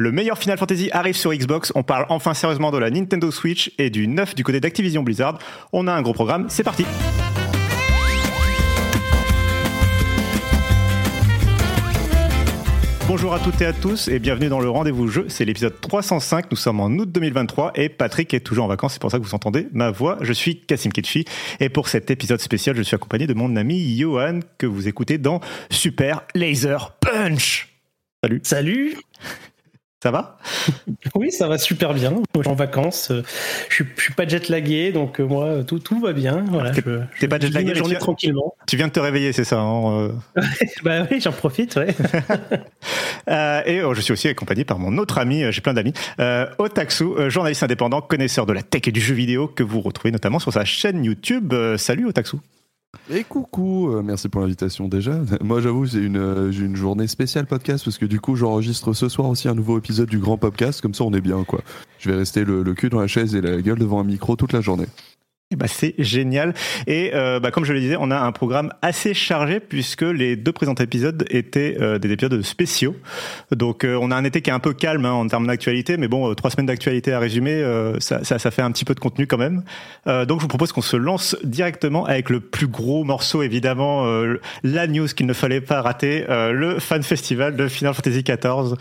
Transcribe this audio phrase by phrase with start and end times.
[0.00, 1.72] Le meilleur Final Fantasy arrive sur Xbox.
[1.74, 5.38] On parle enfin sérieusement de la Nintendo Switch et du neuf du côté d'Activision Blizzard.
[5.74, 6.86] On a un gros programme, c'est parti.
[13.06, 15.26] Bonjour à toutes et à tous et bienvenue dans le rendez-vous jeu.
[15.28, 16.50] C'est l'épisode 305.
[16.50, 18.94] Nous sommes en août 2023 et Patrick est toujours en vacances.
[18.94, 20.16] C'est pour ça que vous entendez ma voix.
[20.22, 21.26] Je suis Kassim Ketchi
[21.58, 25.18] et pour cet épisode spécial, je suis accompagné de mon ami Johan que vous écoutez
[25.18, 27.68] dans Super Laser Punch.
[28.24, 28.40] Salut.
[28.44, 28.96] Salut
[30.02, 30.38] Ça va?
[31.14, 32.10] Oui, ça va super bien.
[32.10, 33.10] Moi, je suis en vacances.
[33.10, 33.22] euh,
[33.68, 36.42] Je suis, je suis pas jet lagué, donc euh, moi, tout, tout va bien.
[36.48, 38.54] Voilà, T'es- je, t'es pas je vis jet-lagué, ma mais journée tu- tranquillement.
[38.66, 40.12] Tu viens de te réveiller, c'est ça hein, euh
[40.84, 41.94] bah oui, j'en profite, ouais.
[43.28, 46.46] Euh, et oh, je suis aussi accompagné par mon autre ami, j'ai plein d'amis, euh,
[46.58, 50.38] Otaksu, journaliste indépendant, connaisseur de la tech et du jeu vidéo que vous retrouvez notamment
[50.38, 51.52] sur sa chaîne YouTube.
[51.52, 52.38] Euh, salut Otaksu.
[53.12, 55.18] Et coucou, euh, merci pour l'invitation déjà.
[55.40, 59.08] Moi j'avoue j'ai une, euh, une journée spéciale podcast parce que du coup j'enregistre ce
[59.08, 61.60] soir aussi un nouveau épisode du grand podcast, comme ça on est bien quoi.
[61.98, 64.52] Je vais rester le cul dans la chaise et la gueule devant un micro toute
[64.52, 64.86] la journée.
[65.52, 66.54] Eh ben, c'est génial.
[66.86, 70.36] Et euh, bah, comme je le disais, on a un programme assez chargé puisque les
[70.36, 72.94] deux présents épisodes étaient euh, des épisodes spéciaux.
[73.50, 75.96] Donc euh, on a un été qui est un peu calme hein, en termes d'actualité,
[75.96, 78.84] mais bon, euh, trois semaines d'actualité à résumer, euh, ça, ça, ça fait un petit
[78.84, 79.64] peu de contenu quand même.
[80.06, 84.06] Euh, donc je vous propose qu'on se lance directement avec le plus gros morceau, évidemment,
[84.62, 88.76] la news qu'il ne fallait pas rater, le fan festival de Final Fantasy XIV.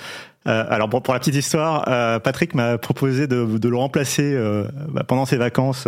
[0.50, 4.33] Euh, alors bon, pour la petite histoire, euh, Patrick m'a proposé de, de le remplacer
[4.33, 5.88] euh, bah, pendant ses vacances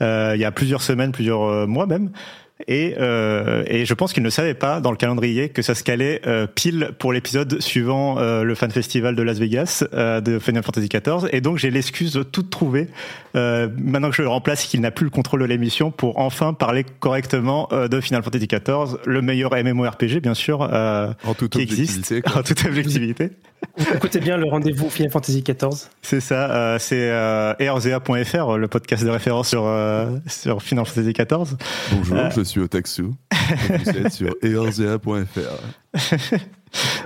[0.00, 2.10] il y a plusieurs semaines, plusieurs mois même.
[2.68, 2.94] Et,
[3.66, 6.20] et je pense qu'il ne savait pas dans le calendrier que ça se calait
[6.54, 11.28] pile pour l'épisode suivant le fan festival de Las Vegas de Final Fantasy XIV.
[11.32, 12.88] Et donc j'ai l'excuse toute trouvée
[13.34, 16.84] maintenant que je le remplace, qu'il n'a plus le contrôle de l'émission pour enfin parler
[17.00, 22.40] correctement de Final Fantasy XIV, le meilleur MMORPG bien sûr En toute qui existe quoi.
[22.40, 23.30] en toute objectivité.
[23.94, 25.88] Écoutez bien le rendez-vous Final Fantasy XIV.
[26.02, 31.12] C'est ça, euh, c'est euh, erzea.fr, le podcast de référence sur, euh, sur Final Fantasy
[31.12, 31.56] XIV.
[31.92, 32.30] Bonjour, Euh.
[32.36, 33.02] je suis Otaksu.
[33.04, 35.94] Vous êtes sur erzea.fr.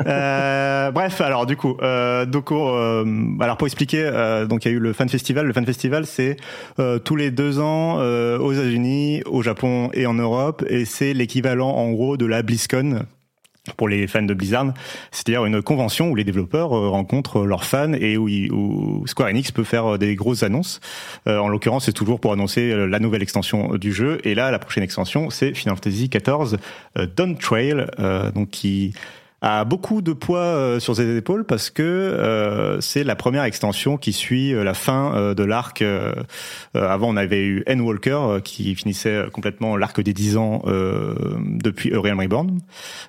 [0.06, 3.02] Euh, bref, alors du coup, euh, donc euh,
[3.40, 5.46] alors pour expliquer, euh, donc il y a eu le fan festival.
[5.46, 6.36] Le fan festival, c'est
[6.78, 11.14] euh, tous les deux ans euh, aux États-Unis, au Japon et en Europe, et c'est
[11.14, 13.06] l'équivalent en gros de la BlizzCon
[13.76, 14.74] pour les fans de Blizzard,
[15.10, 19.64] c'est-à-dire une convention où les développeurs euh, rencontrent leurs fans et où, Square Enix peut
[19.64, 20.80] faire euh, des grosses annonces.
[21.26, 24.20] Euh, en l'occurrence, c'est toujours pour annoncer la nouvelle extension du jeu.
[24.24, 26.58] Et là, la prochaine extension, c'est Final Fantasy XIV
[26.98, 27.86] euh, Dawn Trail,
[28.34, 28.92] donc qui
[29.44, 33.98] a beaucoup de poids euh, sur ses épaules parce que euh, c'est la première extension
[33.98, 35.84] qui suit euh, la fin de l'arc.
[36.74, 42.00] avant, on avait eu Endwalker euh, qui finissait complètement l'arc des 10 ans depuis A
[42.00, 42.58] Realm Reborn.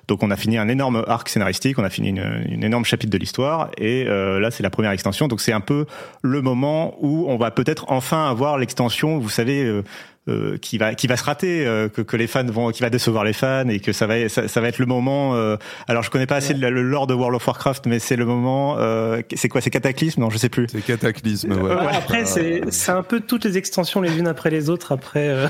[0.08, 3.10] Donc, on a fini un énorme arc scénaristique, on a fini une, une énorme chapitre
[3.10, 5.28] de l'histoire, et là, c'est la première extension.
[5.28, 5.86] Donc, c'est un peu
[6.22, 9.18] le moment où on va peut-être enfin avoir l'extension.
[9.18, 9.82] Vous savez.
[10.28, 12.82] Euh, euh, qui va qui va se rater euh, que, que les fans vont qui
[12.82, 15.56] va décevoir les fans et que ça va ça, ça va être le moment euh,
[15.88, 18.26] alors je connais pas assez le, le lore de World of Warcraft mais c'est le
[18.26, 20.20] moment euh, c'est quoi c'est Cataclysme?
[20.20, 20.66] Non je sais plus.
[20.70, 21.74] C'est cataclysme, ouais.
[21.74, 25.28] Ouais, après, c'est c'est un peu toutes les extensions les unes après les autres après
[25.28, 25.48] euh,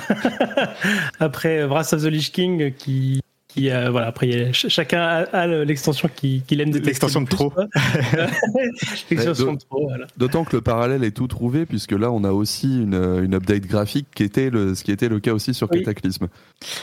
[1.20, 3.20] après Wrath of the Lich King qui
[3.56, 7.20] qui euh, voilà après a- ch- chacun a, a l'extension qui qu'il aime détester L'extension
[7.20, 7.52] le de trop.
[9.10, 10.06] l'extension de trop voilà.
[10.16, 12.94] D'autant que le parallèle est tout trouvé, puisque là, on a aussi une,
[13.24, 15.78] une update graphique qui était le, ce qui était le cas aussi sur Oui.
[15.80, 16.28] Cataclysme.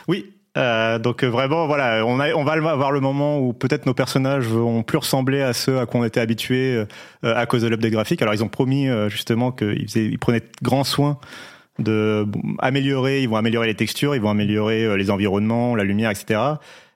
[0.08, 0.26] oui
[0.56, 3.96] euh, donc euh, vraiment voilà on a on va avoir le moment où peut-être nos
[3.96, 6.86] personnages vont plus ressembler à ceux à quoi on était habitués
[7.24, 10.44] euh, à cause de l'update graphique alors ils ont promis euh, justement qu'ils ils prenaient
[10.62, 11.18] grand soin
[11.80, 15.84] de bon, améliorer ils vont améliorer les textures ils vont améliorer euh, les environnements la
[15.84, 16.40] lumière etc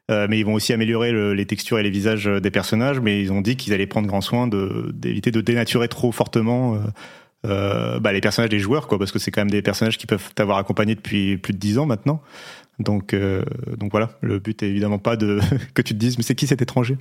[0.09, 3.01] Euh, mais ils vont aussi améliorer le- les textures et les visages euh, des personnages
[3.01, 6.75] mais ils ont dit qu'ils allaient prendre grand soin de d'éviter de dénaturer trop fortement
[6.75, 6.77] euh,
[7.45, 10.07] euh, bah, les personnages des joueurs quoi parce que c'est quand même des personnages qui
[10.07, 12.21] peuvent t'avoir accompagné depuis plus de 10 ans maintenant.
[12.79, 13.43] Donc euh,
[13.77, 15.39] donc voilà le but est évidemment pas de
[15.73, 16.95] que tu te dises mais c'est qui cet étranger?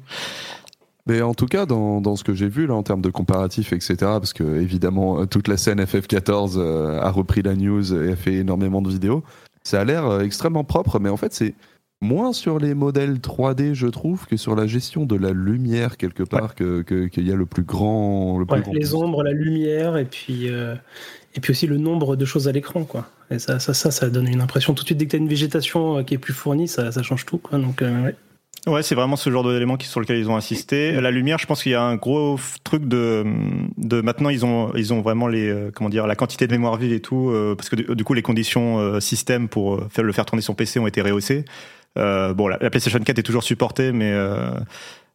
[1.07, 3.73] Mais en tout cas, dans, dans ce que j'ai vu là en termes de comparatifs,
[3.73, 8.13] etc., parce que évidemment euh, toute la scène FF14 euh, a repris la news et
[8.13, 9.23] a fait énormément de vidéos,
[9.63, 11.55] ça a l'air euh, extrêmement propre, mais en fait c'est
[12.01, 16.23] moins sur les modèles 3D, je trouve, que sur la gestion de la lumière quelque
[16.23, 19.97] part, que qu'il y a le plus grand, le plus grand les ombres, la lumière,
[19.97, 20.75] et puis euh,
[21.35, 23.09] et puis aussi le nombre de choses à l'écran, quoi.
[23.31, 25.19] Et ça, ça, ça, ça donne une impression tout de suite dès que tu as
[25.19, 27.59] une végétation qui est plus fournie, ça, ça change tout, quoi.
[27.59, 28.17] Donc euh, ouais.
[28.67, 30.93] Ouais, c'est vraiment ce genre d'éléments sur lequel ils ont insisté.
[31.01, 33.25] La lumière, je pense qu'il y a un gros truc de,
[33.79, 36.77] de maintenant ils ont ils ont vraiment les euh, comment dire la quantité de mémoire
[36.77, 40.43] vive et tout parce que du, coup les conditions système pour faire le faire tourner
[40.43, 41.45] sur PC ont été rehaussées.
[41.97, 44.13] Euh, bon, la, la, PlayStation 4 est toujours supportée, mais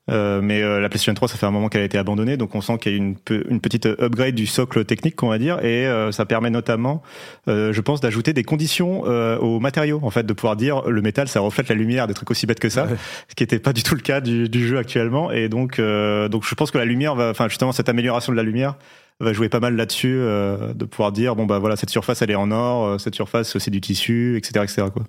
[0.10, 2.38] euh, euh, mais euh, la PlayStation 3, ça fait un moment qu'elle a été abandonnée,
[2.38, 3.16] donc on sent qu'il y a une,
[3.50, 7.02] une petite upgrade du socle technique, qu'on va dire, et euh, ça permet notamment,
[7.48, 11.40] je pense, d'ajouter des conditions aux matériaux, en fait, de pouvoir dire le métal, ça
[11.40, 12.88] reflète la lumière, des trucs aussi bêtes que ça,
[13.30, 16.46] ce qui n'était pas du tout le cas du, du jeu actuellement, et donc, donc
[16.46, 18.76] je pense que la lumière va, enfin justement cette amélioration de la lumière
[19.20, 22.36] va jouer pas mal là-dessus, de pouvoir dire bon bah voilà cette surface elle est
[22.36, 24.88] en or, cette surface c'est du tissu, etc., etc.
[24.94, 25.04] Quoi.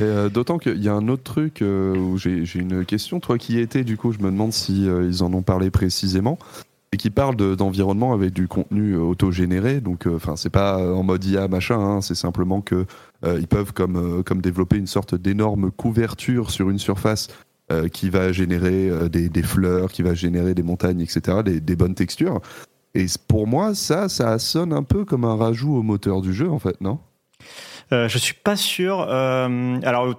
[0.00, 3.20] Euh, d'autant qu'il y a un autre truc euh, où j'ai une question.
[3.20, 5.70] Toi qui y étais, du coup, je me demande si euh, ils en ont parlé
[5.70, 6.38] précisément
[6.92, 9.80] et qui parle d'environnement avec du contenu autogénéré.
[9.80, 11.78] Donc, enfin, c'est pas en mode IA machin.
[11.78, 12.86] Hein, c'est simplement que
[13.24, 17.26] ils peuvent comme comme développer une sorte d'énorme couverture sur une surface
[17.92, 21.96] qui va générer des, des, fleurs, qui va générer des montagnes, etc., des, des bonnes
[21.96, 22.40] textures.
[22.94, 26.48] Et pour moi, ça, ça sonne un peu comme un rajout au moteur du jeu,
[26.48, 27.00] en fait, non?
[27.92, 29.06] Euh, je suis pas sûr.
[29.08, 30.14] Euh, alors, ouais,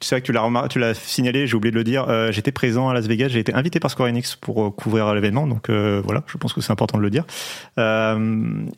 [0.00, 2.06] c'est vrai que tu l'as tu l'as signalé, j'ai oublié de le dire.
[2.08, 5.14] Euh, j'étais présent à Las Vegas, j'ai été invité par Square Enix pour euh, couvrir
[5.14, 7.24] l'événement, donc euh, voilà, je pense que c'est important de le dire.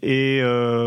[0.03, 0.43] et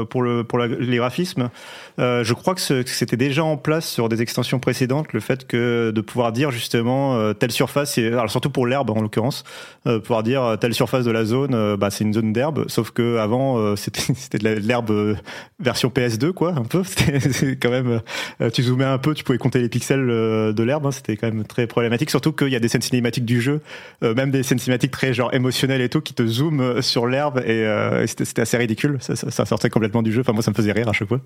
[0.10, 1.50] pour le pour les graphismes,
[1.98, 6.02] je crois que c'était déjà en place sur des extensions précédentes, le fait que de
[6.02, 9.44] pouvoir dire justement telle surface, alors surtout pour l'herbe en l'occurrence,
[9.84, 13.76] pouvoir dire telle surface de la zone, bah c'est une zone d'herbe, sauf que avant
[13.76, 15.18] c'était c'était de l'herbe
[15.60, 16.84] version PS2 quoi, un peu.
[17.32, 18.02] c'est quand même,
[18.42, 20.86] euh, tu zoomais un peu, tu pouvais compter les pixels euh, de l'herbe.
[20.86, 22.10] Hein, c'était quand même très problématique.
[22.10, 23.62] Surtout qu'il y a des scènes cinématiques du jeu,
[24.04, 27.42] euh, même des scènes cinématiques très genre émotionnelles et tout, qui te zooment sur l'herbe
[27.46, 27.66] et,
[28.08, 28.98] c'était assez ridicule.
[29.00, 30.22] Ça, ça, sortait complètement du jeu.
[30.22, 31.20] Enfin moi, ça me faisait rire à chaque fois.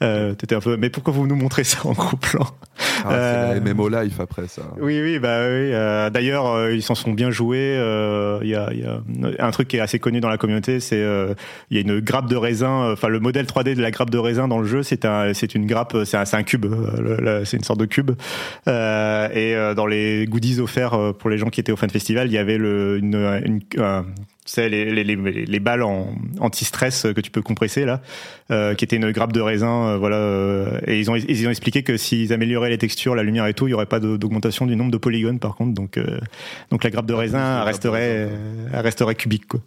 [0.00, 2.46] T'étais un peu, mais pourquoi vous nous montrez ça en gros plan
[3.04, 4.62] ah, C'est MMO life après ça.
[4.80, 5.70] Oui, oui, bah oui.
[6.12, 7.74] D'ailleurs, ils s'en sont bien joués.
[8.42, 9.00] Il y a, y, a,
[9.38, 11.04] un truc qui est assez connu dans la communauté, c'est
[11.70, 12.92] il y a une grappe de raisin.
[12.92, 15.54] Enfin, le modèle 3D de la grappe de raisin dans le jeu, c'est un, c'est
[15.54, 18.12] une grappe, c'est un, un, cube, euh, c'est une sorte de cube.
[18.68, 22.28] Euh, et euh, dans les goodies offerts pour les gens qui étaient au Fan Festival,
[22.28, 23.14] il y avait le, une,
[23.44, 23.60] une
[24.44, 28.00] c'est les, les, les, les, balles en anti-stress que tu peux compresser là,
[28.50, 30.80] euh, qui était une grappe de raisin, voilà.
[30.86, 33.68] et ils ont ils ont expliqué que s'ils amélioraient les textures, la lumière et tout,
[33.68, 35.74] il y aurait pas d'augmentation du nombre de polygones par contre.
[35.74, 36.00] Donc
[36.70, 38.28] donc la grappe de raisin resterait
[38.72, 39.60] resterait cubique quoi.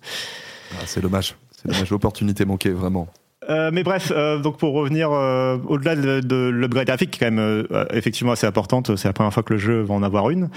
[0.73, 3.07] Ah, c'est dommage, c'est dommage, l'opportunité manquée vraiment.
[3.49, 7.27] Euh, mais bref, euh, donc pour revenir euh, au-delà de, de l'upgrade graphique, qui est
[7.27, 10.29] quand même effectivement assez importante, c'est la première fois que le jeu va en avoir
[10.29, 10.49] une.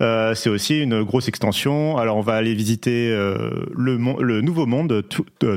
[0.00, 1.96] c'est aussi une grosse extension.
[1.96, 5.04] Alors on va aller visiter le, le nouveau monde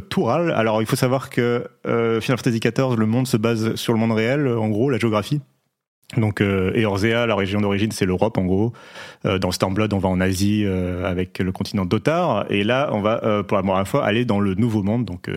[0.09, 0.51] Toural.
[0.51, 4.13] Alors il faut savoir que Final Fantasy XIV, le monde se base sur le monde
[4.13, 5.41] réel, en gros, la géographie.
[6.17, 8.73] Donc euh, Eorzea, la région d'origine, c'est l'Europe en gros.
[9.25, 13.01] Euh, dans Stormblood, on va en Asie euh, avec le continent d'Otar, et là, on
[13.01, 15.29] va euh, pour la première fois aller dans le Nouveau Monde, donc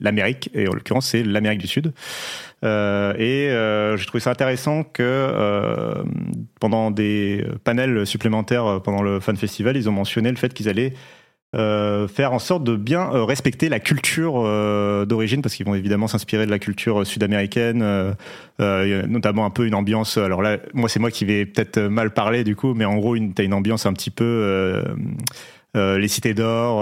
[0.00, 1.92] l'Amérique, et en l'occurrence, c'est l'Amérique du Sud.
[2.62, 3.48] et
[3.96, 6.04] j'ai trouvé ça intéressant que
[6.60, 10.92] pendant des panels supplémentaires pendant le Fan Festival, ils ont mentionné le fait qu'ils allaient
[10.92, 11.25] euh,
[11.56, 16.06] faire en sorte de bien euh, respecter la culture euh, d'origine parce qu'ils vont évidemment
[16.06, 17.84] s'inspirer de la culture sud-américaine,
[18.58, 20.18] notamment un peu une ambiance.
[20.18, 23.16] Alors là, moi c'est moi qui vais peut-être mal parler du coup, mais en gros,
[23.16, 24.82] une, t'as une ambiance un petit peu.
[25.74, 26.78] les cités d'or,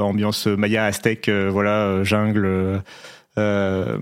[0.00, 2.82] ambiance maya aztèque, voilà, jungle,
[3.36, 3.98] euh,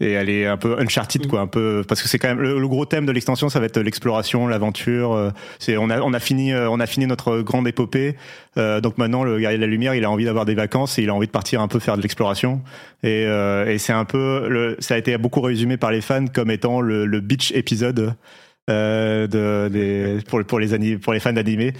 [0.00, 2.68] et elle est un peu uncharted quoi un peu parce que c'est quand même le,
[2.68, 6.20] gros thème de l'extension ça va être l'exploration l'aventure euh, c'est on a on a
[6.20, 8.16] fini euh, on a fini notre grande épopée.
[8.58, 11.02] Euh, donc maintenant le guerrier de la lumière il a envie d'avoir des vacances et
[11.02, 12.60] il a envie de partir un peu faire de l'exploration.
[13.02, 16.50] Et, et c'est un peu le, ça a été beaucoup résumé par les fans comme
[16.50, 18.14] étant le, le beach épisode
[18.70, 21.74] euh, de, des, pour, pour, les pour les fans d'animé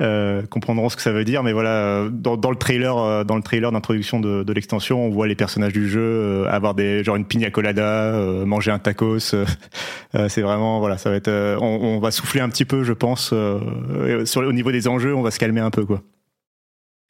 [0.00, 1.42] euh, comprendront ce que ça veut dire.
[1.42, 5.10] Mais voilà, dans, dans le trailer, euh, dans le trailer d'introduction de, de l'extension, on
[5.10, 8.12] voit les personnages du jeu euh, avoir des genre une pina colada,
[8.44, 9.18] manger un tacos.
[10.28, 11.30] c'est vraiment voilà, ça va être.
[11.60, 13.32] On, on, va souffler un petit peu, je pense.
[14.24, 16.02] sur au niveau des enjeux, on va se calmer un peu quoi.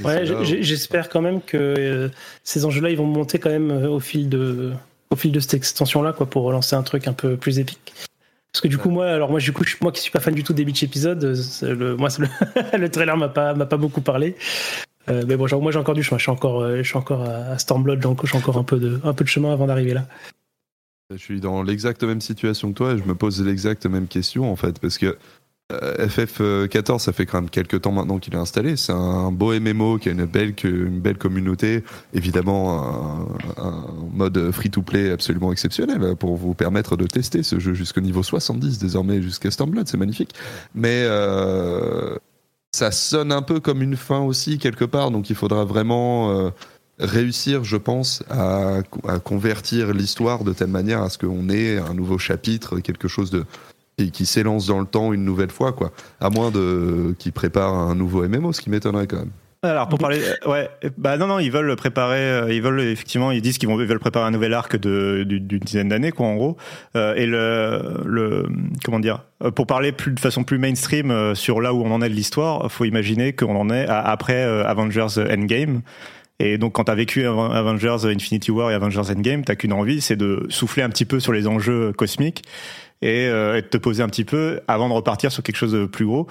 [0.05, 2.11] Ouais, j'espère quand même que
[2.43, 4.73] ces enjeux-là, ils vont monter quand même au fil de
[5.11, 7.95] au fil de cette extension-là, quoi, pour relancer un truc un peu plus épique.
[8.55, 10.45] Parce que du coup, moi, alors moi, du coup, moi qui suis pas fan du
[10.45, 11.25] tout des beach épisodes,
[11.63, 14.37] le, moi, le, le trailer m'a pas, m'a pas beaucoup parlé.
[15.09, 16.19] Euh, mais bon, moi, j'ai encore du chemin.
[16.19, 19.01] Je suis encore, euh, je suis encore à Stormblood, donc j'ai encore un peu de,
[19.03, 20.07] un peu de chemin avant d'arriver là.
[21.11, 24.51] Je suis dans l'exacte même situation que toi et je me pose l'exacte même question
[24.51, 25.19] en fait parce que
[25.73, 28.77] FF14, ça fait quand même quelques temps maintenant qu'il est installé.
[28.77, 31.83] C'est un beau MMO qui a une belle, communauté.
[32.13, 38.23] Évidemment, un, mode free-to-play absolument exceptionnel pour vous permettre de tester ce jeu jusqu'au niveau
[38.23, 39.89] 70, désormais jusqu'à Stormblood.
[39.89, 40.35] C'est magnifique.
[40.75, 42.17] Mais euh,
[42.75, 45.11] ça sonne un peu comme une fin aussi, quelque part.
[45.11, 46.51] Donc il faudra vraiment euh,
[46.99, 48.83] réussir, je pense, à
[49.25, 53.47] convertir l'histoire de telle manière à ce qu'on ait un nouveau chapitre, quelque chose de
[53.99, 55.93] et qui s'élance dans le temps une nouvelle fois, quoi.
[56.21, 59.31] À moins de qu'ils préparent un nouveau MMO, ce qui m'étonnerait quand même.
[59.65, 63.41] Alors pour parler, ouais, bah non non, ils veulent préparer, euh, ils veulent effectivement, ils
[63.41, 66.35] disent qu'ils vont, ils veulent préparer un nouvel arc de d'une dizaine d'années quoi en
[66.35, 66.57] gros.
[66.97, 68.47] Euh, et le, le,
[68.85, 72.03] comment dire, euh, pour parler plus de façon plus mainstream sur là où on en
[72.03, 75.81] est de l'histoire, faut imaginer qu'on en est après Avengers Endgame.
[76.41, 80.17] Et donc, quand t'as vécu Avengers Infinity War et Avengers Endgame, t'as qu'une envie, c'est
[80.17, 82.43] de souffler un petit peu sur les enjeux cosmiques
[83.05, 85.87] euh, et, de te poser un petit peu avant de repartir sur quelque chose de
[85.87, 86.27] plus gros.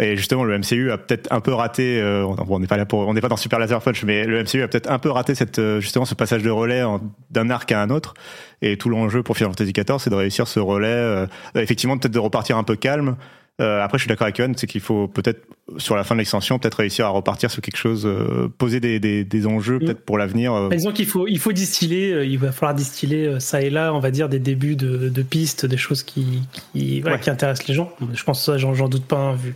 [0.00, 2.00] Et justement, le MCU a peut-être un peu raté.
[2.00, 4.42] Euh, on n'est pas là pour, on n'est pas dans Super Laser Punch, mais le
[4.42, 6.82] MCU a peut-être un peu raté cette euh, justement ce passage de relais
[7.30, 8.14] d'un arc à un autre.
[8.62, 12.18] Et tout l'enjeu pour Final Fantasy XIV, c'est de réussir ce relais, effectivement, peut-être de
[12.18, 13.16] repartir un peu calme
[13.60, 15.40] euh, après, je suis d'accord avec Yohan, c'est qu'il faut peut-être
[15.78, 19.00] sur la fin de l'extension peut-être réussir à repartir sur quelque chose, euh, poser des,
[19.00, 20.52] des, des enjeux peut-être pour l'avenir.
[20.52, 20.68] Euh.
[20.68, 23.98] Disons qu'il faut il faut distiller, euh, il va falloir distiller ça et là, on
[23.98, 26.42] va dire des débuts de, de pistes, des choses qui
[26.74, 27.90] qui, voilà, qui intéressent les gens.
[28.12, 29.54] Je pense que ça, j'en doute pas hein, vu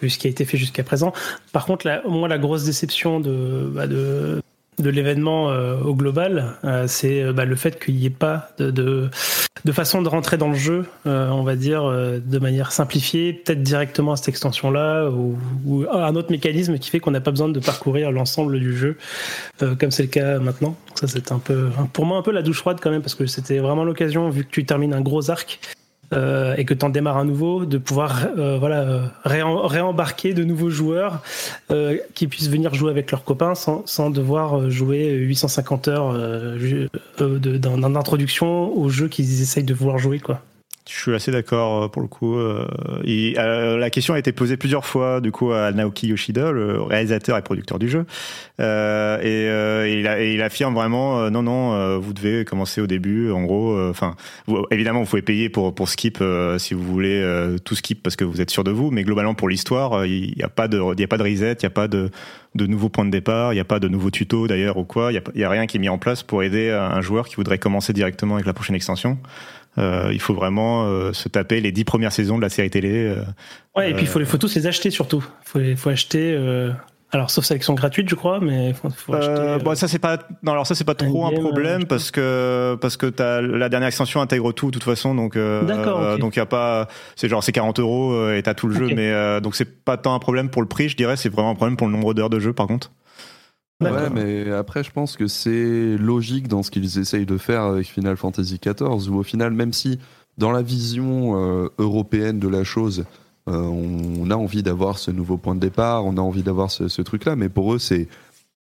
[0.00, 1.12] vu ce qui a été fait jusqu'à présent.
[1.52, 4.40] Par contre, la, moi, la grosse déception de bah, de
[4.82, 8.50] de l'événement euh, au global, euh, c'est euh, bah, le fait qu'il n'y ait pas
[8.58, 9.08] de,
[9.72, 14.16] façon de rentrer dans le jeu, on va dire, de manière simplifiée, peut-être directement à
[14.16, 18.10] cette extension-là, ou, ou, un autre mécanisme qui fait qu'on n'a pas besoin de parcourir
[18.12, 18.98] l'ensemble du jeu,
[19.60, 20.76] comme c'est le cas maintenant.
[20.94, 23.26] ça, c'est un peu, pour moi, un peu la douche froide quand même, parce que
[23.26, 25.60] c'était vraiment l'occasion, vu que tu termines un gros arc,
[26.12, 30.70] euh, et que tu en démarres un nouveau, de pouvoir euh, voilà réembarquer de nouveaux
[30.70, 31.22] joueurs
[31.70, 36.14] euh, qui puissent venir jouer avec leurs copains sans, sans devoir jouer 850 heures
[37.18, 40.42] d'introduction au jeu qu'ils essayent de vouloir jouer quoi.
[40.88, 42.36] Je suis assez d'accord euh, pour le coup.
[42.36, 42.66] Euh,
[43.06, 47.38] euh, la question a été posée plusieurs fois du coup à Naoki Yoshida, le réalisateur
[47.38, 48.04] et producteur du jeu,
[48.58, 53.30] et, il, affirme vraiment non non, vous devez commencer au début.
[53.30, 54.16] En gros, enfin
[54.70, 56.22] évidemment vous pouvez payer pour pour skip
[56.58, 57.24] si vous voulez
[57.64, 60.42] tout skip parce que vous êtes sûr de vous, mais globalement pour l'histoire, il n'y
[60.42, 62.10] a pas de il a pas de reset, il n'y a pas de
[62.54, 65.12] de nouveaux points de départ, il n'y a pas de nouveaux tutos d'ailleurs ou quoi,
[65.12, 67.58] il n'y a rien qui est mis en place pour aider un joueur qui voudrait
[67.58, 69.18] commencer directement avec la prochaine extension.
[69.78, 73.06] Euh, il faut vraiment euh, se taper les dix premières saisons de la série télé.
[73.06, 73.22] Euh,
[73.76, 75.24] ouais, et puis il faut les photos, les acheter surtout.
[75.56, 76.36] Il faut, faut acheter.
[77.14, 80.52] Alors sauf sélection gratuite, je crois, mais faut, faut acheter, bon, ça c'est pas non
[80.52, 84.22] alors ça c'est pas trop un problème parce que parce que as, la dernière extension
[84.22, 87.52] intègre tout de toute façon donc euh, donc il y a pas c'est genre c'est
[87.52, 90.62] 40 euros et t'as tout le jeu mais donc c'est pas tant un problème pour
[90.62, 92.66] le prix je dirais c'est vraiment un problème pour le nombre d'heures de jeu par
[92.66, 92.90] contre.
[93.82, 97.86] Ouais, mais après, je pense que c'est logique dans ce qu'ils essayent de faire avec
[97.86, 99.98] Final Fantasy XIV, où au final, même si
[100.38, 103.04] dans la vision euh, européenne de la chose,
[103.48, 107.02] euh, on, a envie d'avoir ce nouveau point de départ, on a envie d'avoir ce,
[107.02, 108.08] truc-là, mais pour eux, c'est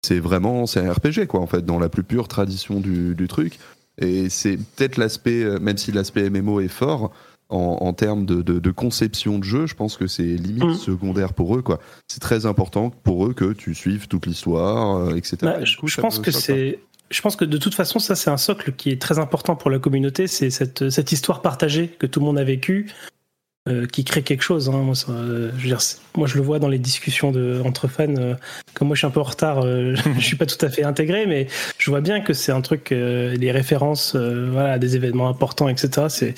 [0.03, 3.29] c'est vraiment c'est un RPG quoi en fait dans la plus pure tradition du, du
[3.29, 3.59] truc.
[3.99, 7.13] Et c'est peut-être l'aspect euh, même si l'aspect MMO est fort
[7.49, 10.75] en, termes de, conception de jeu, je pense que c'est limite mm.
[10.75, 11.63] secondaire pour eux.
[11.63, 11.81] quoi.
[12.09, 15.37] C'est très important pour eux que tu suives toute l'histoire, euh, etc.
[15.43, 16.81] Bah, je, pense que c'est.
[17.11, 19.71] Je pense que de toute façon, ça c'est un socle qui est très important pour
[19.71, 22.91] la communauté, c'est cette, cette histoire partagée que tout le monde a vécue,
[23.69, 24.69] euh, qui crée quelque chose.
[24.69, 24.83] Hein.
[24.85, 25.81] Moi, je veux dire,
[26.17, 28.15] moi, je le vois dans les discussions de, entre fans.
[28.17, 28.35] Euh,
[28.75, 30.85] comme moi, je suis un peu en retard, euh, je suis pas tout à fait
[30.85, 35.69] intégré, mais je vois bien que c'est un truc, les références, voilà, des événements importants,
[35.69, 36.07] etc.
[36.09, 36.35] C'est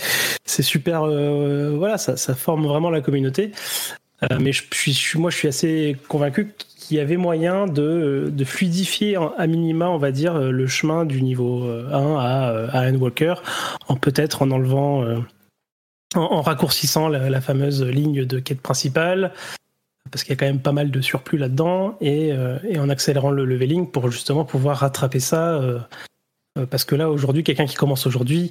[0.46, 1.02] c'est super.
[1.02, 3.52] voilà, ça, ça forme vraiment la communauté.
[4.40, 9.18] mais je, suis, moi, je suis assez convaincu qu'il y avait moyen de, de fluidifier
[9.36, 13.34] à minima, on va dire, le chemin du niveau 1 à, à Walker,
[13.88, 15.04] en peut-être en enlevant
[16.14, 19.32] en, raccourcissant la, fameuse ligne de quête principale,
[20.10, 23.30] parce qu'il y a quand même pas mal de surplus là-dedans, et, euh, en accélérant
[23.30, 25.54] le leveling pour justement pouvoir rattraper ça.
[25.54, 25.78] Euh,
[26.58, 28.50] euh, parce que là, aujourd'hui, quelqu'un qui commence aujourd'hui,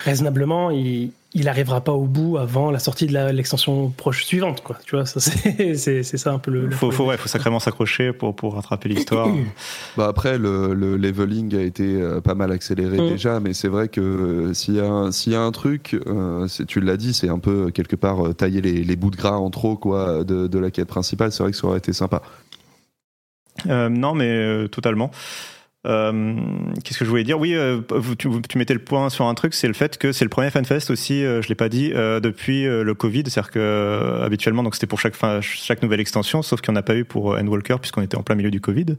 [0.00, 4.78] raisonnablement, il, il arrivera pas au bout avant la sortie de l'extension proche suivante, quoi.
[4.84, 6.70] Tu vois, ça c'est ça un peu le.
[6.70, 9.28] faut, faut, ouais, faut sacrément s'accrocher pour pour rattraper l'histoire.
[9.96, 13.08] bah après, le, le, leveling a été euh, pas mal accéléré mm.
[13.08, 16.48] déjà, mais c'est vrai que euh, s'il y a s'il y a un truc, euh,
[16.66, 19.50] tu l'as dit, c'est un peu quelque part tailler les, les, bouts de gras en
[19.50, 21.30] trop quoi de, de la quête principale.
[21.30, 22.22] C'est vrai que ça aurait été sympa.
[23.66, 25.10] non, mais totalement.
[25.86, 26.36] Euh,
[26.84, 27.38] Qu'est-ce que je voulais dire?
[27.38, 27.80] Oui, euh,
[28.18, 30.50] tu, tu, mettais le point sur un truc, c'est le fait que c'est le premier
[30.50, 33.22] FanFest aussi, euh, je l'ai pas dit, euh, depuis euh, le Covid.
[33.26, 36.80] C'est-à-dire que habituellement, donc c'était pour chaque fin, chaque nouvelle extension, sauf qu'il n'y en
[36.80, 38.96] a pas eu pour Endwalker puisqu'on était en plein milieu du Covid.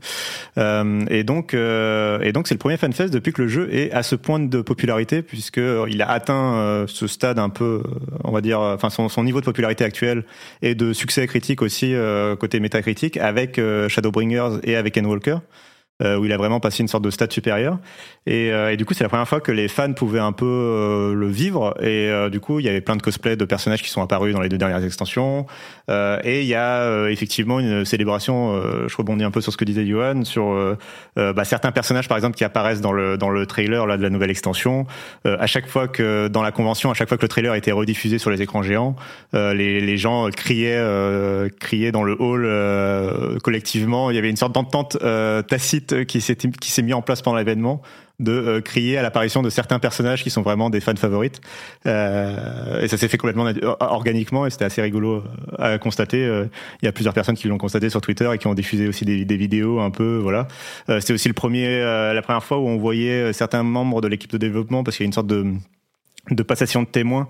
[0.57, 4.39] et donc, et c'est le premier FanFest depuis que le jeu est à ce point
[4.39, 7.83] de popularité, puisque il a atteint ce stade un peu,
[8.23, 10.23] on va dire, enfin son, son, niveau de popularité actuel
[10.61, 11.93] et de succès critique aussi
[12.39, 15.37] côté métacritique avec Shadowbringers et avec Endwalker.
[16.01, 17.77] Euh, où il a vraiment passé une sorte de stade supérieur.
[18.25, 20.45] Et, euh, et du coup, c'est la première fois que les fans pouvaient un peu
[20.45, 21.75] euh, le vivre.
[21.83, 24.41] Et du coup, il y avait plein de cosplays de personnages qui sont apparus dans
[24.41, 25.45] les deux dernières extensions.
[25.89, 28.61] et il y a effectivement une célébration.
[28.87, 30.77] je rebondis un peu sur ce que disait Johan sur
[31.15, 34.09] bah, certains personnages, par exemple, qui apparaissent dans le dans le trailer là de la
[34.09, 34.85] nouvelle extension.
[35.25, 38.17] à chaque fois que dans la convention, à chaque fois que le trailer était rediffusé
[38.17, 38.95] sur les écrans géants,
[39.33, 40.81] les, les gens criaient
[41.59, 44.11] criaient dans le hall collectivement.
[44.11, 44.97] Il y avait une sorte d'entente
[45.47, 47.81] tacite euh, qui s'est qui s'est mis en place pendant l'événement
[48.19, 51.41] de euh, crier à l'apparition de certains personnages qui sont vraiment des fans favorites.
[51.85, 55.23] Euh, et ça s'est fait complètement organiquement et c'était assez rigolo
[55.57, 56.23] à constater.
[56.81, 59.05] Il y a plusieurs personnes qui l'ont constaté sur Twitter et qui ont diffusé aussi
[59.05, 60.19] des, vidéos un peu.
[60.21, 60.47] Voilà.
[60.87, 64.37] c'était aussi le premier, la première fois où on voyait certains membres de l'équipe de
[64.37, 65.55] développement parce qu'il y a une sorte de
[66.29, 67.27] de passation de témoins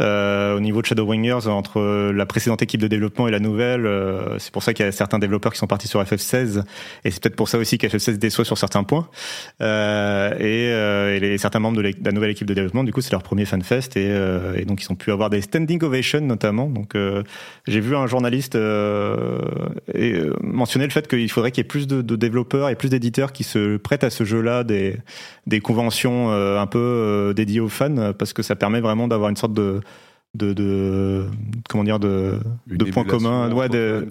[0.00, 3.86] euh, au niveau de Shadowbringers entre la précédente équipe de développement et la nouvelle.
[3.86, 6.62] Euh, c'est pour ça qu'il y a certains développeurs qui sont partis sur FF16
[7.04, 9.08] et c'est peut-être pour ça aussi qu'FF16 déçoit sur certains points.
[9.60, 13.00] Euh, et, euh, et les, certains membres de, la nouvelle équipe de développement, du coup,
[13.00, 16.20] c'est leur premier fanfest et, euh, et donc ils ont pu avoir des standing ovations
[16.20, 16.68] notamment.
[16.68, 16.96] Donc
[17.66, 22.02] j'ai vu un journaliste et, mentionner le fait qu'il faudrait qu'il y ait plus de,
[22.02, 24.96] de, développeurs et plus d'éditeurs qui se prêtent à ce jeu-là, des,
[25.46, 29.54] des conventions un peu dédiées aux fans, parce que ça permet vraiment d'avoir une sorte
[29.54, 29.80] de
[30.34, 31.26] de, de
[31.68, 34.10] comment dire de, de points communs ouais de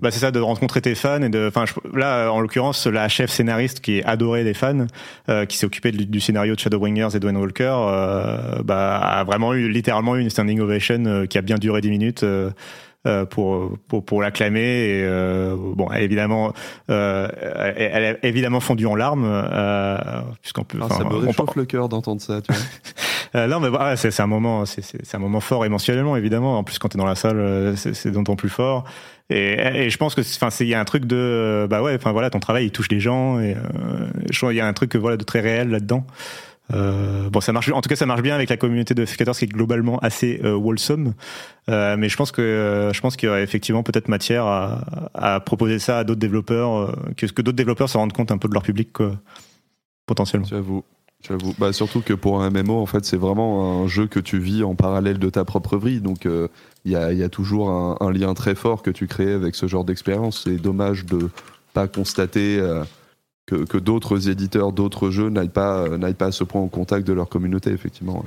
[0.00, 3.30] bah c'est ça de rencontrer tes fans et de enfin là en l'occurrence la chef
[3.30, 4.86] scénariste qui est adorée des fans
[5.28, 9.52] euh, qui s'est occupée du, scénario de Shadowbringers et Dwayne Walker euh, bah a vraiment
[9.52, 12.50] eu littéralement eu une standing ovation euh, qui a bien duré 10 minutes euh, euh,
[13.30, 16.52] pour pour pour l'acclamer et euh, bon évidemment
[16.90, 17.28] euh,
[17.76, 19.26] elle, a évidemment fondu en larmes
[20.42, 22.62] puisqu'on peut ah, ça me réchauffe le cœur d'entendre ça tu vois
[23.34, 26.58] Euh, non, mais voilà, c'est un moment, c'est un moment fort émotionnellement, évidemment.
[26.58, 28.84] En plus, quand tu es dans la salle, euh, c'est d'autant plus fort.
[29.30, 32.12] Et, et, je pense que, enfin, il y a un truc de, bah ouais, enfin
[32.12, 33.38] voilà, ton travail, il touche les gens.
[33.40, 36.06] Et euh, il y a un truc, voilà, de très réel là-dedans.
[36.72, 37.70] Euh, bon, ça marche.
[37.70, 40.40] En tout cas, ça marche bien avec la communauté de F14 qui est globalement assez
[40.44, 41.14] euh, wholesome.
[41.68, 45.78] Euh, mais je pense que je pense qu'il y aurait effectivement peut-être matière à, proposer
[45.78, 48.62] ça à d'autres développeurs, que, que d'autres développeurs se rendent compte un peu de leur
[48.62, 49.12] public, quoi,
[50.06, 50.46] potentiellement.
[50.46, 50.84] J'avoue.
[51.26, 51.52] J'avoue.
[51.58, 54.62] Bah, surtout que pour un MMO, en fait, c'est vraiment un jeu que tu vis
[54.62, 56.00] en parallèle de ta propre vie.
[56.00, 56.26] Donc,
[56.84, 59.84] il y, a, a, toujours un, lien très fort que tu crées avec ce genre
[59.84, 60.44] d'expérience.
[60.44, 61.28] C'est dommage de
[61.74, 62.60] pas constater
[63.48, 67.12] que, d'autres éditeurs, d'autres jeux n'aillent pas, euh, pas à ce point au contact de
[67.12, 68.24] leur communauté, effectivement.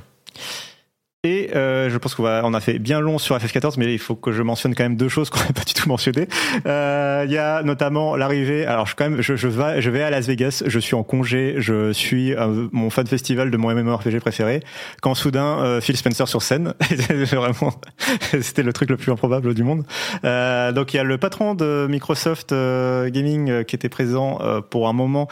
[1.24, 4.16] Et euh, je pense qu'on on a fait bien long sur FF14, mais il faut
[4.16, 6.28] que je mentionne quand même deux choses qu'on n'a pas du tout mentionnées.
[6.66, 8.66] Euh, il y a notamment l'arrivée.
[8.66, 10.64] Alors, je quand même, je, je, vais, à Las Vegas.
[10.66, 11.54] Je suis en congé.
[11.60, 14.62] Je suis euh, mon fan festival de mon MMORPG préféré.
[15.04, 16.74] Quand soudain, euh, Phil Spencer sur scène.
[17.10, 17.76] vraiment,
[18.42, 19.84] c'était le truc le plus improbable du monde.
[20.24, 24.40] Donc, il y a le patron de Microsoft Gaming qui était présent
[24.72, 25.28] pour un moment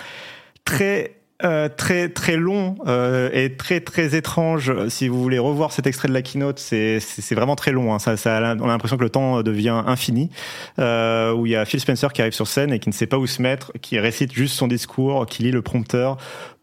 [0.65, 4.89] très euh, très très long euh, et très très étrange.
[4.89, 6.99] Si vous voulez revoir cet extrait de la keynote, c'est
[7.32, 7.93] vraiment très long.
[7.93, 7.99] Hein.
[7.99, 10.30] Ça, ça, on a l'impression que le temps devient infini.
[10.80, 13.08] Euh, où il y a Phil Spencer qui arrive sur scène et qui ne sait
[13.08, 16.17] pas où se mettre, qui récite juste son discours, qui lit le prompteur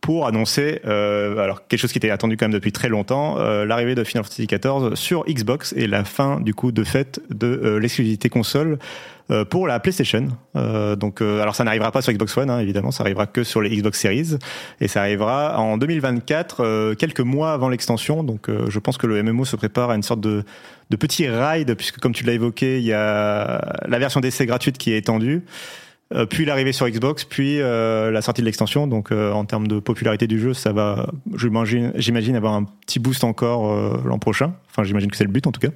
[0.07, 3.65] pour annoncer euh, alors quelque chose qui était attendu quand même depuis très longtemps, euh,
[3.65, 7.77] l'arrivée de Final Fantasy XIV sur Xbox et la fin du coup de fait de
[7.83, 8.79] l'exclusivité console
[9.33, 10.29] euh, pour la PlayStation.
[10.55, 13.43] Euh, donc, euh, alors ça n'arrivera pas sur Xbox One, hein, évidemment, ça arrivera que
[13.43, 14.37] sur les Xbox Series,
[14.81, 18.23] et ça arrivera en 2024, quelques mois avant l'extension.
[18.23, 20.45] Donc, je pense que le MMO se prépare à une sorte de,
[20.91, 24.79] de petit ride, puisque comme tu l'as évoqué, il y a la version d'essai gratuite
[24.79, 25.43] qui est étendue.
[26.31, 28.87] Puis l'arrivée sur Xbox, puis la sortie de l'extension.
[28.87, 34.05] Donc en termes de popularité du jeu, ça va, j'imagine, avoir un petit boost encore
[34.05, 34.55] l'an prochain.
[34.71, 35.71] Enfin, j'imagine que c'est le but en tout cas.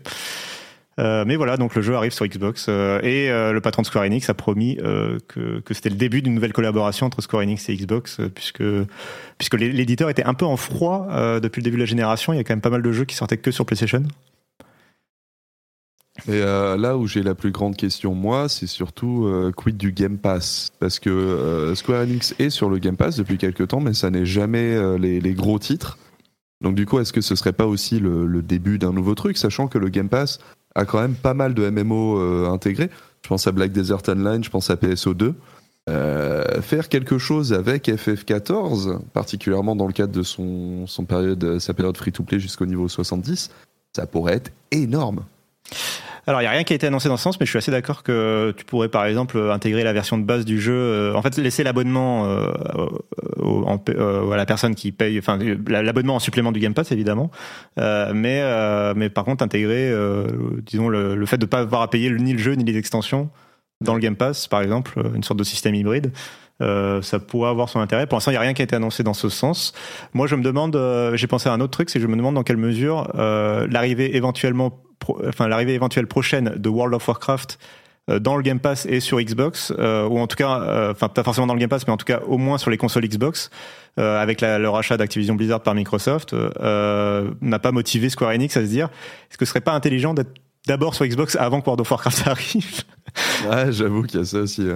[1.00, 3.86] Euh, mais voilà, donc le jeu arrive sur Xbox euh, et euh, le patron de
[3.86, 7.68] Square Enix a promis que, que c'était le début d'une nouvelle collaboration entre Square Enix
[7.68, 8.62] et Xbox, puisque
[9.38, 11.08] puisque l'éditeur était un peu en froid
[11.40, 12.32] depuis le début de la génération.
[12.32, 14.02] Il y a quand même pas mal de jeux qui sortaient que sur PlayStation.
[16.28, 20.70] Et là où j'ai la plus grande question, moi, c'est surtout quid du Game Pass?
[20.78, 24.26] Parce que Square Enix est sur le Game Pass depuis quelques temps, mais ça n'est
[24.26, 25.98] jamais les, les, gros titres.
[26.61, 29.66] Donc du coup, est-ce que ce serait pas aussi le, début d'un nouveau truc, sachant
[29.66, 30.40] que le Game Pass
[30.74, 32.90] a quand même pas mal de MMO euh, intégrés.
[33.22, 35.35] Je pense à Black Desert Online, je pense à PSO2.
[36.61, 42.38] faire quelque chose avec FF14, particulièrement dans le cadre de son période, sa période free-to-play
[42.38, 43.50] jusqu'au niveau 70,
[43.94, 45.24] ça pourrait être énorme.
[46.30, 47.58] Alors, il n'y a rien qui a été annoncé dans ce sens, mais je suis
[47.58, 50.72] assez d'accord que tu pourrais, par exemple, intégrer la version de base du jeu.
[50.72, 52.52] Euh, en fait, laisser l'abonnement euh,
[53.42, 57.32] euh, à la personne qui paye, enfin, l'abonnement en supplément du Game Pass, évidemment.
[57.76, 58.44] mais,
[58.94, 59.92] mais par contre, intégrer,
[60.64, 63.28] disons, le, fait de ne pas avoir à payer ni le jeu ni les extensions
[63.80, 66.12] dans le Game Pass, par exemple, une sorte de système hybride.
[66.60, 68.06] ça pourrait avoir son intérêt.
[68.06, 69.72] Pour l'instant, il n'y a rien qui a été annoncé dans ce sens.
[70.14, 70.80] Moi, je me demande,
[71.14, 74.14] j'ai pensé à un autre truc, c'est que je me demande dans quelle mesure l'arrivée
[74.14, 74.80] éventuellement
[75.27, 77.59] enfin l'arrivée éventuelle prochaine de World of Warcraft
[78.11, 81.09] euh, dans le Game Pass et sur Xbox, euh, ou en tout cas, euh, enfin
[81.09, 83.07] pas forcément dans le Game Pass, mais en tout cas au moins sur les consoles
[83.07, 83.51] Xbox,
[83.96, 88.88] avec le rachat d'Activision Blizzard par Microsoft, n'a pas motivé Square Enix à se dire,
[89.31, 90.33] est-ce que ce serait pas intelligent d'être
[90.66, 92.83] d'abord sur Xbox avant que World of Warcraft arrive?
[93.51, 94.66] Ouais, j'avoue qu'il y a ça aussi.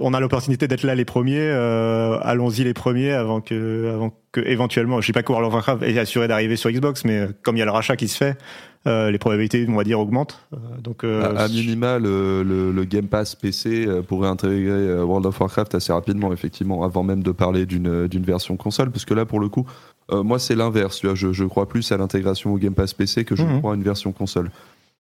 [0.00, 5.00] On a l'opportunité d'être là les premiers, allons-y les premiers avant que, avant que éventuellement,
[5.00, 7.60] je sais pas que World of Warcraft est assuré d'arriver sur Xbox, mais comme il
[7.60, 8.36] y a le rachat qui se fait,
[8.86, 10.40] euh, les probabilités, on va dire, augmentent.
[10.52, 15.92] Euh, donc, euh, à, minima, le, Game Pass PC pourrait intégrer World of Warcraft assez
[15.92, 19.66] rapidement, effectivement, avant même de parler d'une version console, parce que là, pour le coup,
[20.10, 21.00] moi, c'est l'inverse.
[21.14, 23.60] Je, je crois plus à l'intégration au Game Pass PC que je mhm.
[23.60, 24.50] crois à une version console.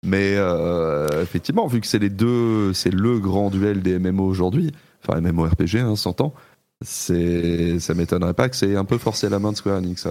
[0.04, 0.36] Mais
[1.20, 4.72] effectivement, vu que c'est les deux, c'est le grand duel des MMO aujourd'hui,
[5.06, 6.34] enfin MMORPG, hein, 100 ans,
[6.82, 10.06] c'est, ça m'étonnerait pas que c'est un peu forcé la main de Square Enix.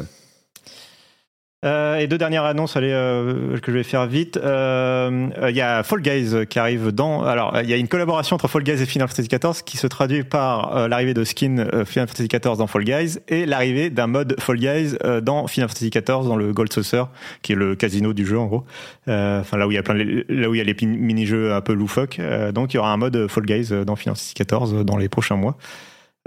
[1.66, 4.38] Euh, et deux dernières annonces, allez, euh, que je vais faire vite.
[4.38, 7.24] Euh, il y a Fall Guys qui arrive dans.
[7.24, 9.88] Alors, il y a une collaboration entre Fall Guys et Final Fantasy XIV qui se
[9.88, 14.36] traduit par l'arrivée de skin Final Fantasy XIV dans Fall Guys et l'arrivée d'un mode
[14.40, 17.04] Fall Guys dans Final Fantasy XIV dans le Gold Saucer,
[17.42, 18.66] qui est le casino du jeu en gros.
[19.08, 21.62] Enfin, là où il y a plein, là où il y a les mini-jeux un
[21.62, 22.20] peu loufoques.
[22.54, 25.36] donc, il y aura un mode Fall Guys dans Final Fantasy XIV dans les prochains
[25.36, 25.58] mois.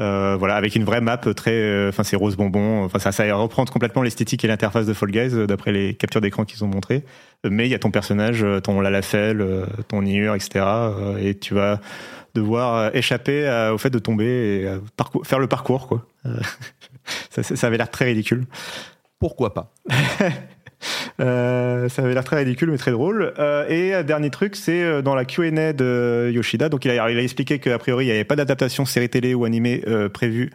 [0.00, 2.84] Euh, voilà, avec une vraie map très, euh, enfin c'est rose bonbon.
[2.84, 6.20] Enfin ça, ça reprend complètement l'esthétique et l'interface de Fall Guys euh, d'après les captures
[6.20, 7.04] d'écran qu'ils ont montré.
[7.48, 10.64] Mais il y a ton personnage, ton Lalafell, ton Niur, etc.
[11.20, 11.80] et tu vas
[12.34, 14.68] devoir échapper au fait de tomber et
[15.24, 16.04] faire le parcours quoi.
[17.30, 18.44] ça, ça avait l'air très ridicule.
[19.20, 19.72] Pourquoi pas?
[21.20, 23.32] Euh, ça avait l'air très ridicule, mais très drôle.
[23.38, 26.68] Euh, et dernier truc, c'est euh, dans la Q&A de Yoshida.
[26.68, 29.34] Donc il a, il a expliqué qu'a priori il n'y avait pas d'adaptation série télé
[29.34, 30.50] ou animée euh, prévue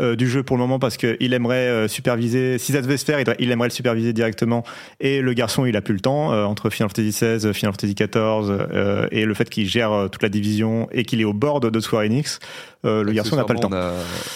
[0.00, 2.58] euh, du jeu pour le moment parce qu'il aimerait superviser.
[2.58, 4.64] Si ça devait se faire, il, aimerait le superviser directement.
[5.00, 9.08] Et le garçon, il a plus le temps entre Final Fantasy XVI, Final Fantasy XIV
[9.10, 12.04] et le fait qu'il gère toute la division et qu'il est au bord de Square
[12.04, 12.38] Enix.
[12.84, 13.70] le garçon n'a pas le temps.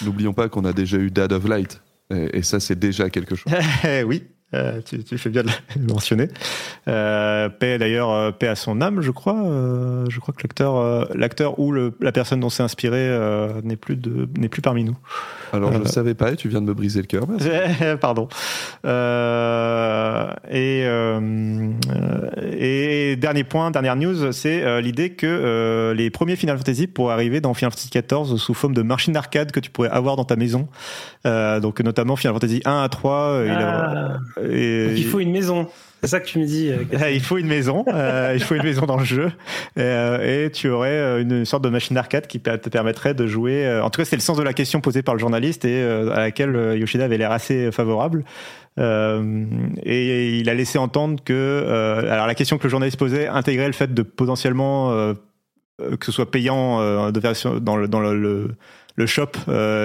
[0.05, 1.81] N'oublions pas qu'on a déjà eu Dad of Light.
[2.15, 3.53] Et, et ça, c'est déjà quelque chose.
[4.07, 4.23] oui,
[4.55, 6.29] euh, tu, tu, fais bien de le mentionner.
[6.87, 9.45] Euh, paix d'ailleurs, euh, paix à son âme, je crois.
[9.45, 13.11] Euh, je crois que l'acteur, l'acteur ou le, la personne dont c'est inspiré
[13.65, 14.97] n'est plus de, n'est plus parmi nous.
[15.53, 17.27] Alors je ne savais pas et tu viens de me briser le cœur.
[18.01, 18.29] Pardon.
[20.51, 20.87] et,
[22.53, 27.53] et dernier point, dernière news, c'est l'idée que les premiers Final Fantasy pourraient arriver dans
[27.55, 30.69] Final Fantasy XIV sous forme de machine arcade que tu pourrais avoir dans ta maison.
[31.61, 33.43] Donc notamment Final Fantasy 1 à 3.
[33.45, 35.69] Il a, il faut une maison.
[36.03, 36.71] C'est ça que tu me dis.
[36.71, 37.85] Euh, ah, il faut une maison.
[37.89, 39.33] Euh, il faut une maison dans le jeu.
[39.79, 43.81] Euh, et tu aurais une sorte de machine arcade qui te permettrait de jouer.
[43.81, 46.19] En tout cas, c'est le sens de la question posée par le journaliste et à
[46.19, 48.25] laquelle Yoshida avait l'air assez favorable.
[48.79, 53.73] et il a laissé entendre que, alors la question que le journaliste posait intégrait le
[53.73, 55.15] fait de potentiellement
[55.79, 58.51] que ce soit payant de version dans le dans le,
[58.95, 59.33] le shop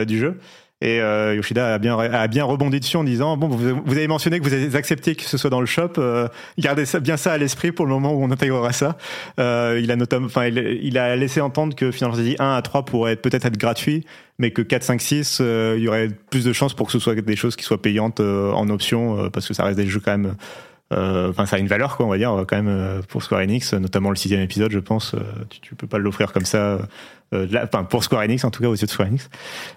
[0.06, 0.38] du jeu.
[0.82, 4.40] Et euh, Yoshida a bien, a bien rebondi dessus en disant bon, vous, avez mentionné
[4.40, 7.34] que vous avez accepté que ce soit dans le shop, euh, gardez ça, bien ça
[7.34, 8.98] à l'esprit pour le moment où on intégrera ça.
[9.40, 12.86] Euh, il a notamment, enfin, il, a laissé entendre que Final Fantasy 1 à 3
[12.86, 14.06] pourrait peut-être être gratuit,
[14.40, 15.42] mais que 4, 5, 6,
[15.78, 18.20] il y aurait plus de chances pour que ce soit des choses qui soient payantes
[18.20, 20.34] euh, en option, parce que ça reste des jeux quand même euh,
[20.92, 23.74] enfin ça a une valeur quoi on va dire quand même euh, pour Square Enix
[23.74, 26.80] notamment le sixième épisode je pense euh, tu, tu peux pas l'offrir comme ça
[27.34, 29.30] enfin pour Square Enix en tout cas aux yeux de Square Enix.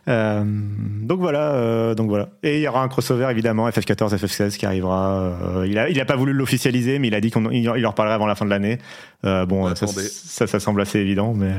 [0.07, 2.29] Donc voilà donc voilà.
[2.43, 6.05] Et il y aura un crossover évidemment FF14 FF16 qui arrivera il a il a
[6.05, 8.51] pas voulu l'officialiser mais il a dit qu'on il en reparlerait avant la fin de
[8.51, 8.79] l'année.
[9.23, 11.53] Bon ça, ça, ça semble assez évident mais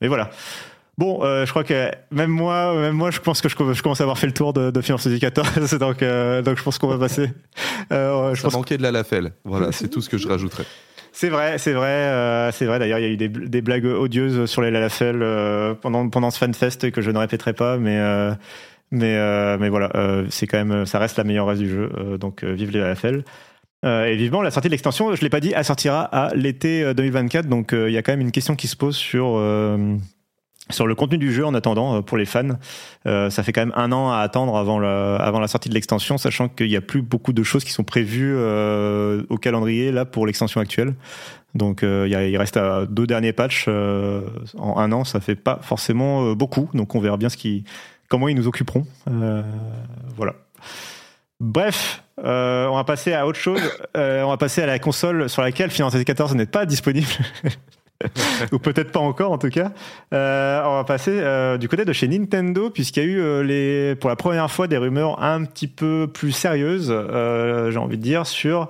[0.00, 0.30] mais voilà
[1.02, 4.04] Bon, euh, je crois que même moi, même moi, je pense que je, commence à
[4.04, 6.96] avoir fait le tour de, de Fantasy XIV, donc euh, donc je pense qu'on va
[6.96, 7.28] passer.
[7.90, 8.52] Euh, je Ça pense...
[8.54, 9.32] manquait de la lafelle.
[9.44, 10.62] Voilà, c'est tout ce que je rajouterais.
[11.10, 12.78] C'est vrai, c'est vrai, euh, c'est vrai.
[12.78, 16.30] D'ailleurs, il y a eu des, des, blagues odieuses sur les Lalafell euh, pendant pendant
[16.30, 18.32] ce fanfest que je ne répéterai pas, mais euh,
[18.92, 19.90] mais mais voilà,
[20.30, 21.90] c'est quand même, ça reste la meilleure race du jeu.
[22.20, 23.24] donc vive les Lalafell.
[23.84, 25.16] et vivement la sortie de l'extension.
[25.16, 27.48] Je l'ai pas dit, elle sortira à l'été 2024.
[27.48, 29.36] Donc il y a quand même une question qui se pose sur
[30.70, 32.56] sur le contenu du jeu en attendant pour les fans.
[33.04, 36.68] ça fait quand même un an à attendre avant, la sortie de l'extension, sachant qu'il
[36.68, 40.94] n'y a plus beaucoup de choses qui sont prévues au calendrier là pour l'extension actuelle.
[41.54, 46.70] Donc il reste deux derniers patchs en un an, ça fait pas forcément beaucoup.
[46.74, 47.28] Donc on verra bien
[48.08, 48.86] comment ils nous occuperont.
[50.16, 50.34] voilà.
[51.42, 53.60] Bref, euh, on va passer à autre chose.
[53.96, 57.08] Euh, on va passer à la console sur laquelle Final Fantasy XIV n'est pas disponible.
[58.52, 59.72] ou peut-être pas encore en tout cas.
[60.12, 61.22] Euh, on va passer
[61.58, 64.76] du côté de chez Nintendo puisqu'il y a eu les, pour la première fois des
[64.76, 68.68] rumeurs un petit peu plus sérieuses, j'ai envie de dire, sur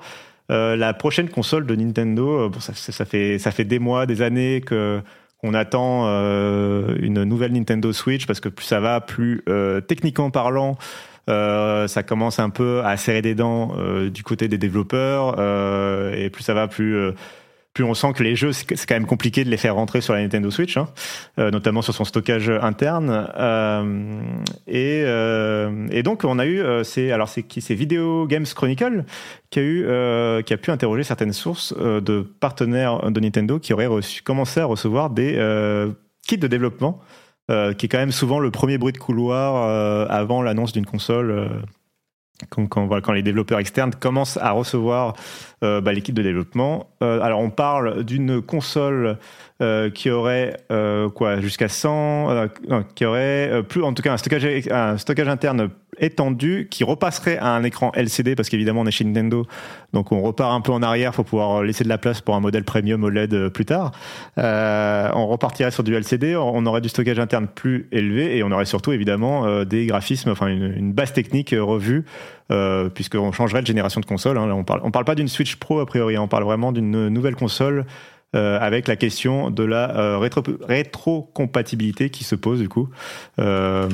[0.48, 2.48] la prochaine console de Nintendo.
[2.48, 5.00] Bon, ça, ça, fait ça fait des mois, des années que
[5.42, 9.44] on attend une nouvelle Nintendo Switch parce que plus ça va, plus
[9.86, 10.76] techniquement parlant.
[11.30, 16.12] Euh, ça commence un peu à serrer des dents euh, du côté des développeurs euh,
[16.14, 17.12] et plus ça va, plus
[17.74, 20.12] plus on sent que les jeux, c'est quand même compliqué de les faire rentrer sur
[20.12, 20.88] la Nintendo Switch, hein,
[21.38, 23.28] notamment sur son stockage interne.
[24.66, 25.00] et,
[25.90, 29.04] et, donc on a eu, c'est alors c'est c'est Video Games Chronicle
[29.50, 33.88] qui a eu, qui a pu interroger certaines sources de partenaires de Nintendo qui auraient
[34.24, 35.36] commencé à recevoir des
[36.26, 37.00] kits de développement
[37.50, 40.86] euh, qui est quand même souvent le premier bruit de couloir euh, avant l'annonce d'une
[40.86, 41.50] console.
[42.58, 45.14] Euh, quand, quand, les développeurs externes commencent à recevoir
[45.60, 46.88] bah, l'équipe de développement.
[47.00, 49.16] alors on parle d'une console
[49.94, 50.56] qui aurait
[51.14, 52.48] quoi jusqu'à 100,
[52.96, 57.48] qui aurait plus en tout cas un stockage, un stockage interne étendu qui repasserait à
[57.48, 59.46] un écran LCD parce qu'évidemment on est chez Nintendo
[59.92, 62.40] donc on repart un peu en arrière pour pouvoir laisser de la place pour un
[62.40, 63.92] modèle premium OLED euh, plus tard
[64.38, 68.50] euh, on repartirait sur du LCD on aurait du stockage interne plus élevé et on
[68.52, 72.06] aurait surtout évidemment euh, des graphismes enfin une, base technique revue
[72.50, 74.50] euh, puisqu'on changerait de génération de console hein.
[74.50, 77.36] on parle on parle pas d'une Switch Pro a priori on parle vraiment d'une nouvelle
[77.36, 77.84] console
[78.34, 82.88] euh, avec la question de la euh, rétro rétrocompatibilité qui se pose du coup.
[83.38, 83.90] Euh,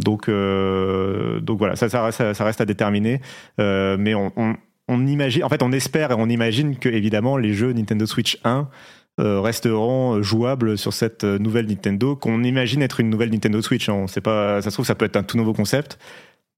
[0.00, 3.20] donc, donc voilà, ça, reste à déterminer,
[3.58, 8.04] mais on, imagine, en fait, on espère et on imagine que évidemment les jeux Nintendo
[8.04, 8.68] Switch 1
[9.18, 13.88] resteront jouables sur cette nouvelle Nintendo qu'on imagine être une nouvelle Nintendo Switch.
[13.88, 15.98] On sait pas, ça se trouve ça peut être un tout nouveau concept.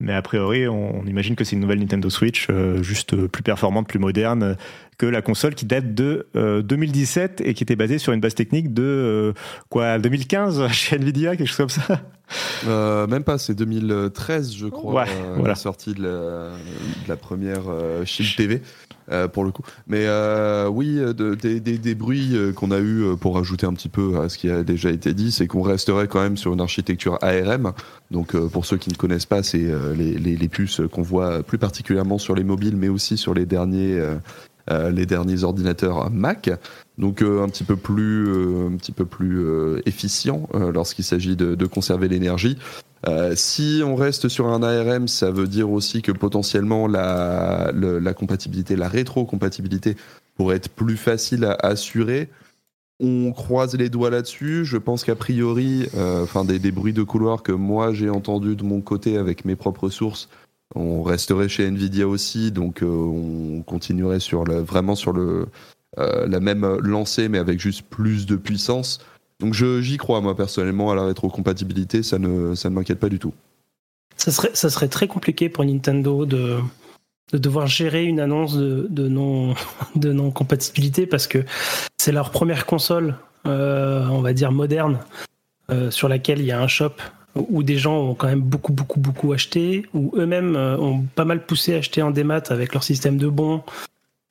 [0.00, 2.48] Mais a priori, on, imagine que c'est une nouvelle Nintendo Switch,
[2.80, 4.56] juste plus performante, plus moderne,
[4.98, 8.34] que la console qui date de 2017 euh, et qui était basée sur une base
[8.34, 9.32] technique de euh,
[9.70, 12.02] quoi 2015 chez Nvidia, quelque chose comme ça?
[12.66, 15.06] Euh, même pas, c'est 2013 je crois,
[15.42, 16.50] la sortie de
[17.06, 17.62] la, première
[18.04, 18.62] Shield TV.
[19.32, 19.62] pour le coup.
[19.86, 20.06] Mais
[20.68, 24.62] oui, des, bruits qu'on a eu pour ajouter un petit peu à ce qui a
[24.62, 27.72] déjà été dit, c'est qu'on resterait quand même sur une architecture ARM.
[28.10, 32.18] Donc pour ceux qui ne connaissent pas, c'est les, les, puces qu'on voit plus particulièrement
[32.18, 33.98] sur les mobiles, mais aussi sur les derniers
[34.70, 36.50] les derniers ordinateurs Mac,
[36.98, 39.46] donc euh, un petit peu plus, euh, un petit peu plus
[39.86, 42.58] efficient lorsqu'il s'agit de, conserver l'énergie.
[43.34, 48.74] si on reste sur un ARM, ça veut dire aussi que potentiellement la, la compatibilité,
[48.74, 49.96] la rétro-compatibilité
[50.36, 52.28] pourrait être plus facile à assurer.
[53.00, 54.64] On croise les doigts là-dessus.
[54.64, 58.64] Je pense qu'a priori, enfin des, des, bruits de couloir que moi j'ai entendus de
[58.64, 60.28] mon côté avec mes propres sources,
[60.74, 65.46] on resterait chez Nvidia aussi, donc euh, on continuerait sur vraiment sur le,
[65.98, 69.00] euh, la même lancée, mais avec juste plus de puissance.
[69.40, 73.18] Donc j'y crois, moi, personnellement, à la rétrocompatibilité, ça ne, ça ne m'inquiète pas du
[73.18, 73.32] tout.
[74.16, 76.58] Ça serait, ça serait très compliqué pour Nintendo de,
[77.32, 79.54] de devoir gérer une annonce de, de non,
[79.94, 81.44] de non compatibilité parce que
[81.96, 84.98] c'est leur première console, euh, on va dire moderne,
[85.90, 86.94] sur laquelle il y a un shop
[87.48, 91.24] où des gens ont quand même beaucoup, beaucoup, beaucoup acheté, où eux-mêmes euh, ont pas
[91.24, 93.62] mal poussé à acheter en démat avec leur système de bons.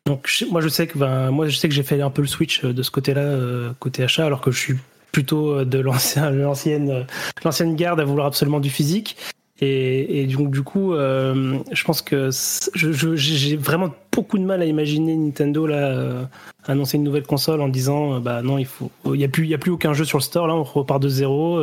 [0.06, 2.28] Donc moi je sais que ben, moi je sais que j'ai fait un peu le
[2.28, 4.76] switch euh, de ce côté-là euh, côté achat alors que je suis
[5.12, 7.06] plutôt de l'ancienne
[7.44, 9.18] l'ancienne garde à vouloir absolument du physique
[9.60, 12.30] et, donc du coup, euh, je pense que
[12.76, 16.24] j'ai vraiment beaucoup de mal à imaginer Nintendo là euh,
[16.66, 19.44] annoncer une nouvelle console en disant euh, bah non il faut il y a plus
[19.44, 21.60] il y a plus aucun jeu sur le store là on repart de zéro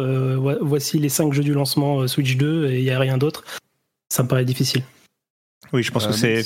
[0.61, 3.45] voici les cinq jeux du lancement Switch 2 et il y a rien d'autre
[4.09, 4.83] ça me paraît difficile
[5.73, 6.45] oui, je pense que c'est.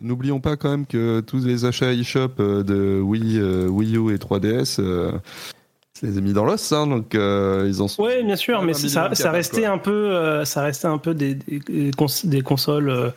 [0.00, 4.80] N'oublions pas quand même que tous les achats eShop de Wii, Wii U et 3DS,
[6.02, 8.04] les a mis dans l'os, hein, donc euh, ils en sont.
[8.04, 11.34] Oui, bien sûr, mais ça, ça, restait un peu, euh, ça restait un peu des,
[11.34, 13.10] des, consoles, euh,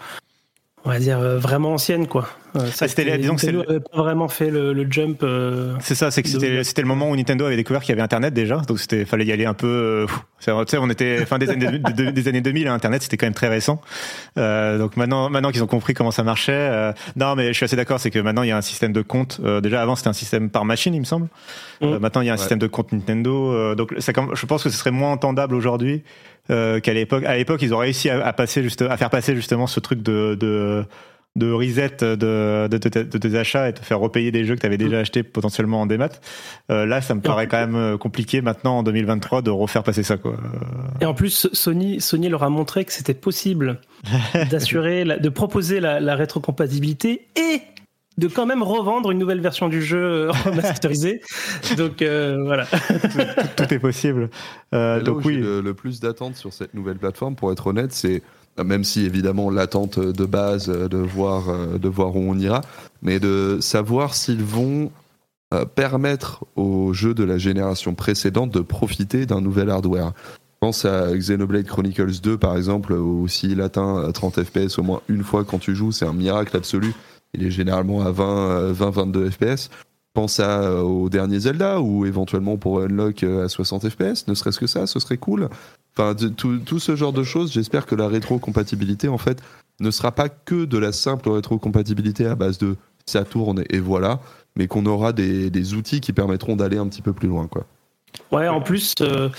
[0.86, 2.28] on va dire vraiment anciennes, quoi.
[2.56, 5.22] Euh, ah, c'était, disons que Nintendo pas vraiment fait le, jump.
[5.24, 7.94] Euh, c'est ça, c'est que c'était, c'était le moment où Nintendo avait découvert qu'il y
[7.94, 10.06] avait Internet déjà, donc c'était fallait y aller un peu.
[10.40, 13.34] tu sais, on était fin des années des années 2000, hein, Internet c'était quand même
[13.34, 13.82] très récent.
[14.36, 18.00] donc maintenant, maintenant qu'ils ont compris comment ça marchait, non mais je suis assez d'accord,
[18.00, 19.42] c'est que maintenant il y a un système de compte.
[19.62, 21.28] déjà avant c'était un système par machine, il me semble.
[21.82, 21.98] Mm.
[21.98, 23.74] maintenant il y a un système de compte Nintendo.
[23.76, 26.04] donc ça, je pense que ce serait moins entendable aujourd'hui
[26.50, 27.24] euh, qu'à l'époque.
[27.26, 30.36] À l'époque, ils ont réussi à, passer juste, à faire passer justement ce truc de,
[30.36, 30.86] de
[31.36, 34.68] de reset de, de, de, tes achats et te faire repayer des jeux que tu
[34.68, 36.10] avais déjà achetés potentiellement en démat.
[36.70, 40.04] Euh, là, ça me paraît quand même euh, compliqué maintenant en 2023 de refaire passer
[40.04, 40.18] ça.
[40.18, 40.38] Quoi.
[41.02, 43.82] Et en plus, Sony, Sony leur a montré que c'était possible
[44.52, 47.62] d'assurer, de proposer la, la rétrocompatibilité et
[48.18, 51.22] de quand même revendre une nouvelle version du jeu euh, remasterisée.
[51.78, 52.66] donc euh, voilà.
[53.56, 54.30] tout, est possible.
[54.74, 55.38] Euh, donc oui.
[55.38, 58.22] Le, plus d'attente sur cette nouvelle plateforme, pour être honnête, c'est
[58.64, 61.46] même si évidemment l'attente de base de voir
[61.80, 62.62] de voir où on ira,
[63.02, 64.92] mais de savoir s'ils vont
[65.74, 70.14] permettre aux jeux de la génération précédente de profiter d'un nouvel hardware.
[70.36, 75.02] Je pense à Xenoblade Chronicles 2 par exemple, où s'il atteint 30 FPS au moins
[75.10, 76.94] une fois quand tu joues, c'est un miracle absolu
[77.34, 79.70] il est généralement à 20, 20 22 FPS.
[80.14, 84.36] Pense à, euh, au dernier Zelda ou éventuellement pour unlock euh, à 60 FPS, ne
[84.36, 85.50] serait-ce que ça, ce serait cool.
[85.98, 89.42] Enfin, tout, tout ce genre de choses, j'espère que la rétrocompatibilité, en fait,
[89.80, 94.22] ne sera pas que de la simple rétrocompatibilité à base de ça tourne et voilà,
[94.56, 97.66] mais qu'on aura des, des outils qui permettront d'aller un petit peu plus loin, quoi.
[98.32, 99.30] Ouais, en plus, euh,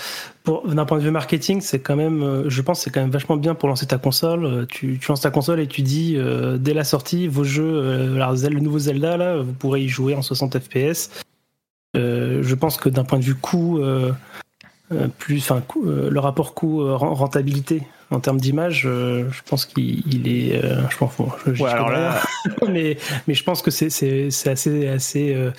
[0.65, 3.35] d'un point de vue marketing, c'est quand même, euh, je pense, c'est quand même vachement
[3.35, 4.45] bien pour lancer ta console.
[4.45, 6.17] Euh, tu, tu lances ta console et tu dis
[6.57, 10.59] dès la sortie, vos jeux, le nouveau Zelda là, vous pourrez y jouer en 60
[10.59, 11.09] FPS.
[11.93, 13.81] je pense que d'un point de vue coût,
[15.17, 21.11] plus, enfin, le rapport coût rentabilité en termes d'image, je pense qu'il est, je pense,
[21.47, 22.21] je, ouais, alors là...
[22.69, 25.51] mais mais je pense que c'est c'est assez assez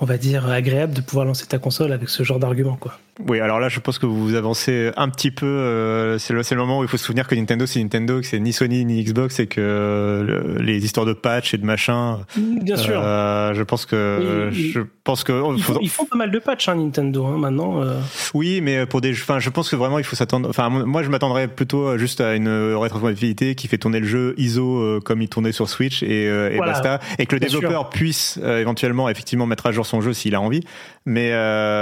[0.00, 2.98] on va dire, agréable de pouvoir lancer ta console avec ce genre d'argument, quoi.
[3.26, 5.46] Oui, alors là, je pense que vous avancez un petit peu.
[5.46, 8.26] Euh, c'est le, le, moment où il faut se souvenir que Nintendo, c'est Nintendo, que
[8.26, 12.20] c'est ni Sony ni Xbox, et que euh, les histoires de patch et de machin.
[12.36, 13.00] Bien sûr.
[13.02, 16.68] Euh, je pense que je pense que ils, font, ils, font, pas mal de patch,
[16.68, 17.82] hein, Nintendo, hein, maintenant.
[17.82, 18.00] Euh.
[18.34, 20.50] Oui, mais pour des, enfin, je pense que vraiment il faut s'attendre.
[20.50, 25.00] Enfin, moi, je m'attendrais plutôt juste à une rétrocompatibilité qui fait tourner le jeu ISO
[25.04, 29.46] comme il tournait sur Switch et, et basta, et que le développeur puisse éventuellement effectivement
[29.46, 30.60] mettre à jour son jeu s'il a envie,
[31.06, 31.32] mais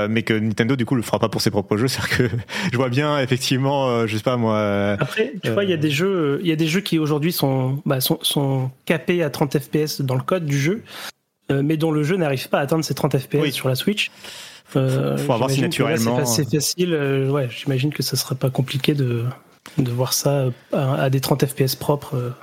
[0.08, 1.88] mais que Nintendo du coup le fera pour ses propres jeux.
[1.88, 2.30] C'est-à-dire que
[2.72, 4.56] je vois bien effectivement, euh, je sais pas moi.
[4.56, 6.98] Euh, Après, tu vois, il y a des jeux, il y a des jeux qui
[6.98, 10.82] aujourd'hui sont, bah, sont, sont capés à 30 FPS dans le code du jeu,
[11.50, 14.10] euh, mais dont le jeu n'arrive pas à atteindre ces 30 FPS sur la Switch.
[14.76, 16.24] Euh, faut voir si naturellement.
[16.24, 16.94] C'est facile.
[17.30, 19.24] ouais, j'imagine que ça serait pas compliqué de
[19.78, 22.34] de voir ça à, des 30 FPS propres.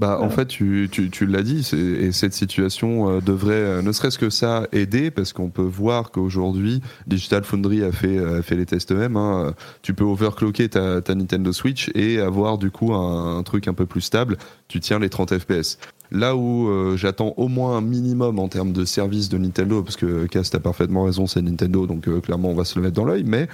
[0.00, 3.92] Bah, en fait, tu, tu, tu l'as dit, et cette situation euh, devrait, euh, ne
[3.92, 8.56] serait-ce que ça, aider, parce qu'on peut voir qu'aujourd'hui, Digital Foundry a fait, a fait
[8.56, 9.16] les tests eux-mêmes.
[9.16, 9.54] Hein.
[9.82, 13.86] Tu peux overclocker ta, ta, Nintendo Switch et avoir du coup un, truc un peu
[13.86, 14.36] plus stable.
[14.66, 15.78] Tu tiens les 30 FPS.
[16.10, 19.96] Là où euh, j'attends au moins un minimum en termes de service de Nintendo, parce
[19.96, 23.04] que Cast a parfaitement raison, c'est Nintendo, donc clairement on va se le mettre dans
[23.04, 23.46] l'œil, mais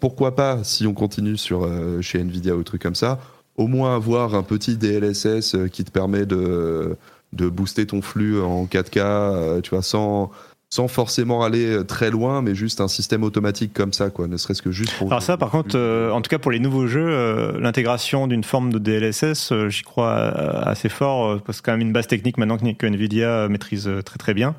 [0.00, 1.68] pourquoi pas, si on continue sur
[2.00, 3.18] chez Nvidia ou truc comme ça,
[3.56, 6.96] au moins avoir un petit DLSS euh, qui te permet de,
[7.32, 10.30] de booster ton flux en 4K, euh, tu vois, sans,
[10.70, 14.36] sans forcément aller euh, très loin, mais juste un système automatique comme ça, quoi, ne
[14.36, 15.08] serait-ce que juste pour.
[15.08, 15.78] Alors ça, par contre,
[16.12, 20.88] en tout cas pour les nouveaux jeux, l'intégration d'une forme de DLSS, j'y crois assez
[20.88, 24.34] fort, parce que c'est quand même une base technique maintenant que, Nvidia maîtrise très très
[24.34, 24.56] bien.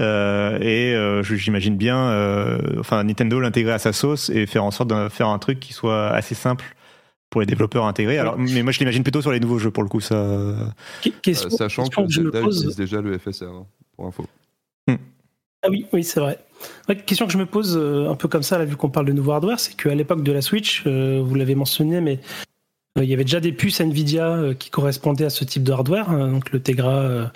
[0.00, 5.28] et j'imagine bien, enfin Nintendo l'intégrer à sa sauce et faire en sorte de faire
[5.28, 6.74] un truc qui soit assez simple
[7.32, 8.18] pour les développeurs intégrés.
[8.18, 10.00] Alors, mais moi, je l'imagine plutôt sur les nouveaux jeux pour le coup.
[10.00, 10.54] Ça...
[11.22, 13.66] Question, euh, sachant que, que Zelda utilise déjà le FSR, hein,
[13.96, 14.26] pour info.
[14.86, 14.96] Hmm.
[15.62, 16.38] Ah oui, oui, c'est vrai.
[17.06, 19.12] question que je me pose euh, un peu comme ça, là, vu qu'on parle de
[19.12, 22.20] nouveau hardware, c'est qu'à l'époque de la Switch, euh, vous l'avez mentionné, mais
[22.96, 26.28] il y avait déjà des puces Nvidia qui correspondaient à ce type de hardware, hein,
[26.28, 27.32] donc le Tegra,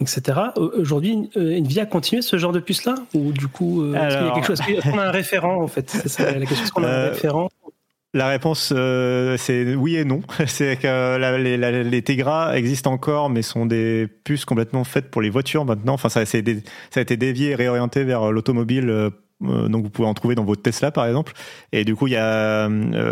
[0.00, 0.38] etc.
[0.54, 4.46] Aujourd'hui, Nvidia continue ce genre de puce-là Ou du coup, est-ce qu'il y a quelque
[4.46, 4.60] chose?
[4.60, 5.90] Est-ce qu'on a un référent, en fait?
[5.90, 6.62] C'est ça la question.
[6.62, 7.48] Est-ce qu'on a un référent?
[8.14, 10.20] La réponse, euh, c'est oui et non.
[10.46, 15.30] C'est que les, les, Tegra existent encore, mais sont des puces complètement faites pour les
[15.30, 15.94] voitures maintenant.
[15.94, 18.90] Enfin, ça, a été dévié et réorienté vers l'automobile.
[18.90, 19.10] Euh,
[19.44, 21.32] euh, donc vous pouvez en trouver dans votre Tesla par exemple
[21.72, 22.68] et du coup il y a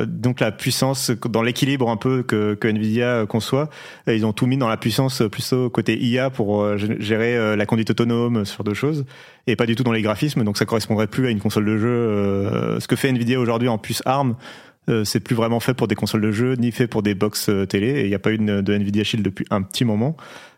[0.07, 3.69] donc la puissance dans l'équilibre un peu que, que Nvidia conçoit
[4.07, 8.45] ils ont tout mis dans la puissance plutôt côté IA pour gérer la conduite autonome
[8.45, 9.07] sur deux choses
[9.49, 11.79] et pas du tout dans les graphismes donc ça correspondrait plus à une console de
[11.79, 14.70] jeu ce que fait Nvidia aujourd'hui en puce ARM euh,
[15.05, 17.67] c'est plus vraiment fait pour des consoles de jeu, ni fait pour des box euh,
[17.67, 17.89] télé.
[17.89, 20.17] Et il n'y a pas eu de, Nvidia Shield depuis un petit moment.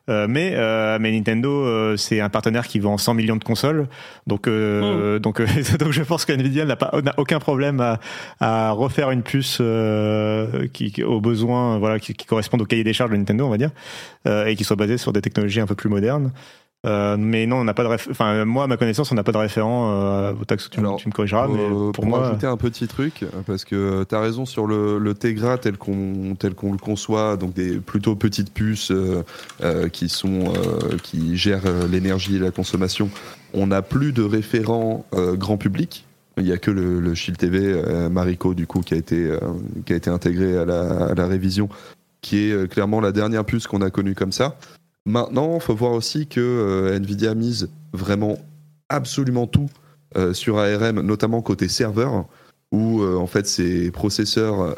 [0.08, 3.86] Euh, mais, euh, mais Nintendo, euh, c'est un partenaire qui vend 100 millions de consoles.
[4.26, 5.40] Donc, euh, donc,
[5.78, 8.00] donc je pense que Nvidia n'a pas n'a aucun problème à,
[8.40, 9.62] à refaire une puce
[10.72, 13.58] qui, aux besoins, voilà, qui, qui correspondent au cahier des charges de Nintendo, on va
[13.58, 13.70] dire,
[14.26, 16.32] et qui soit basée sur des technologies un peu plus modernes.
[16.84, 19.30] Euh, mais non, on n'a pas de enfin moi à ma connaissance, on n'a pas
[19.30, 19.92] de référent.
[19.92, 21.46] Euh, Tax, tu, tu, me corrigeras.
[21.46, 24.98] mais pour, pour moi, ajouter un petit truc, parce que tu as raison sur le,
[24.98, 29.22] le Tegra tel qu'on tel qu'on le conçoit, donc des plutôt petites puces euh,
[29.60, 33.10] euh qui sont euh, qui gèrent euh, l'énergie et la consommation.
[33.54, 35.04] On n'a plus de référent
[35.34, 36.06] grand public.
[36.38, 39.30] Il n'y a que le, le Shield TV Marico du coup qui a été
[39.84, 41.68] qui a été intégré à la, à la révision,
[42.22, 44.56] qui est clairement la dernière puce qu'on a connue comme ça.
[45.04, 48.38] Maintenant, il faut voir aussi que euh, Nvidia mise vraiment
[48.88, 49.68] absolument tout
[50.16, 52.26] euh, sur ARM, notamment côté serveur,
[52.70, 54.76] où euh, en fait ces processeurs,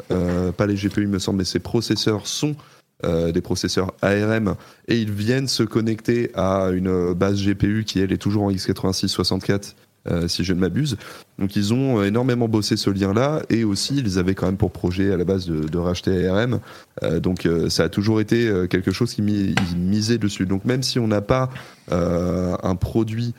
[0.57, 2.55] pas les GPU me semble, mais ces processeurs sont
[3.03, 4.55] des processeurs ARM
[4.87, 9.09] et ils viennent se connecter à une base GPU qui elle est toujours en x86
[9.09, 9.75] 64
[10.07, 10.97] euh, si je ne m'abuse.
[11.39, 15.11] Donc ils ont énormément bossé ce lien-là et aussi ils avaient quand même pour projet
[15.11, 16.59] à la base de, racheter ARM.
[17.01, 20.45] Euh, donc euh, ça a toujours été quelque chose qui misait dessus.
[20.45, 21.49] Donc même si on n'a pas
[21.89, 23.33] un produit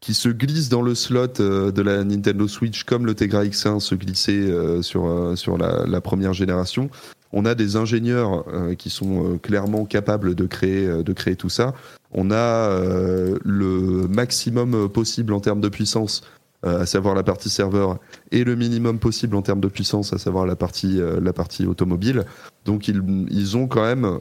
[0.00, 3.96] qui se glisse dans le slot de la Nintendo Switch comme le Tegra X1 se
[3.96, 6.90] glissait sur, sur la, la, première génération,
[7.32, 8.44] on a des ingénieurs
[8.78, 11.74] qui sont clairement capables de créer, de créer tout ça
[12.12, 16.22] on a euh, le maximum possible en termes de puissance,
[16.64, 17.98] euh, à savoir la partie serveur,
[18.32, 21.66] et le minimum possible en termes de puissance, à savoir la partie, euh, la partie
[21.66, 22.24] automobile.
[22.64, 24.18] Donc ils, ils ont quand même,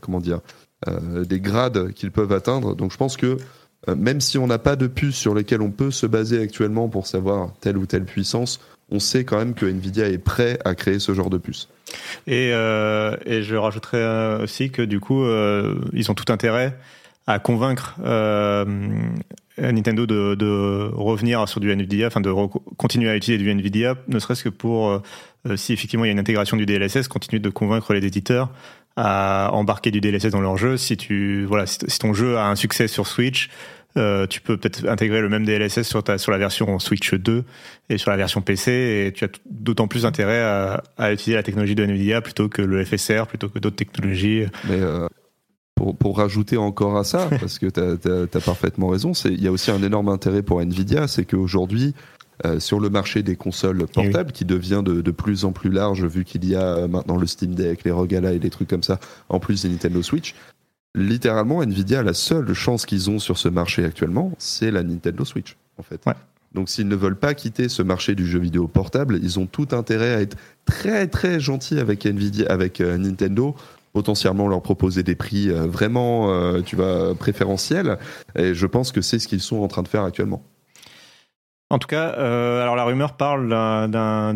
[0.00, 0.40] comment dire,
[0.88, 2.74] des grades qu'ils peuvent atteindre.
[2.74, 3.36] Donc je pense que
[3.94, 7.06] même si on n'a pas de puces sur lesquelles on peut se baser actuellement pour
[7.06, 8.58] savoir telle ou telle puissance,
[8.90, 11.68] on sait quand même que Nvidia est prêt à créer ce genre de puces.
[12.26, 15.22] Et, et je rajouterais aussi que du coup,
[15.92, 16.78] ils ont tout intérêt
[17.26, 18.64] à convaincre euh,
[19.58, 22.32] Nintendo de, revenir sur du Nvidia, enfin de
[22.76, 26.12] continuer à utiliser du Nvidia, ne serait-ce que pour, euh, si effectivement il y a
[26.12, 28.50] une intégration du DLSS, continuer de convaincre les éditeurs
[28.96, 30.76] à embarquer du DLSS dans leur jeu.
[30.76, 33.48] Si tu voilà, si, ton jeu a un succès sur Switch,
[33.96, 37.44] euh, tu peux peut-être intégrer le même DLSS sur ta sur la version Switch 2
[37.88, 38.70] et sur la version PC
[39.06, 42.84] et tu as d'autant plus intérêt à, utiliser la technologie de Nvidia plutôt que le
[42.84, 44.46] FSR plutôt que d'autres technologies.
[45.98, 49.70] Pour, rajouter encore à ça, parce que tu as, parfaitement raison, il y a aussi
[49.70, 51.94] un énorme intérêt pour Nvidia, c'est qu'aujourd'hui,
[52.46, 56.24] euh, sur le marché des consoles portables, qui devient de, plus en plus large, vu
[56.24, 58.98] qu'il y a euh, maintenant le Steam Deck, les Rogala et des trucs comme ça,
[59.28, 60.34] en plus des Nintendo Switch,
[60.94, 65.56] littéralement, Nvidia, la seule chance qu'ils ont sur ce marché actuellement, c'est la Nintendo Switch,
[65.78, 66.00] en fait.
[66.52, 69.68] Donc s'ils ne veulent pas quitter ce marché du jeu vidéo portable, ils ont tout
[69.72, 73.54] intérêt à être très très gentils avec Nvidia, avec euh, Nintendo
[73.92, 77.98] potentiellement leur proposer des prix euh, vraiment, euh, tu vois, préférentiels.
[78.36, 80.42] Et je pense que c'est ce qu'ils sont en train de faire actuellement.
[81.72, 83.46] En tout cas, euh, alors la rumeur parle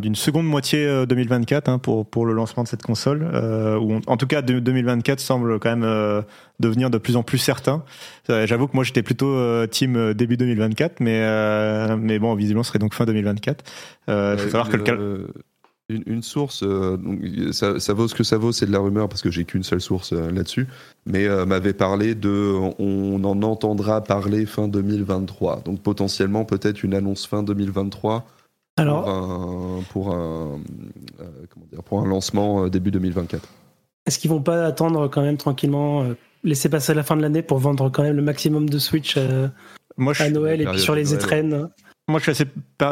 [0.00, 4.16] d'une seconde moitié 2024 hein, pour, pour le lancement de cette console, euh, où en
[4.16, 6.24] tout cas 2024 semble quand même
[6.60, 7.82] devenir de plus en plus certain.
[8.28, 12.94] J'avoue que moi j'étais plutôt team début 2024, mais mais bon visiblement ce serait donc
[12.94, 13.64] fin 2024.
[14.06, 15.26] Il faut savoir que le
[15.90, 16.96] une, source, euh,
[17.52, 19.82] ça, vaut ce que ça vaut, c'est de la rumeur parce que j'ai qu'une seule
[19.82, 20.66] source euh, là-dessus,
[21.04, 26.94] mais euh, m'avait parlé de, on en entendra parler fin 2023, donc potentiellement peut-être une
[26.94, 28.26] annonce fin 2023
[28.78, 30.58] Alors, pour un,
[31.50, 33.46] comment dire, pour un lancement début 2024.
[34.06, 36.06] Est-ce qu'ils vont pas attendre quand même tranquillement,
[36.44, 39.18] laisser passer la fin de l'année pour vendre quand même le maximum de Switch
[39.98, 41.68] Moi, à Noël et puis sur les étrennes
[42.06, 42.44] moi, je, assez,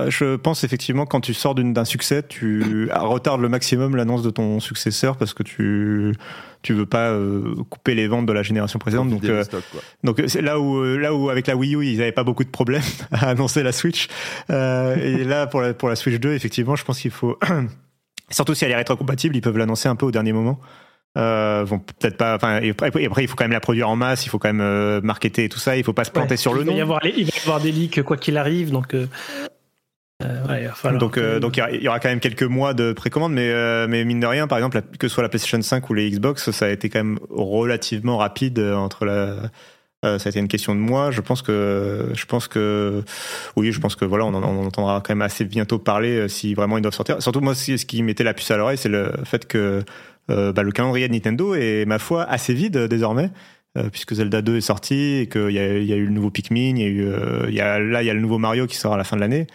[0.09, 4.59] je pense effectivement quand tu sors d'un succès, tu retardes le maximum l'annonce de ton
[4.59, 6.15] successeur parce que tu
[6.63, 9.11] tu veux pas euh, couper les ventes de la génération précédente.
[9.11, 9.45] Donc, euh,
[10.05, 12.45] donc c'est là où euh, là où avec la Wii U, ils n'avaient pas beaucoup
[12.45, 12.83] de problèmes
[13.13, 14.09] à annoncer la Switch.
[14.49, 17.39] et là, pour la pour la Switch 2, effectivement, je pense qu'il faut
[18.31, 20.59] surtout si elle est rétrocompatible, ils peuvent l'annoncer un peu au dernier moment.
[21.19, 22.35] Euh, vont peut-être pas.
[22.37, 22.91] Enfin, et après,
[23.25, 24.25] il faut quand même la produire en masse.
[24.25, 25.77] Il faut quand même euh, marketer et tout ça.
[25.77, 26.73] Il faut pas se planter sur le nom.
[26.73, 28.71] Il va, y avoir il va y avoir des leaks quoi qu'il arrive.
[28.71, 29.07] Donc, euh,
[30.23, 33.53] euh ouais, donc, donc il y, aura quand même quelques mois de précommande, mais
[33.89, 36.51] mais mine de rien, par exemple, que ce soit la PlayStation 5 ou les Xbox,
[36.51, 39.51] ça a été quand même relativement rapide entre la.
[40.03, 41.11] ça a été une question de mois.
[41.11, 43.05] Je pense que, je pense que,
[43.57, 46.79] oui, je pense que voilà, on, on entendra quand même assez bientôt parler si vraiment
[46.79, 47.21] ils doivent sortir.
[47.21, 49.85] Surtout moi, ce qui mettait la puce à l'oreille, c'est le fait que
[50.29, 53.31] bah, le calendrier de Nintendo est, ma foi, assez vide euh, désormais.
[53.79, 56.31] Euh, puisque Zelda 2 est sorti et qu'il y a, y a eu le nouveau
[56.31, 57.09] Pikmin, il y a eu,
[57.49, 59.17] il y a, là il y a le nouveau Mario qui sort à la fin
[59.17, 59.47] de l'année.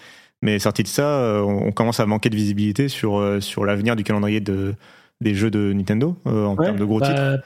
[0.41, 4.39] Mais sorti de ça, on, commence à manquer de visibilité sur sur l'avenir du calendrier
[4.39, 4.73] de
[5.21, 7.43] des jeux de Nintendo en termes de gros bah, titres.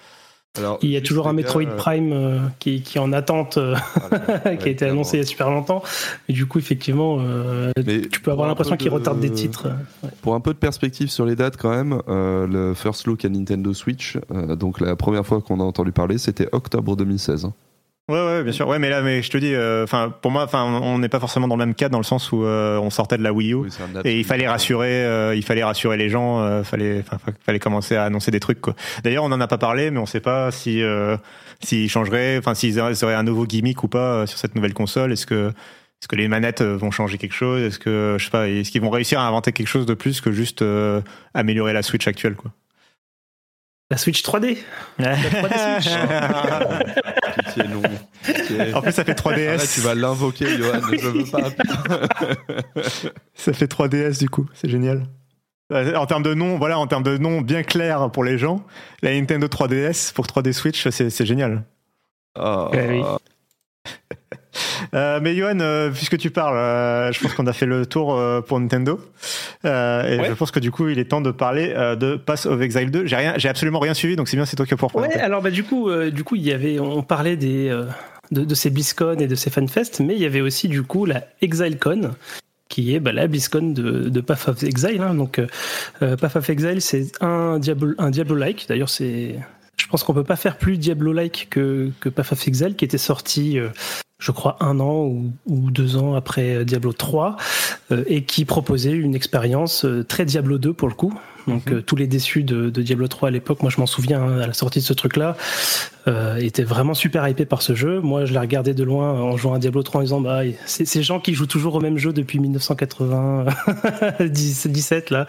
[0.81, 4.71] Il y a toujours un Metroid Prime qui, qui, est en attente, ah, qui a
[4.71, 5.81] été annoncé il y a super longtemps.
[6.27, 7.19] Et du coup, effectivement,
[7.75, 9.69] tu peux avoir l'impression qu'il retarde des titres.
[10.21, 13.73] Pour un peu de perspective sur les dates, quand même, le first look à Nintendo
[13.73, 14.17] Switch,
[14.57, 17.49] donc la première fois qu'on a entendu parler, c'était octobre 2016.
[18.11, 18.67] Ouais, ouais, bien sûr.
[18.67, 21.21] Ouais, mais là, mais je te dis, euh, enfin, pour moi, enfin, on n'est pas
[21.21, 23.53] forcément dans le même cas dans le sens où euh, on sortait de la Wii
[23.53, 23.69] U
[24.03, 27.05] et il fallait rassurer, euh, il fallait rassurer les gens, fallait,
[27.45, 28.59] fallait commencer à annoncer des trucs.
[28.59, 28.75] Quoi.
[29.05, 30.83] D'ailleurs, on n'en a pas parlé, mais on ne sait pas si
[31.61, 35.13] s'ils changeraient, enfin, s'ils auraient un nouveau gimmick ou pas sur cette nouvelle console.
[35.13, 35.47] Est-ce que
[36.01, 37.61] est-ce que les manettes vont changer quelque chose?
[37.61, 40.19] Est-ce que je sais pas, est-ce qu'ils vont réussir à inventer quelque chose de plus
[40.19, 40.65] que juste
[41.33, 42.51] améliorer la Switch actuelle, quoi?
[43.91, 44.57] La Switch 3D.
[44.99, 45.93] La 3D Switch.
[47.45, 47.81] Pitié, non.
[48.73, 49.59] En plus, ça fait 3DS.
[49.61, 50.79] Ah, tu vas l'invoquer, Johan.
[50.93, 51.49] Je veux pas.
[53.35, 54.47] ça fait 3DS du coup.
[54.53, 55.03] C'est génial.
[55.69, 58.65] En termes de nom, voilà, en termes de nom bien clair pour les gens,
[59.01, 61.63] la Nintendo 3DS pour 3D Switch, c'est génial.
[62.39, 62.69] Oh.
[62.73, 63.01] oui.
[64.93, 68.19] Euh, mais Johan, euh, puisque tu parles, euh, je pense qu'on a fait le tour
[68.47, 68.99] pour Nintendo.
[69.63, 72.91] et je pense que du coup, il est temps de parler de Pass of Exile
[72.91, 73.05] 2.
[73.05, 75.13] J'ai rien, j'ai absolument rien suivi, donc c'est bien, c'est toi qui as pour Ouais,
[75.19, 77.75] alors bah du coup, du coup, il y avait, on parlait des
[78.31, 81.23] de, ces BlizzCon et de ces FanFest, mais il y avait aussi du coup la
[81.41, 82.11] ExileCon
[82.69, 85.01] qui est bah, la BlizzCon de, de Path of Exile.
[85.01, 85.15] Hein.
[85.15, 85.41] Donc,
[85.99, 88.65] Path of Exile, c'est un Diablo, un Diablo-like.
[88.69, 89.35] D'ailleurs, c'est,
[89.91, 93.59] pense qu'on peut pas faire plus Diablo-like que, que Path of qui était sorti
[94.21, 95.11] je crois, un an
[95.47, 97.37] ou, deux ans après Diablo 3,
[97.91, 101.19] euh, et qui proposait une expérience euh, très Diablo 2 pour le coup.
[101.47, 101.77] Donc mhm.
[101.77, 104.47] euh, tous les déçus de, Diablo 3 à l'époque, moi je m'en souviens hein, à
[104.47, 105.37] la sortie de ce truc-là,
[106.39, 107.99] étaient vraiment super hypés par ce jeu.
[108.01, 110.85] Moi je l'ai regardé de loin en jouant à Diablo 3 en disant bah c'est
[110.85, 115.27] ces gens qui jouent toujours au même jeu depuis 1997 là,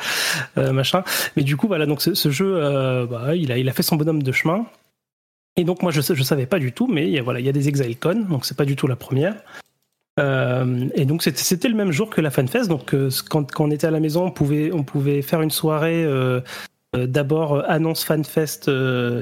[0.56, 1.04] machin.
[1.36, 2.54] Mais du coup voilà donc ce, jeu,
[3.10, 4.64] bah, il a il a fait son bonhomme de chemin.
[5.56, 7.46] Et donc moi je je savais pas du tout, mais il y a, voilà il
[7.46, 9.34] y a des ExileCon, donc c'est pas du tout la première.
[10.20, 13.86] Euh, et donc c'était le même jour que la FanFest, donc euh, quand, on était
[13.86, 16.04] à la maison, on pouvait faire une soirée.
[16.04, 16.40] Euh,
[16.94, 18.64] d'abord annonce FanFest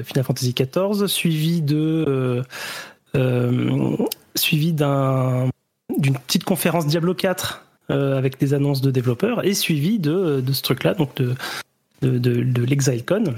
[0.03, 2.43] Final Fantasy XIV, suivi d'un
[5.97, 10.93] d'une petite conférence Diablo 4 avec des annonces de développeurs et suivi de, ce truc-là,
[10.93, 11.33] donc de,
[12.01, 13.35] de, de, de l'ExileCon.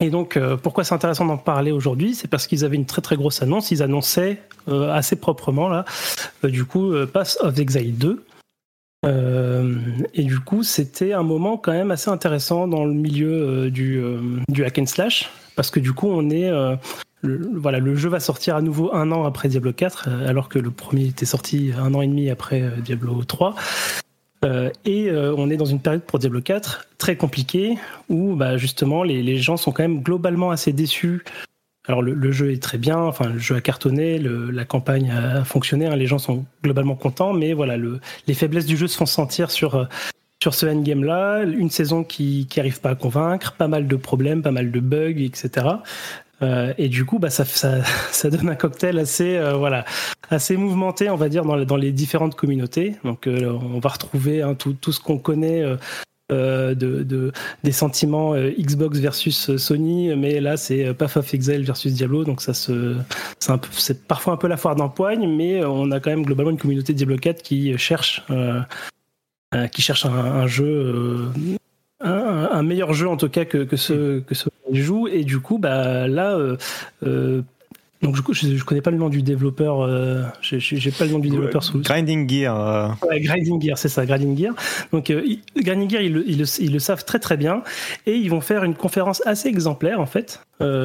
[0.00, 3.00] Et donc, euh, pourquoi c'est intéressant d'en parler aujourd'hui C'est parce qu'ils avaient une très
[3.00, 3.70] très grosse annonce.
[3.70, 5.86] Ils annonçaient euh, assez proprement, là,
[6.44, 8.24] euh, du coup, Pass of Exile 2.
[10.14, 14.02] et du coup, c'était un moment quand même assez intéressant dans le milieu du,
[14.48, 16.50] du hack and slash, parce que du coup, on est.
[17.22, 20.70] Voilà, le jeu va sortir à nouveau un an après Diablo 4, alors que le
[20.70, 23.54] premier était sorti un an et demi après Diablo 3.
[24.46, 27.76] Euh, et euh, on est dans une période pour Diablo 4 très compliquée
[28.08, 31.24] où bah, justement les, gens sont quand même globalement assez déçus.
[31.88, 35.86] Alors le, jeu est très bien, enfin le jeu a cartonné, la campagne a fonctionné,
[35.86, 39.06] hein, les gens sont globalement contents, mais voilà le, les faiblesses du jeu se font
[39.06, 39.84] sentir sur euh,
[40.42, 43.96] sur ce endgame là, une saison qui qui arrive pas à convaincre, pas mal de
[43.96, 45.66] problèmes, pas mal de bugs, etc.
[46.42, 47.44] Euh, et du coup, bah, ça,
[48.10, 49.84] ça, donne un cocktail assez, euh, voilà,
[50.30, 52.96] assez mouvementé, on va dire, dans, dans les différentes communautés.
[53.04, 55.64] Donc, euh, on va retrouver hein, tout, tout, ce qu'on connaît.
[56.28, 57.30] De, de,
[57.62, 62.52] des sentiments Xbox versus Sony, mais là c'est Path of Exile versus Diablo, donc ça
[62.52, 62.96] se,
[63.70, 66.94] c'est parfois un peu la foire d'empoigne, mais on a quand même globalement une communauté
[66.94, 68.26] Diablo 4 qui cherche,
[69.70, 71.30] qui cherche un jeu
[72.00, 75.58] un, meilleur jeu en tout cas que, que ce que ce joue et du coup
[75.58, 76.56] bah là euh,
[77.04, 77.42] euh,
[78.02, 81.30] donc je, je, connais pas le nom du développeur, euh, j'ai pas le nom du
[81.30, 81.80] développeur sous.
[81.80, 82.94] Grinding Gear.
[83.08, 84.54] Ouais, Grinding Gear, c'est ça, Grinding Gear.
[84.92, 85.10] Donc
[85.56, 87.62] Grinding Gear, ils le, ils, ils le, savent très très bien
[88.04, 90.42] et ils vont faire une conférence assez exemplaire en fait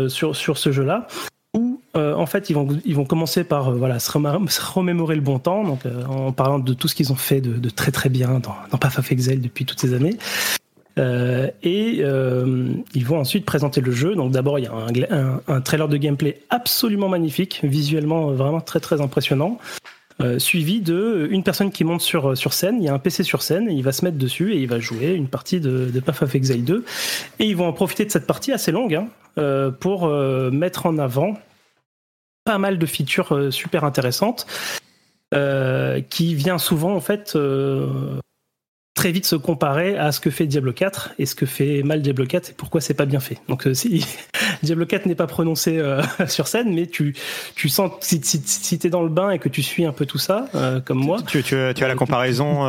[0.08, 1.08] sur sur ce jeu-là.
[1.54, 5.66] Où en fait ils vont ils vont commencer par voilà se, remémorer le bon temps
[5.66, 8.56] donc en parlant de tout ce qu'ils ont fait de, de, très très bien dans,
[8.72, 10.18] dans Path of Exile depuis toutes ces années
[11.00, 14.16] euh, et euh, ils vont ensuite présenter le jeu.
[14.16, 19.02] Donc d'abord, il y a un, trailer de gameplay absolument magnifique, visuellement vraiment très très
[19.02, 19.58] impressionnant.
[20.20, 23.24] Euh, suivi de une personne qui monte sur, sur scène, il y a un PC
[23.24, 26.00] sur scène, il va se mettre dessus et il va jouer une partie de, de
[26.00, 26.86] Path of Exile 2.
[27.40, 29.08] Et ils vont en profiter de cette partie assez longue hein,
[29.40, 31.38] euh, pour euh, mettre en avant
[32.44, 34.48] pas mal de features super intéressantes
[36.10, 37.38] qui vient souvent en fait
[38.94, 42.02] très vite se comparer à ce que fait Diablo 4 et ce que fait mal
[42.02, 43.38] Diablo 4 et pourquoi c'est pas bien fait.
[43.48, 44.06] Donc euh, si
[44.64, 47.16] Diablo 4 n'est pas prononcé euh, sur scène, mais tu
[47.56, 50.06] tu sens si si, si t'es dans le bain et que tu suis un peu
[50.06, 51.18] tout ça euh, comme moi.
[51.26, 52.66] Tu, tu, tu as la comparaison.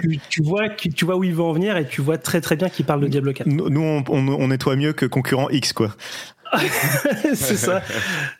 [0.00, 2.56] Tu, tu, vois tu vois où il veut en venir et tu vois très très
[2.56, 3.46] bien qu'il parle de Diablo 4.
[3.46, 5.94] Nous on, on, on nettoie mieux que concurrent X quoi.
[7.34, 7.82] c'est ça,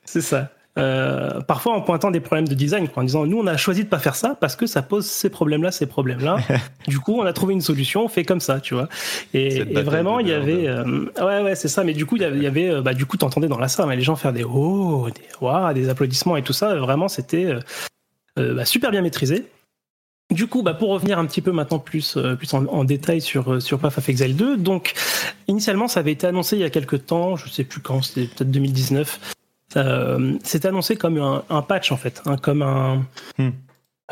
[0.04, 0.50] c'est ça.
[0.76, 3.88] Euh, parfois en pointant des problèmes de design, en disant nous on a choisi de
[3.88, 6.38] pas faire ça parce que ça pose ces problèmes-là, ces problèmes-là.
[6.88, 8.88] du coup, on a trouvé une solution, on fait comme ça, tu vois.
[9.34, 11.84] Et, vraiment, il y avait, euh, ouais, ouais, c'est ça.
[11.84, 13.96] Mais du coup, il y avait, euh, bah, du coup, t'entendais dans la salle, mais
[13.96, 16.74] les gens faire des oh, des wow, des applaudissements et tout ça.
[16.74, 17.54] Vraiment, c'était
[18.36, 19.46] bah, super bien maîtrisé.
[20.32, 23.78] Du coup, bah, pour revenir un petit peu maintenant plus, plus en, détail sur, sur
[23.78, 24.94] Path of Exile 2, donc
[25.46, 28.26] initialement ça avait été annoncé il y a quelques temps, je sais plus quand, c'était
[28.26, 29.33] peut-être 2019,
[29.76, 33.04] euh, c'est annoncé comme un, patch en fait, hein, comme un.
[33.38, 33.50] Hmm.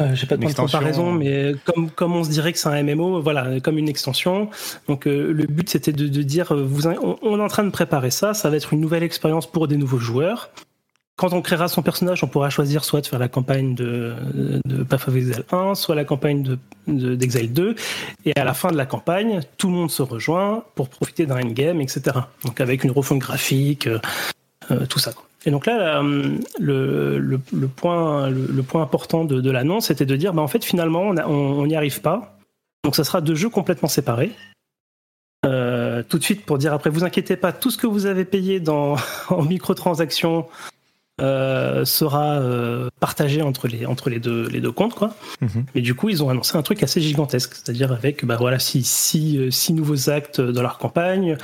[0.00, 3.20] Euh, j'ai pas de comparaison, mais comme, comme on se dirait que c'est un MMO,
[3.20, 4.48] voilà, comme une extension.
[4.88, 8.32] Donc euh, le but c'était de, dire, vous, on, est en train de préparer ça,
[8.32, 10.50] ça va être une nouvelle expérience pour des nouveaux joueurs.
[11.16, 14.14] Quand on créera son personnage, on pourra choisir soit de faire la campagne de,
[14.64, 16.42] de Path of Exile 1, soit la campagne
[16.86, 17.74] de, d'Exile 2.
[18.24, 21.42] Et à la fin de la campagne, tout le monde se rejoint pour profiter d'un
[21.42, 22.00] endgame, etc.
[22.44, 23.86] Donc avec une refonte graphique,
[24.88, 25.12] tout ça.
[25.44, 27.38] Et donc là, euh, le, le,
[27.68, 31.66] point, le, point important de, de l'annonce, c'était de dire, bah, en fait, finalement, on
[31.66, 32.38] n'y arrive pas.
[32.84, 34.32] Donc ça sera deux jeux complètement séparés.
[35.44, 38.24] Euh, tout de suite pour dire après, vous inquiétez pas, tout ce que vous avez
[38.24, 38.96] payé dans,
[39.28, 40.46] en microtransactions
[41.20, 44.94] euh, sera euh, partagé entre les, entre les, deux, les deux comptes.
[44.94, 45.14] Quoi.
[45.40, 45.64] Mhm.
[45.74, 48.86] Mais du coup, ils ont annoncé un truc assez gigantesque, c'est-à-dire avec bah, voilà, six,
[48.86, 51.36] six, six nouveaux actes dans leur campagne,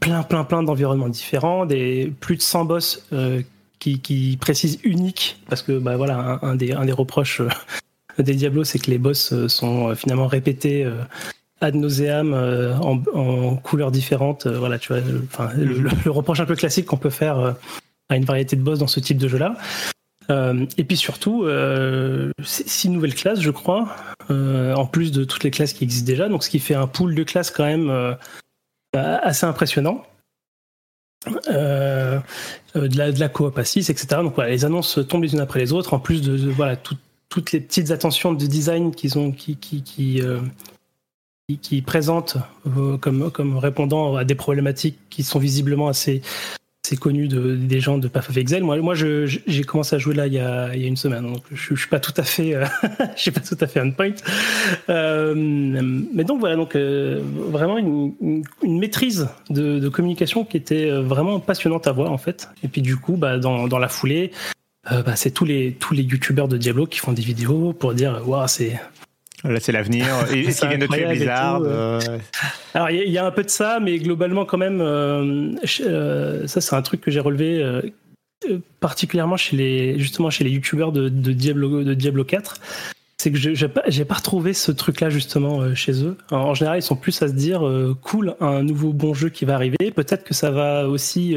[0.00, 3.42] plein, plein, plein d'environnements différents, des plus de 100 boss euh,
[3.78, 8.34] qui, qui, précisent unique, parce que bah, voilà, un, des, un des reproches euh, des
[8.34, 10.88] Diablos, c'est que les boss euh, sont finalement répétés
[11.60, 14.46] ad nauseam en, en, couleurs différentes.
[14.46, 17.56] voilà, tu vois, enfin, le, reproche un peu classique qu'on peut faire
[18.08, 19.56] à une variété de boss dans ce type de jeu-là.
[20.30, 23.88] et puis surtout, euh, six nouvelles classes, je crois,
[24.28, 26.28] en plus de toutes les classes qui existent déjà.
[26.28, 28.16] Donc, ce qui fait un pool de classes quand même
[28.96, 30.04] assez impressionnant.
[31.48, 32.20] Euh,
[32.76, 34.06] euh, de, la, de coop à 6, etc.
[34.22, 37.52] Donc voilà, les annonces tombent les unes après les autres, en plus de, voilà toutes
[37.52, 40.40] les petites attentions de design qu'ils ont, qui, qui, qui, euh,
[41.84, 42.36] présentent
[43.00, 46.22] comme, comme répondant à des problématiques qui sont visiblement assez
[46.86, 48.62] c'est connu de, des gens de Path of Exile.
[48.62, 51.32] Moi, moi j'ai commencé à jouer là il y a, il y a une semaine,
[51.32, 52.64] donc je, je suis pas tout à fait, euh,
[53.16, 54.14] suis pas tout à fait on point.
[54.88, 57.20] Euh, mais donc voilà, donc euh,
[57.50, 62.48] vraiment une, maîtrise de, communication qui était euh, vraiment passionnante à voir en fait.
[62.62, 64.30] Et puis du coup, bah, dans, dans la foulée,
[64.88, 68.22] bah, c'est tous les tous les youtubeurs de Diablo qui font des vidéos pour dire
[68.24, 68.78] waouh c'est
[69.44, 70.06] Là, c'est l'avenir.
[70.34, 72.00] Et ce qui vient de tuer Blizzard euh.
[72.74, 76.60] Alors, il y, a un peu de ça, mais globalement, quand même, euh, euh, ça,
[76.60, 77.82] c'est un truc que j'ai relevé
[78.80, 82.56] particulièrement chez les, justement, chez les youtubeurs de, Diablo, de Diablo 4.
[83.18, 86.16] C'est que j'ai pas, pas retrouvé ce truc-là, justement, chez eux.
[86.30, 87.62] en général, ils sont plus à se dire,
[88.02, 89.90] cool, un nouveau bon jeu qui va arriver.
[89.94, 91.36] Peut-être que ça va aussi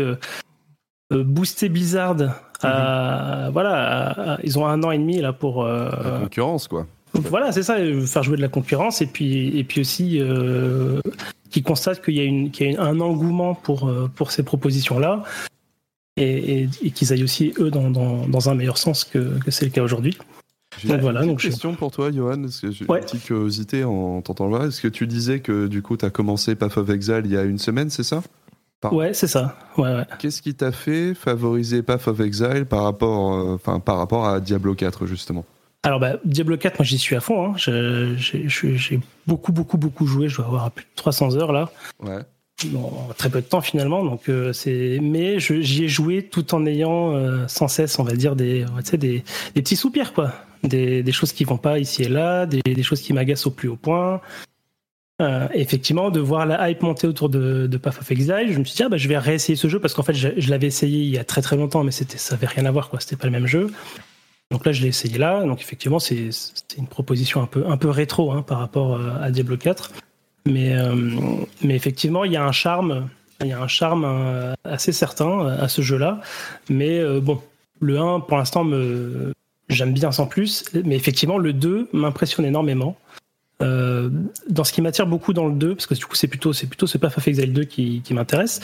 [1.12, 2.18] booster Blizzard.
[2.62, 3.52] Mhm.
[3.52, 5.64] voilà, ils ont un an et demi là pour.
[5.66, 6.86] La concurrence, quoi.
[7.14, 11.02] Voilà, c'est ça, faire jouer de la concurrence et puis, et puis aussi euh,
[11.50, 14.44] qui constate qu'il y a, une, qu'il y a un engouement pour, euh, pour ces
[14.44, 15.24] propositions-là
[16.18, 19.66] et, et, qu'ils aillent aussi, eux, dans, dans, dans, un meilleur sens que, que c'est
[19.66, 20.18] le cas aujourd'hui.
[20.78, 24.60] J'ai une voilà, question pour toi, Johan, parce que j'ai une petite curiosité en t'entendant
[24.60, 24.66] là.
[24.68, 27.38] Est-ce que tu disais que du coup, tu as commencé Path of Exile il y
[27.38, 28.22] a une semaine, c'est ça?
[28.92, 29.58] Ouais, c'est ça.
[29.78, 30.06] Ouais, ouais.
[30.20, 34.74] Qu'est-ce qui t'a fait favoriser Path of Exile par rapport, euh, par rapport à Diablo
[34.74, 35.44] 4, justement?
[35.84, 37.54] Alors bah, Diablo 4, moi j'y suis à fond.
[37.54, 37.54] Hein.
[37.58, 40.28] J'ai beaucoup, beaucoup, beaucoup joué.
[40.28, 41.70] Je dois avoir plus de 300 heures là.
[42.02, 42.20] Ouais.
[42.66, 44.04] Bon, très peu de temps finalement.
[44.04, 48.14] Donc euh, c'est, mais j'y ai joué tout en ayant euh, sans cesse, on va
[48.14, 49.24] dire des, des, des
[49.62, 53.00] petits soupirs quoi, des, des choses qui vont pas ici et là, des, des choses
[53.00, 54.20] qui m'agacent au plus haut point.
[55.22, 58.64] Euh, effectivement, de voir la hype monter autour de, de Path of Exile, je me
[58.64, 60.68] suis dit ah bah je vais réessayer ce jeu parce qu'en fait je, je l'avais
[60.68, 63.00] essayé il y a très très longtemps, mais c'était ça avait rien à voir quoi,
[63.00, 63.70] c'était pas le même jeu.
[64.52, 65.44] Donc là, je l'ai essayé là.
[65.44, 66.30] Donc effectivement, c'est
[66.78, 69.92] une proposition un peu, un peu rétro hein, par rapport euh, à Diablo 4.
[70.46, 70.96] Mais, euh,
[71.62, 73.10] mais effectivement, il y a un charme,
[73.42, 76.22] il y a un charme euh, assez certain à ce jeu-là.
[76.70, 77.42] Mais bon,
[77.80, 79.34] le 1, pour l'instant, me
[79.70, 80.66] j'aime bien sans plus.
[80.84, 82.98] Mais effectivement, le 2 m'impressionne énormément.
[83.60, 86.88] dans ce qui m'attire beaucoup dans le 2, parce que du coup, c'est plutôt, plutôt
[86.88, 88.62] ce Path of Exile 2 qui, qui m'intéresse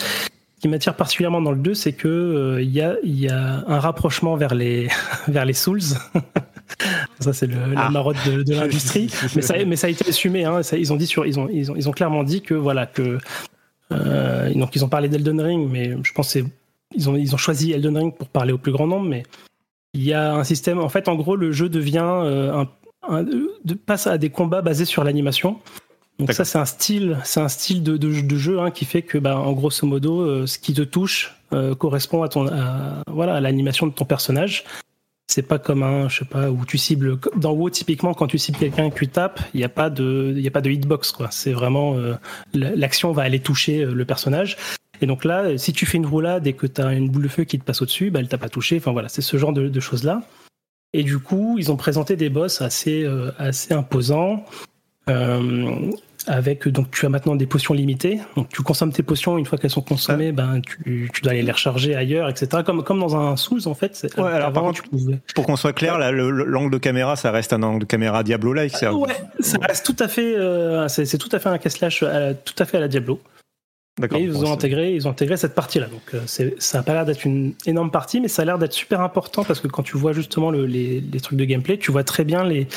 [0.66, 3.80] qui m'attire particulièrement dans le 2, c'est que euh, il y, a, y, a, un
[3.80, 4.88] rapprochement vers les,
[5.28, 5.80] vers les Souls.
[7.20, 7.90] ça, c'est la ah.
[7.92, 9.14] marotte de, de l'industrie.
[9.36, 10.44] mais, ça, mais ça a été assumé.
[10.44, 10.64] Hein.
[10.64, 12.88] Ça, ils, ont dit sur, ils, ont, ils, ont, ils ont clairement dit que, voilà,
[12.88, 13.20] que.
[13.92, 16.48] Euh, donc, ils ont parlé d'Elden Ring, mais je pense qu'ils
[16.96, 19.08] ils ont, ils ont choisi Elden Ring pour parler au plus grand nombre.
[19.08, 19.22] Mais
[19.94, 20.80] il y a un système.
[20.80, 22.10] En fait, en gros, le jeu devient.
[22.24, 22.66] Euh,
[23.08, 23.26] un,
[23.86, 25.60] passe à des combats basés sur l'animation.
[26.18, 29.18] Donc ça c'est un style, c'est un style de, de, jeu hein, qui fait que
[29.18, 31.36] bah, en grosso modo, ce qui te touche
[31.78, 32.50] correspond à ton
[33.08, 34.64] voilà à l'animation de ton personnage.
[35.28, 37.18] C'est pas comme un, je sais pas, où tu cibles.
[37.36, 40.42] Dans WoW, typiquement, quand tu cibles quelqu'un qui tape, il n'y a pas de, il
[40.42, 41.30] y a pas de hitbox, quoi.
[41.32, 42.14] C'est vraiment, euh,
[42.54, 44.56] l'action va aller toucher euh, le personnage.
[45.02, 47.28] Et donc là, si tu fais une roulade et que tu as une boule de
[47.28, 48.78] feu qui te passe au-dessus, bah, elle t'a pas touché.
[48.78, 50.22] Enfin voilà, c'est ce genre de, de choses-là.
[50.94, 54.46] Et du coup, ils ont présenté des boss assez, euh, assez imposants.
[55.10, 55.92] Euh,
[56.28, 58.20] avec donc tu as maintenant des potions limitées.
[58.36, 61.44] Donc tu consommes tes potions une fois qu'elles sont consommées, ben tu, tu, dois aller
[61.44, 62.64] les recharger ailleurs, etc.
[62.66, 64.08] Comme comme dans un Souls en fait.
[64.18, 64.84] Ouais, alors par contre,
[65.36, 68.74] pour qu'on soit clair, l'angle de caméra, ça reste un angle de caméra Diablo-like.
[68.74, 72.56] ouais, ça reste tout à fait, euh, c'est tout à fait un casse slash tout
[72.58, 73.20] à fait à la Diablo.
[74.14, 75.88] Et ils ont intégré, ils ont intégré cette partie-là.
[75.88, 78.74] Donc euh, ça a pas l'air d'être une énorme partie, mais ça a l'air d'être
[78.74, 81.94] super important parce que quand tu vois justement le, les, les, trucs de gameplay, tu
[81.94, 82.68] vois très bien les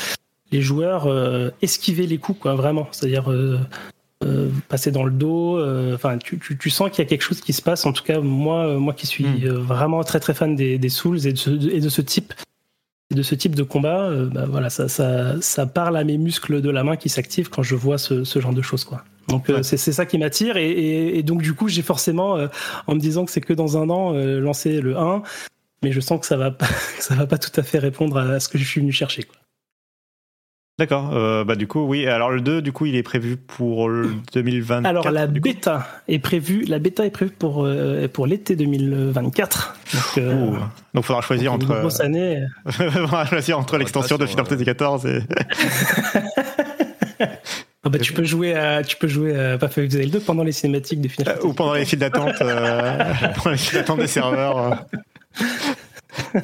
[0.51, 2.87] les joueurs euh, esquiver les coups, quoi, vraiment.
[2.91, 3.59] C'est-à-dire euh,
[4.23, 5.59] euh, passer dans le dos.
[5.93, 7.85] Enfin, tu, tu, tu, sens qu'il y a quelque chose qui se passe.
[7.85, 9.49] En tout cas, moi, moi qui suis hmm.
[9.49, 12.33] vraiment très très fan des, des Souls et de ce, et de ce type
[13.11, 16.69] de ce type de combat, bah, voilà, ça, ça, ça, parle à mes muscles de
[16.69, 19.03] la main qui s'activent quand je vois ce, ce, genre de choses, quoi.
[19.29, 22.37] Donc c'est ça qui m'attire et, et, et, donc du coup j'ai forcément,
[22.85, 25.23] en me disant que c'est que dans un an, lancé le 1,
[25.81, 26.67] mais je sens que ça va pas,
[26.99, 29.23] ça va pas tout à fait répondre à ce que je suis venu chercher.
[29.23, 29.37] Quoi.
[30.79, 31.11] D'accord.
[31.13, 32.07] Euh, bah du coup, oui.
[32.07, 34.87] Alors le 2, du coup, il est prévu pour le 2024.
[34.87, 36.63] Alors la bêta est prévue.
[36.63, 39.75] La bêta est prévue pour euh, pour l'été 2024.
[39.93, 40.51] Donc, euh,
[40.93, 41.69] donc faudra choisir entre.
[41.69, 42.45] Une grosse année.
[42.69, 45.21] faudra choisir entre l'extension de Final Fantasy XIV et.
[47.81, 50.99] Ah bah, tu peux jouer à, tu peux jouer à Pathfinder 2 pendant les cinématiques
[50.99, 51.47] de Final Fantasy.
[51.47, 53.03] Ou pendant les files d'attente, euh,
[53.35, 54.85] pendant les files d'attente des serveurs.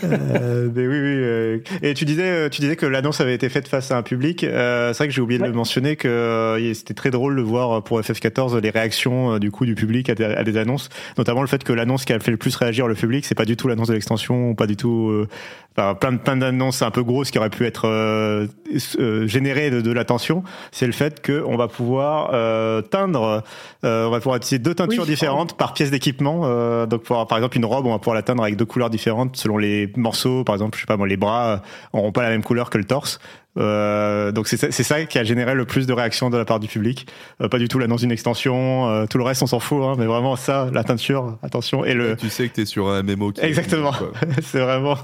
[0.04, 1.16] Euh, mais oui, oui.
[1.16, 1.58] Euh.
[1.82, 4.44] Et tu disais, euh, tu disais que l'annonce avait été faite face à un public.
[4.44, 7.84] Euh, c'est vrai que j'ai oublié de le mentionner que c'était très drôle de voir
[7.84, 11.48] pour FF14 les réactions du coup du public à des, à des, annonces, notamment le
[11.48, 13.68] fait que l'annonce qui a fait le plus réagir le public, c'est pas du tout
[13.68, 15.26] l'annonce de l'extension, pas du tout
[15.76, 18.48] plein de plein d'annonces un peu grosses qui auraient pu être
[19.26, 22.32] générées de, de l'attention, c'est le fait qu'on va pouvoir
[22.90, 23.44] teindre,
[23.84, 26.86] on va pouvoir utiliser deux teintures différentes par pièce d'équipement.
[26.86, 29.36] Donc pour, par exemple une robe, on va pouvoir la teindre avec deux couleurs différentes
[29.36, 29.65] selon les
[29.96, 30.44] morceaux.
[30.44, 31.62] Par exemple, je sais pas moi, les bras
[31.94, 33.20] auront pas la même couleur que le torse.
[33.58, 36.68] Euh, donc c'est ça qui a généré le plus de réactions de la part du
[36.68, 37.08] public.
[37.42, 39.96] Euh, pas du tout l'annonce d'une extension, euh, tout le reste on s'en fout, hein,
[39.98, 41.86] mais vraiment ça, la teinture, attention.
[41.86, 42.16] Et le.
[42.16, 43.32] tu sais que t'es sur un MMO.
[43.32, 43.94] Qui Exactement.
[44.42, 44.98] c'est vraiment.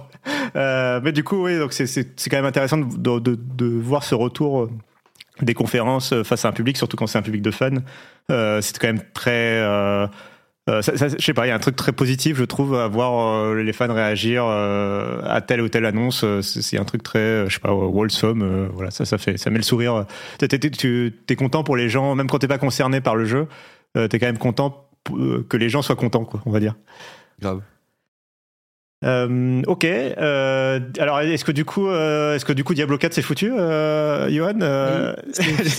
[0.55, 4.15] Euh, mais du coup, oui, donc c'est quand même intéressant de, de, de, voir ce
[4.15, 4.69] retour
[5.41, 7.69] des conférences face à un public, surtout quand c'est un public de fans.
[8.29, 9.63] c'est quand même très
[10.71, 12.87] euh, ça, je sais pas, il y a un truc très positif, je trouve, à
[12.87, 16.25] voir euh, les fans réagir euh, à telle ou telle annonce.
[16.41, 18.69] C'est un truc très, je sais pas, wholesome.
[18.73, 20.05] voilà, ça, ça fait, ça met le sourire.
[20.39, 23.47] Tu es, content pour les gens, même quand t'es pas concerné par le jeu,
[23.93, 26.75] t'es quand même content que les gens soient contents, quoi, on va dire.
[27.39, 27.61] Grave.
[29.03, 29.83] Euh, ok.
[29.85, 33.47] Euh, alors, est-ce que du coup, euh, est-ce que du coup Diablo 4 c'est foutu,
[33.47, 34.59] Johan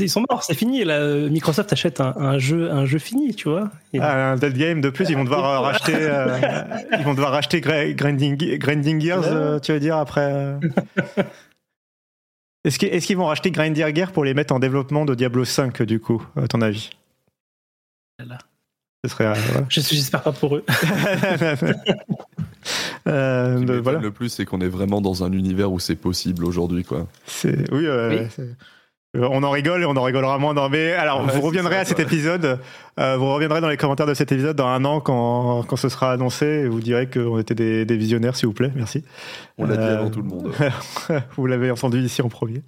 [0.00, 0.84] Ils sont morts, c'est fini.
[0.84, 3.70] Là, Microsoft achète un, un, jeu, un jeu fini, tu vois.
[4.00, 5.92] Ah, un dead game de plus, ils vont devoir racheter,
[6.98, 10.56] ils vont devoir racheter Grinding, Grinding Gears, tu veux dire après.
[12.64, 15.82] Est-ce qu'ils est vont racheter Grinding Gears pour les mettre en développement de Diablo 5
[15.82, 16.90] du coup, à ton avis?
[19.04, 19.34] Ce serait.
[19.68, 20.64] J'espère pas pour eux.
[23.08, 23.98] Euh, Ce qui voilà.
[23.98, 27.08] Le plus, c'est qu'on est vraiment dans un univers où c'est possible aujourd'hui, quoi.
[27.26, 27.84] C'est oui.
[27.86, 28.28] Euh,
[29.14, 30.54] On en rigole et on en rigolera moins.
[30.54, 30.68] Dans...
[30.68, 32.60] Mais alors, vous reviendrez à cet épisode.
[33.00, 35.88] Euh, vous reviendrez dans les commentaires de cet épisode dans un an quand, quand ce
[35.88, 38.70] sera annoncé et vous direz qu'on était des, des, visionnaires, s'il vous plaît.
[38.76, 39.02] Merci.
[39.58, 40.52] On l'a dit avant tout le monde.
[41.36, 42.62] vous l'avez entendu ici en premier.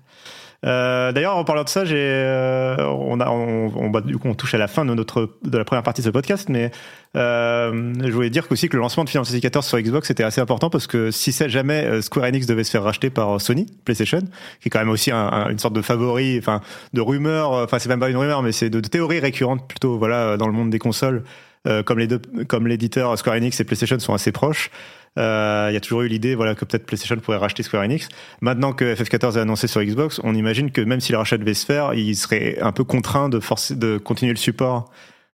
[0.64, 4.28] Euh, D'ailleurs, en parlant de ça, j'ai, euh, on a, on, on, bah, du coup,
[4.28, 6.70] on touche à la fin de notre de la première partie de ce podcast, mais
[7.16, 10.40] euh, je voulais dire aussi que le lancement de Final Fantasy sur Xbox était assez
[10.40, 14.20] important parce que si jamais euh, Square Enix devait se faire racheter par Sony PlayStation,
[14.60, 16.60] qui est quand même aussi un, un, une sorte de favori, enfin
[16.92, 19.98] de rumeur, enfin c'est même pas une rumeur, mais c'est de, de théories récurrentes plutôt,
[19.98, 21.24] voilà, dans le monde des consoles.
[21.66, 24.70] Euh, comme les deux, comme l'éditeur Square Enix et PlayStation sont assez proches,
[25.18, 28.08] euh, il y a toujours eu l'idée voilà, que peut-être PlayStation pourrait racheter Square Enix.
[28.40, 31.54] Maintenant que FF14 est annoncé sur Xbox, on imagine que même si le rachat devait
[31.54, 34.90] se faire, il serait un peu contraint de, forcer, de continuer le support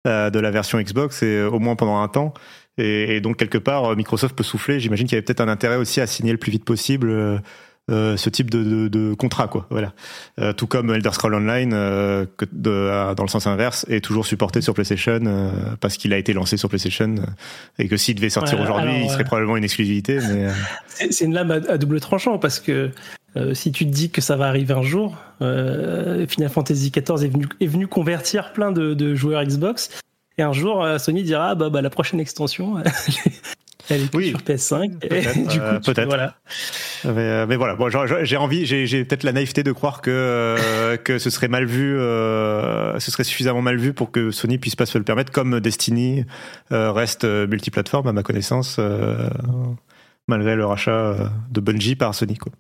[0.07, 2.33] euh, de la version Xbox, et au moins pendant un temps.
[2.79, 4.81] Et, et donc quelque part, Microsoft peut souffler.
[4.81, 7.43] J'imagine qu'il y avait peut-être un intérêt aussi à signer le plus vite possible
[7.89, 9.67] euh, ce type de, de, de, contrat, quoi.
[9.71, 9.93] Voilà.
[10.41, 14.27] Euh, tout comme Elder Scrolls Online, euh, que de, dans le sens inverse, est toujours
[14.27, 17.15] supporté sur PlayStation euh, parce qu'il a été lancé sur PlayStation
[17.79, 20.19] et que s'il devait sortir aujourd'hui, il serait probablement une exclusivité.
[20.29, 20.49] Mais
[21.11, 22.91] c'est une lame à, double tranchant parce que
[23.53, 27.47] si tu te dis que ça va arriver un jour, Final Fantasy XIV est venu,
[27.61, 29.91] est venu convertir plein de, joueurs Xbox.
[30.39, 32.77] Et un jour, Sony dira bah, bah la prochaine extension,
[33.89, 34.99] elle est oui, sur PS5.
[35.85, 36.05] Peut-être.
[36.07, 36.37] Voilà.
[37.05, 37.89] Mais, voilà, bon,
[38.23, 43.11] j'ai envie, j'ai peut-être la naïveté de croire que que ce serait mal vu, ce
[43.11, 46.25] serait suffisamment mal vu pour que Sony puisse pas se le permettre, comme Destiny
[46.71, 48.81] reste multiplateforme à ma connaissance
[50.29, 52.37] malgré le rachat euh, de Bungie par Sony.
[52.37, 52.53] Quoi.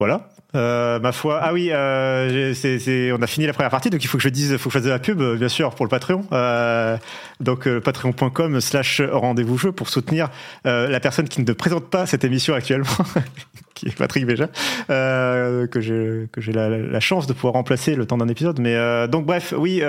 [0.00, 0.30] Voilà.
[0.54, 1.40] Euh, ma foi.
[1.42, 4.28] Ah oui, euh, c'est, on a fini la première partie, donc il faut que je
[4.28, 6.24] dise, faut que je fasse de la pub, bien sûr, pour le Patreon.
[6.32, 6.96] Euh,
[7.40, 10.30] donc euh, patreon.com/slash rendez-vous jeu pour soutenir
[10.66, 12.86] euh, la personne qui ne présente pas cette émission actuellement,
[13.74, 14.48] qui est Patrick Béja,
[14.88, 18.60] que j'ai que j'ai la, la, chance de pouvoir remplacer le temps d'un épisode.
[18.60, 19.82] Mais donc bref, oui,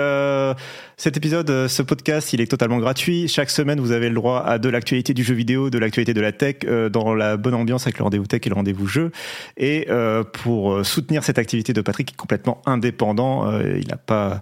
[0.96, 3.28] cet épisode, ce podcast, il est totalement gratuit.
[3.28, 6.20] Chaque semaine, vous avez le droit à de l'actualité du jeu vidéo, de l'actualité de
[6.20, 6.56] la tech,
[6.90, 9.12] dans la bonne ambiance avec le rendez-vous tech et le rendez-vous jeu.
[9.56, 9.86] Et
[10.32, 13.50] pour euh, soutenir cette activité de Patrick qui est complètement indépendant.
[13.50, 14.40] Euh, il n'a pas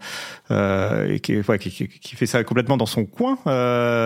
[0.51, 3.39] euh, qui, fait ça complètement dans son coin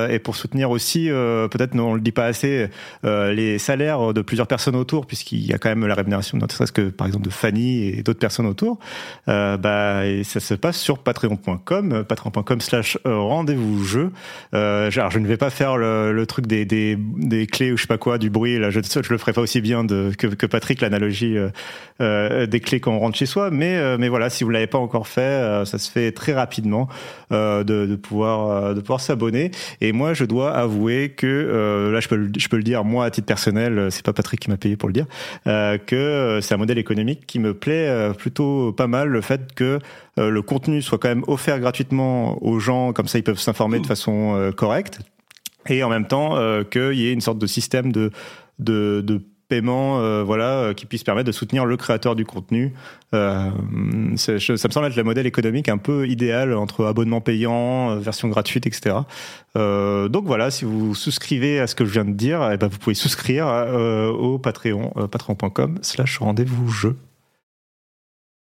[0.09, 2.68] et pour soutenir aussi peut-être on le dit pas assez
[3.03, 6.72] les salaires de plusieurs personnes autour puisqu'il y a quand même la rémunération ne serait-ce
[6.72, 8.78] que par exemple de Fanny et d'autres personnes autour.
[9.26, 12.05] bah ça se passe sur patreon.com
[12.43, 14.12] patreon.com slash rendez-vous jeu.
[14.53, 17.89] alors je ne vais pas faire le, truc des, des, des, clés ou je sais
[17.89, 20.80] pas quoi du bruit là je, je le ferai pas aussi bien que, que Patrick
[20.80, 21.36] l'analogie
[22.01, 23.51] euh, des clés quand on rentre chez soi.
[23.51, 26.32] Mais, euh, mais voilà, si vous l'avez pas encore fait, euh, ça se fait très
[26.32, 26.89] rapidement
[27.30, 29.51] de, de, pouvoir de pouvoir s'abonner.
[29.80, 33.11] Et moi, je dois avouer que là, je peux je peux le dire moi à
[33.11, 35.07] titre personnel, c'est pas Patrick qui m'a payé pour le dire,
[35.45, 39.09] que c'est un modèle économique qui me plaît plutôt pas mal.
[39.09, 39.78] Le fait que
[40.16, 43.87] le contenu soit quand même offert gratuitement aux gens, comme ça ils peuvent s'informer de
[43.87, 45.01] façon correcte.
[45.68, 48.11] Et en même temps euh, qu'il y ait une sorte de système de
[48.59, 52.74] de, de paiement euh, voilà euh, qui puisse permettre de soutenir le créateur du contenu.
[53.14, 53.51] Euh,
[54.16, 58.29] ça me semble être le modèle économique un peu idéal entre abonnement payant euh, version
[58.29, 58.97] gratuite etc
[59.57, 62.66] euh, donc voilà si vous souscrivez à ce que je viens de dire eh ben
[62.66, 66.97] vous pouvez souscrire au Patreon patreon.com slash rendez-vous jeu.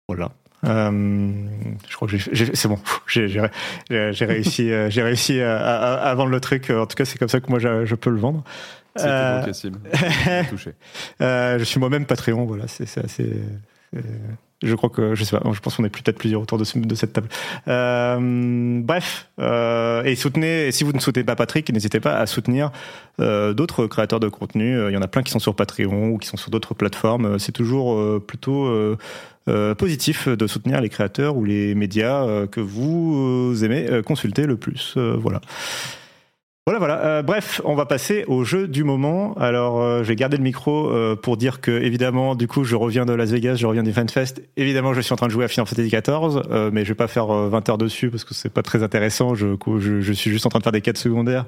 [0.08, 0.32] Voilà
[0.64, 2.80] je crois que c'est bon.
[3.08, 6.70] J'ai réussi, j'ai réussi à, à, à, vendre le truc.
[6.70, 8.44] En tout cas, c'est comme ça que moi je peux le vendre.
[9.00, 9.44] Euh,
[11.22, 13.42] euh, je suis moi-même Patreon, voilà, c'est assez.
[14.62, 15.52] Je crois que je sais pas.
[15.52, 17.28] Je pense qu'on est peut-être plusieurs autour de, de cette table.
[17.68, 20.68] Euh, bref, euh, et soutenez.
[20.68, 22.72] Et si vous ne soutenez pas Patrick, n'hésitez pas à soutenir
[23.20, 24.88] euh, d'autres créateurs de contenu.
[24.88, 27.40] Il y en a plein qui sont sur Patreon ou qui sont sur d'autres plateformes.
[27.40, 28.96] C'est toujours plutôt
[29.78, 34.98] positif de soutenir les créateurs ou les médias que vous aimez consulter le plus.
[34.98, 35.42] voilà.
[36.66, 37.00] Voilà, voilà.
[37.00, 39.36] Euh, bref, on va passer au jeu du moment.
[39.38, 42.78] Alors, euh, je vais garder le micro euh, pour dire que, évidemment, du coup, je
[42.78, 44.42] reviens de Las Vegas, je reviens du FanFest.
[44.56, 47.10] Évidemment, je suis en train de jouer à Final Fantasy XIV, mais je vais pas
[47.10, 49.36] faire 20 heures dessus parce que c'est pas très intéressant.
[49.36, 51.46] Je, je, je, suis juste en train de faire des quêtes secondaires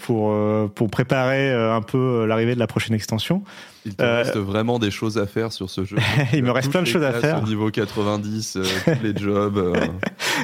[0.00, 0.36] pour
[0.74, 3.42] pour préparer un peu l'arrivée de la prochaine extension.
[3.84, 5.96] Il te reste vraiment des choses à faire sur ce jeu.
[6.32, 7.42] il me reste plein de choses à faire.
[7.42, 9.76] Au niveau 90, tous les jobs.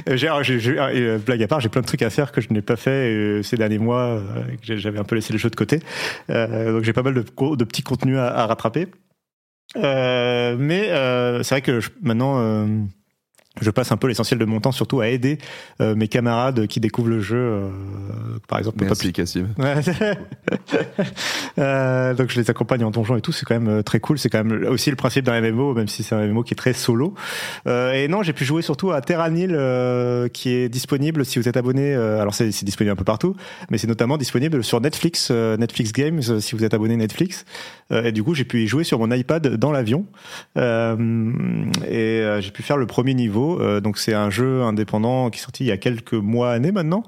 [0.07, 3.41] j'ai, blague à part, j'ai plein de trucs à faire que je n'ai pas fait
[3.43, 4.21] ces derniers mois.
[4.63, 5.81] j'avais un peu laissé le jeu de côté.
[6.29, 8.89] donc j'ai pas mal de, de petits contenus à, à rattraper.
[9.77, 10.89] mais
[11.43, 12.67] c'est vrai que maintenant
[13.61, 15.39] je passe un peu l'essentiel de mon temps surtout à aider
[15.81, 17.69] euh, mes camarades qui découvrent le jeu euh,
[18.47, 19.49] par exemple Merci Cassim.
[21.59, 24.19] Euh, donc je les accompagne en donjon et tout c'est quand même euh, très cool.
[24.19, 26.57] C'est quand même aussi le principe d'un MMO même si c'est un MMO qui est
[26.57, 27.15] très solo.
[27.67, 29.49] Euh, et non j'ai pu jouer surtout à Terranil
[30.33, 33.35] qui est disponible si vous êtes abonné alors c'est disponible un peu partout
[33.71, 37.45] mais c'est notamment disponible sur Netflix Netflix Games si vous êtes abonné Netflix.
[37.91, 40.07] Et du coup j'ai pu y jouer sur mon iPad dans l'avion.
[40.57, 45.43] Et j'ai pu faire le premier niveau euh, donc c'est un jeu indépendant qui est
[45.43, 47.03] sorti il y a quelques mois, années maintenant,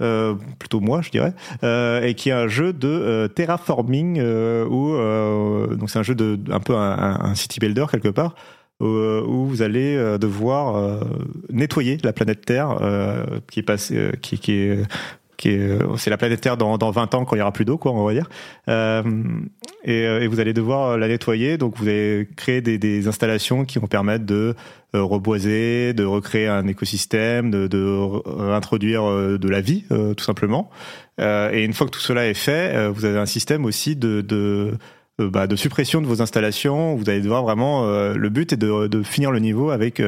[0.00, 4.96] euh, plutôt mois je dirais, euh, et qui est un jeu de terraforming où
[5.76, 8.34] donc c'est un jeu de un peu un, city builder quelque part
[8.80, 11.00] où vous allez devoir
[11.50, 12.76] nettoyer la planète Terre
[13.50, 14.78] qui est passée, qui, est
[15.96, 17.92] c'est la planète Terre dans, dans 20 ans quand il y aura plus d'eau, quoi,
[17.92, 18.28] on va dire.
[18.68, 19.02] Euh,
[19.84, 23.78] et, euh, et, vous allez devoir la nettoyer, donc vous allez créer des, installations qui
[23.78, 24.54] vont permettre de
[24.92, 30.70] reboiser, de recréer un écosystème, de, de réintroduire de la vie, tout simplement.
[31.18, 35.56] et une fois que tout cela est fait, vous avez un système aussi bah, de
[35.56, 36.94] suppression de vos installations.
[36.94, 37.84] Vous allez devoir vraiment.
[38.14, 40.00] le but est de finir le niveau avec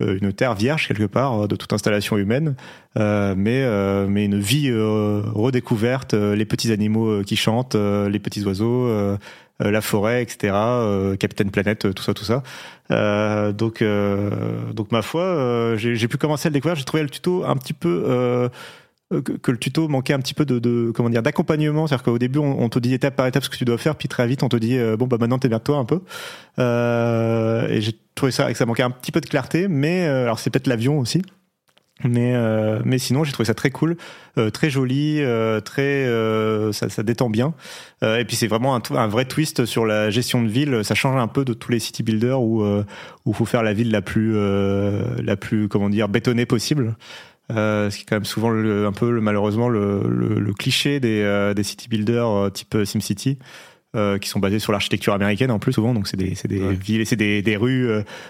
[0.00, 2.54] une terre vierge quelque part de toute installation humaine,
[2.96, 8.88] mais mais une vie redécouverte, les petits animaux qui chantent, les petits oiseaux,
[9.60, 10.54] la forêt, etc.
[11.18, 12.42] Capitaine Planète, tout ça, tout ça.
[13.52, 13.82] donc
[14.72, 16.76] donc ma foi, j'ai pu commencer à le découvrir.
[16.76, 18.48] J'ai trouvé le tuto un petit peu
[19.10, 21.86] euh, que, le tuto manquait un petit peu de, de comment dire d'accompagnement.
[21.86, 24.06] C'est-à-dire qu'au début on, te dit étape par étape ce que tu dois faire puis
[24.06, 26.02] très vite on te dit euh, bon bah maintenant t'es toi un peu.
[26.58, 30.38] Euh, et j'ai trouvé ça que ça manquait un petit peu de clarté mais alors
[30.38, 31.22] c'est peut-être l'avion aussi.
[32.04, 32.34] Mais
[32.84, 33.96] mais sinon j'ai trouvé ça très cool
[34.52, 35.20] très joli
[35.64, 36.06] très
[36.72, 37.54] ça, ça, détend bien.
[38.02, 40.84] Et puis c'est vraiment un, un, vrai twist sur la gestion de ville.
[40.84, 42.64] Ça change un peu de tous les city builders où
[43.24, 44.36] où faut faire la ville la plus
[45.20, 46.94] la plus comment dire bétonnée possible
[47.50, 51.22] euh, ce qui est quand même souvent un peu malheureusement le, le, le cliché des,
[51.22, 53.38] euh, des city builders euh, type SimCity.
[53.96, 55.94] Euh, qui sont basés sur l'architecture américaine en plus souvent.
[55.94, 57.88] Donc c'est des c'est des villes c'est des, des rues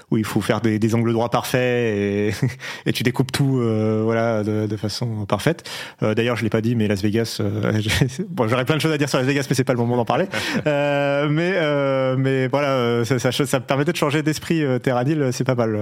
[0.09, 2.33] où il faut faire des, des angles droits parfaits et,
[2.87, 3.61] et tu découpes tout
[4.05, 5.69] voilà de, de, façon parfaite.
[6.01, 7.43] D'ailleurs je l'ai pas dit mais Las Vegas
[8.31, 9.97] bon j'aurais plein de choses à dire sur Las Vegas mais c'est pas le moment
[9.97, 10.27] d'en parler.
[10.65, 15.77] Mais mais voilà ça, ça, ça, permettait de changer d'esprit Terranil c'est pas mal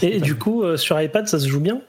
[0.00, 1.80] et du coup sur iPad ça se joue bien?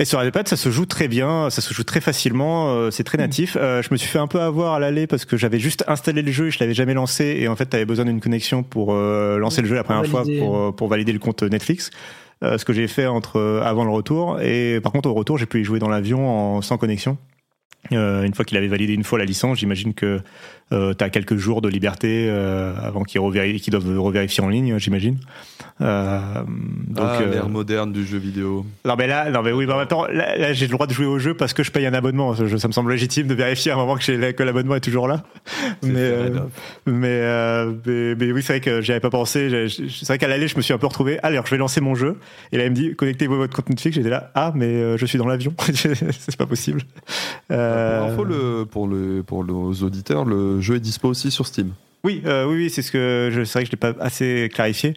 [0.00, 3.02] Et sur iPad, ça se joue très bien, ça se joue très facilement, euh, c'est
[3.02, 3.56] très natif.
[3.60, 6.22] Euh, je me suis fait un peu avoir à l'aller parce que j'avais juste installé
[6.22, 8.62] le jeu et je l'avais jamais lancé et en fait, tu avais besoin d'une connexion
[8.62, 11.90] pour euh, lancer le jeu la première fois pour, pour valider le compte Netflix.
[12.42, 15.62] ce que j'ai fait entre avant le retour et par contre au retour, j'ai pu
[15.62, 17.18] y jouer dans l'avion sans connexion.
[17.90, 20.20] une fois qu'il avait validé une fois la licence, j'imagine que
[20.72, 23.20] euh, tu as quelques jours de liberté euh, avant qu'ils
[23.60, 25.18] qu doivent revérifier en ligne, j'imagine.
[25.80, 26.18] Euh,
[26.88, 28.66] donc, ah, euh, l'ère moderne du jeu vidéo.
[28.84, 30.92] Non mais là, non mais oui, mais en même temps, là, j'ai le droit de
[30.92, 32.34] jouer au jeu parce que je paye un abonnement.
[32.34, 35.22] Ça, me semble légitime de vérifier à un moment que, que l'abonnement est toujours là.
[35.82, 36.30] Mais, euh,
[36.86, 37.22] mais,
[37.86, 39.68] mais, mais, oui, c'est vrai que j'y pas pensé.
[39.68, 41.20] C'est vrai qu'à l'aller, je me suis un peu retrouvé.
[41.22, 42.16] Alors, je vais lancer mon jeu.
[42.50, 43.96] Et là, il me dit connectez-vous à votre compte Netflix.
[43.96, 45.54] J'étais là, ah, mais je suis dans l'avion.
[45.74, 46.82] c'est pas possible.
[47.52, 48.14] Euh...
[48.16, 51.72] Pour, le, pour, le, pour nos auditeurs, le le jeu est dispo aussi sur Steam.
[52.04, 54.48] Oui, euh, oui, oui, c'est ce que je, c'est vrai que je l'ai pas assez
[54.52, 54.94] clarifié,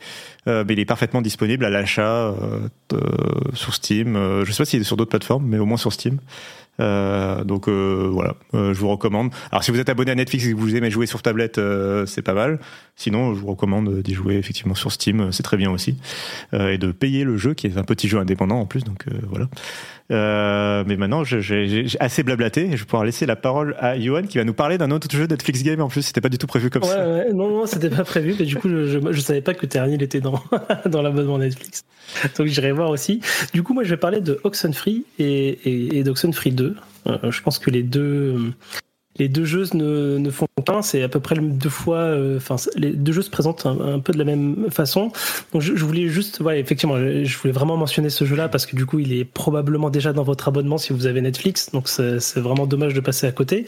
[0.48, 2.68] euh, mais il est parfaitement disponible à l'achat euh,
[3.54, 4.16] sur Steam.
[4.44, 6.18] je sais pas s'il est sur d'autres plateformes, mais au moins sur Steam.
[6.80, 9.32] donc voilà, je vous recommande.
[9.52, 11.60] Alors si vous êtes abonné à Netflix et que vous aimez jouer sur tablette,
[12.08, 12.60] c'est pas mal.
[12.96, 15.98] Sinon, je vous recommande d'y jouer effectivement sur Steam, c'est très bien aussi,
[16.54, 18.84] et de payer le jeu qui est un petit jeu indépendant en plus.
[18.84, 19.48] Donc voilà.
[20.12, 24.24] Euh, mais maintenant, j'ai assez blablaté et je vais pouvoir laisser la parole à Johan
[24.24, 25.80] qui va nous parler d'un autre jeu Netflix Game.
[25.82, 27.08] En plus, c'était pas du tout prévu comme ça.
[27.08, 28.36] Ouais, non, non, c'était pas prévu.
[28.38, 30.44] Mais du coup, je, je, savais pas que Ternil était dans,
[30.86, 31.84] dans l'abonnement Netflix.
[32.38, 33.22] Donc, j'irai voir aussi.
[33.54, 36.76] Du coup, moi, je vais parler de Oxenfree et, et, et d'Oxenfree 2.
[37.08, 38.36] Euh, je pense que les deux,
[39.18, 42.56] les deux jeux ne, ne font qu'un, c'est à peu près deux fois, euh, enfin,
[42.76, 45.12] les deux jeux se présentent un, peu de la même façon.
[45.54, 48.86] Donc, je, voulais juste, ouais, effectivement, je, voulais vraiment mentionner ce jeu-là parce que du
[48.86, 51.72] coup, il est probablement déjà dans votre abonnement si vous avez Netflix.
[51.72, 53.66] Donc, c'est vraiment dommage de passer à côté.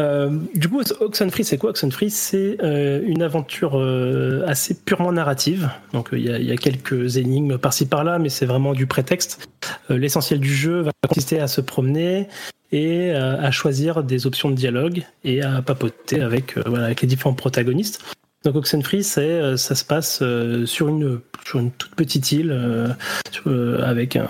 [0.00, 2.10] Euh, du coup, Oxenfree, c'est quoi Oxenfree?
[2.10, 5.70] C'est euh, une aventure euh, assez purement narrative.
[5.92, 9.48] Donc, il y, y, a quelques énigmes par-ci par-là, mais c'est vraiment du prétexte.
[9.90, 12.28] L'essentiel du jeu va consister à se promener,
[12.72, 17.02] et euh, à choisir des options de dialogue et à papoter avec, euh, voilà, avec
[17.02, 18.02] les différents protagonistes.
[18.44, 20.22] Donc Oxenfree, c'est euh, ça se passe
[20.64, 22.54] sur une sur une toute petite île
[23.82, 24.28] avec un,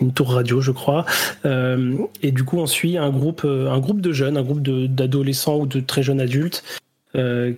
[0.00, 1.04] une tour radio, je crois.
[1.44, 5.66] et du coup, on suit un groupe un groupe de jeunes, un groupe d'adolescents ou
[5.66, 6.64] de très jeunes adultes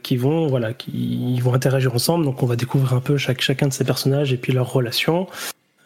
[0.02, 2.24] qui vont voilà qui vont interagir ensemble.
[2.24, 5.28] Donc on va découvrir un peu chaque chacun de ces personnages et puis leurs relations.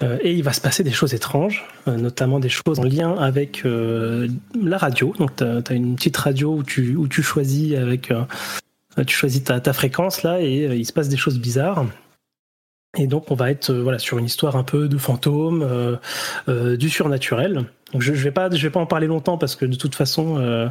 [0.02, 3.14] Euh, et il va se passer des choses étranges, euh, notamment des choses en lien
[3.16, 4.28] avec euh,
[4.60, 5.14] la radio.
[5.18, 8.12] Donc, tu as, une petite radio où tu, où tu choisis avec
[9.06, 11.84] tu choisis ta, fréquence là et il se passe des choses bizarres.
[12.98, 15.98] Et donc, on va être voilà sur une histoire un peu de fantômes,
[16.48, 17.66] du surnaturel.
[17.98, 20.70] Je, pas je vais pas en parler longtemps parce que de toute façon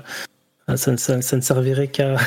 [0.68, 2.18] ah, ça, ça, ça, ne servirait qu'à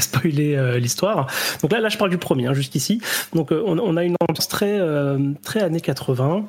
[0.00, 1.28] spoiler euh, l'histoire.
[1.62, 3.00] Donc là, là, je parle du premier, hein, jusqu'ici.
[3.34, 6.44] Donc euh, on, on, a une ambiance très, euh, très années 80.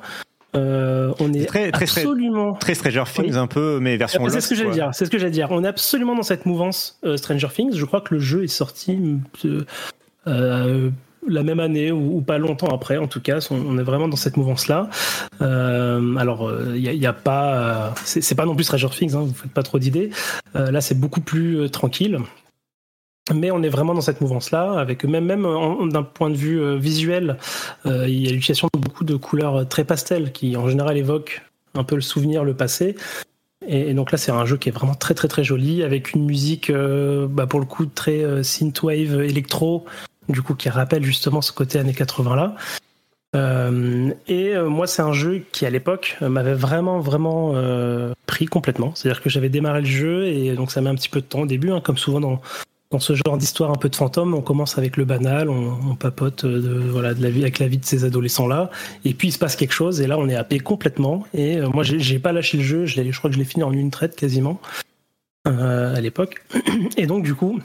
[0.54, 4.28] on est très, très, absolument très, Stranger Things un peu, mais version.
[4.28, 4.90] C'est ce que j'allais dire.
[4.92, 5.48] C'est ce que j'allais dire.
[5.50, 7.74] On est absolument dans cette mouvance Stranger Things.
[7.74, 8.98] Je crois que le jeu est sorti
[11.28, 14.36] la même année ou, pas longtemps après, en tout cas, on, est vraiment dans cette
[14.36, 14.88] mouvance-là.
[15.40, 19.34] Euh, alors, il n'y a, a, pas, c'est pas non plus Stranger Things, hein, vous
[19.34, 20.10] faites pas trop d'idées.
[20.56, 22.18] Euh, là, c'est beaucoup plus euh, tranquille.
[23.34, 25.46] Mais on est vraiment dans cette mouvance-là, avec même même
[25.90, 27.36] d'un point de vue visuel,
[27.84, 31.42] il y a l'utilisation de beaucoup de couleurs très pastel qui en général évoquent
[31.74, 32.96] un peu le souvenir, le passé.
[33.66, 36.24] Et, donc là, c'est un jeu qui est vraiment très très très joli, avec une
[36.24, 39.84] musique, bah, pour le coup, très synthwave électro,
[40.28, 42.54] du coup qui rappelle justement ce côté années 80 là.
[44.28, 47.54] et moi, c'est un jeu qui, à l'époque, m'avait vraiment, vraiment
[48.26, 48.94] pris complètement.
[48.94, 51.40] C'est-à-dire que j'avais démarré le jeu et donc ça met un petit peu de temps
[51.40, 52.40] au début, hein, comme souvent dans,
[52.90, 56.44] dans ce genre d'histoire un peu de fantôme, on commence avec le banal, on, papote
[56.44, 58.70] euh, voilà, de la vie, avec la vie de ces adolescents-là,
[59.04, 61.26] et puis il se passe quelque chose, et là on est happé complètement.
[61.34, 63.62] Et euh, moi j'ai pas lâché le jeu, je, je crois que je l'ai fini
[63.62, 64.60] en une traite quasiment
[65.46, 66.42] euh, à l'époque.
[66.96, 67.60] Et donc du coup,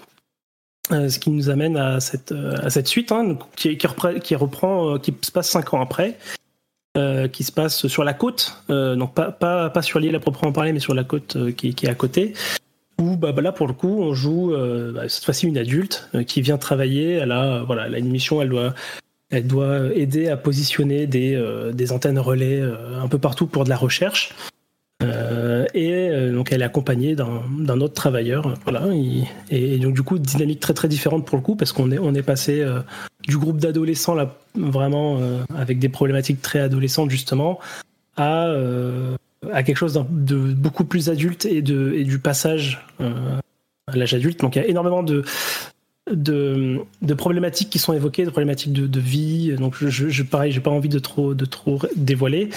[0.89, 2.33] ce qui nous amène à cette,
[2.69, 6.17] cette suite, hein, qui, reprend, qui, reprend, qui se passe cinq ans après.
[7.31, 10.93] qui se passe sur la côte, donc pas, sur l'île à proprement parler, mais sur
[10.93, 12.33] la côte qui, est à côté,
[12.99, 16.09] où bah, bah, là pour le coup on joue euh, bah, cette fois-ci une adulte
[16.15, 17.13] euh, qui vient travailler.
[17.13, 22.61] Elle a voilà, elle une mission, elle doit aider à positionner euh, des antennes relais
[22.61, 24.33] un peu partout pour de la recherche.
[25.73, 28.87] Et donc elle est accompagnée d'un autre travailleur, voilà.
[29.49, 32.13] Et, donc du coup dynamique très très différente pour le coup parce qu'on est on
[32.13, 32.65] est passé
[33.27, 35.19] du groupe d'adolescents là vraiment
[35.55, 37.59] avec des problématiques très adolescentes justement
[38.17, 38.53] à
[39.51, 43.37] à quelque chose de beaucoup plus adulte et, de, et du passage euh,
[43.87, 44.39] à l'âge adulte.
[44.39, 45.23] Donc il y a énormément de,
[46.11, 49.55] de, problématiques qui sont évoquées, de problématiques de, de vie.
[49.55, 52.49] Donc je, je pareil, j'ai pas envie de trop, de trop dévoiler.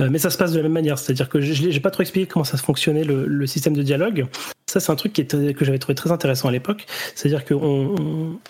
[0.00, 2.02] Euh, mais ça se passe de la même manière, c'est-à-dire que je n'ai pas trop
[2.02, 4.26] expliqué comment ça fonctionnait le, système de dialogue.
[4.66, 6.86] Ça, c'est un truc qui que j'avais trouvé très intéressant à l'époque.
[7.14, 7.54] C'est-à-dire que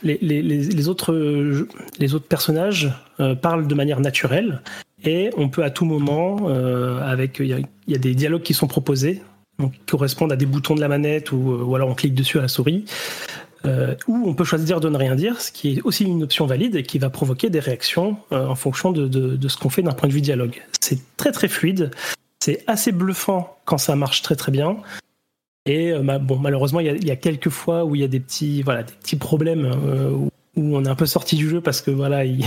[0.02, 4.62] les, autres, personnages euh, parlent de manière naturelle
[5.04, 7.46] et on peut à tout moment, euh, avec il
[7.88, 9.22] y, a, des dialogues qui sont proposés,
[9.58, 12.42] donc, qui correspondent à des boutons de la manette ou alors on clique dessus à
[12.42, 12.84] la souris,
[13.66, 16.46] euh, ou on peut choisir de ne rien dire, ce qui est aussi une option
[16.46, 19.92] valide et qui va provoquer des réactions euh, en fonction de, ce qu'on fait d'un
[19.92, 20.62] point de vue dialogue.
[20.80, 21.90] C'est très très fluide,
[22.42, 24.78] c'est assez bluffant quand ça marche très très bien.
[25.66, 28.62] Et euh, bon, malheureusement, il y, a, quelques fois où il y a des petits,
[28.62, 31.90] voilà, des petits problèmes euh, où on est un peu sorti du jeu parce que
[31.90, 32.44] voilà, il,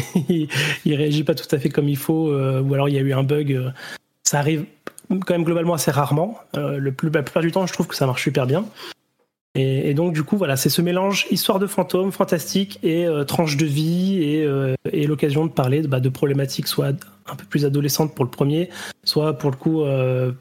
[0.86, 3.14] il réagit pas tout à fait comme il faut, ou alors il y a eu
[3.14, 3.72] un bug.
[4.24, 4.66] Ça arrive
[5.10, 6.40] quand même globalement assez rarement.
[6.56, 8.66] La plupart du temps, je trouve que ça marche super bien.
[9.56, 13.66] Et, donc du coup, voilà, c'est ce mélange histoire de fantôme, fantastique et tranche de
[13.66, 14.48] vie et,
[14.92, 18.70] et l'occasion de parler bah, de problématiques soit un peu plus adolescentes pour le premier,
[19.04, 19.84] soit pour le coup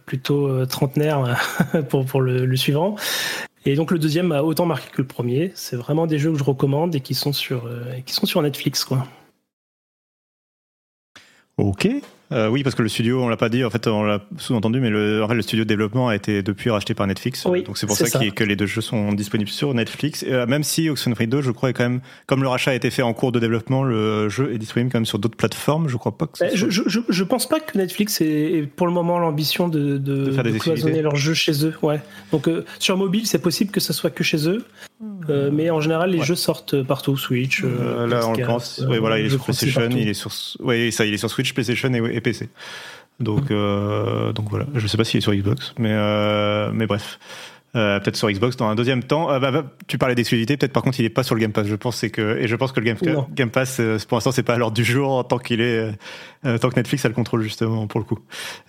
[0.06, 1.38] plutôt trentenaire
[1.90, 2.96] pour, pour le, suivant.
[3.64, 5.52] Et donc le deuxième a autant marqué que le premier.
[5.54, 8.42] C'est vraiment des jeux que je recommande et qui sont sur, euh, qui sont sur
[8.42, 8.84] Netflix.
[8.84, 9.06] Quoi.
[11.58, 11.88] Ok.
[12.32, 14.80] Euh, oui, parce que le studio, on l'a pas dit, en fait, on l'a sous-entendu,
[14.80, 17.44] mais le, en fait, le studio de développement a été depuis racheté par Netflix.
[17.44, 20.24] donc c'est pour ça, que les deux jeux sont disponibles sur Netflix.
[20.26, 22.90] Euh, même si Oxenfree 2, je crois, est quand même, comme le rachat a été
[22.90, 25.88] fait en cours de développement, le jeu est disponible quand même sur d'autres plateformes.
[25.88, 26.38] Je crois pas que.
[26.40, 30.24] Bah, je, je, je, pense pas que Netflix ait pour le moment l'ambition de, de,
[30.24, 31.74] de, faire des cloisonner leurs jeux chez eux.
[31.82, 32.00] Ouais.
[32.30, 34.64] Donc euh, sur mobile, c'est possible que ça soit que chez eux,
[35.28, 37.62] euh, mais en général, les jeux sortent partout, Switch.
[37.62, 38.84] là, on le pense.
[38.88, 40.30] oui, voilà, il est sur PlayStation, il est sur,
[40.60, 42.48] oui, ça, il est sur Switch, PlayStation et, et PC.
[43.20, 44.66] Donc, euh, donc voilà.
[44.74, 47.18] Je sais pas s'il est sur Xbox, mais euh, mais bref.
[47.74, 49.32] Euh, peut-être sur Xbox dans un deuxième temps.
[49.32, 51.52] Euh, bah, bah, tu parlais d'exclusivité, peut-être par contre il est pas sur le Game
[51.52, 51.66] Pass.
[51.66, 52.98] Je pense c'est que et je pense que le Game,
[53.34, 55.90] Game Pass euh, pour l'instant c'est pas à l'ordre du jour tant qu'il est
[56.44, 58.18] euh, tant que Netflix a le contrôle justement pour le coup.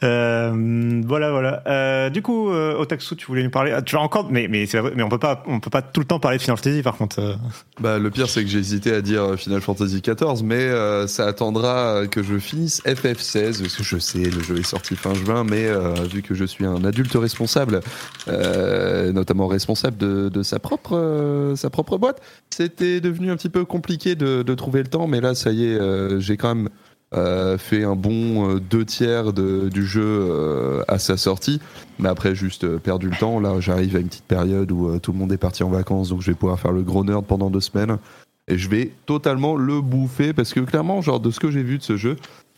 [0.02, 2.10] voilà voilà.
[2.12, 3.74] du coup Otaksu tu voulais nous parler.
[3.74, 6.06] Ah, tu vas encore mais mais mais on peut pas on peut pas tout le
[6.08, 7.38] temps parler de Final Fantasy par contre.
[7.82, 10.70] Bah le pire c'est que j'ai hésité à dire Final Fantasy XIV mais
[11.08, 15.14] ça attendra que je finisse FF16 parce que je sais le jeu est sorti fin
[15.14, 15.68] juin mais
[16.10, 17.82] vu que je suis un adulte responsable.
[18.30, 22.22] Euh, notamment responsable de, sa, propre, euh, sa propre boîte.
[22.50, 25.80] C'était devenu un petit peu compliqué de, trouver le temps, mais là, ça y est,
[25.80, 26.70] euh, j'ai quand même
[27.60, 31.62] fait un bon deux tiers du jeu à sa sortie,
[32.00, 33.40] mais après juste perdu le temps.
[33.40, 36.22] Là, j'arrive à une petite période où tout le monde est parti en vacances, donc
[36.22, 38.00] je vais pouvoir faire le gros nerd pendant deux semaines.
[38.48, 41.78] Et je vais totalement le bouffer parce que clairement, genre de ce que j'ai vu
[41.78, 42.16] de ce jeu,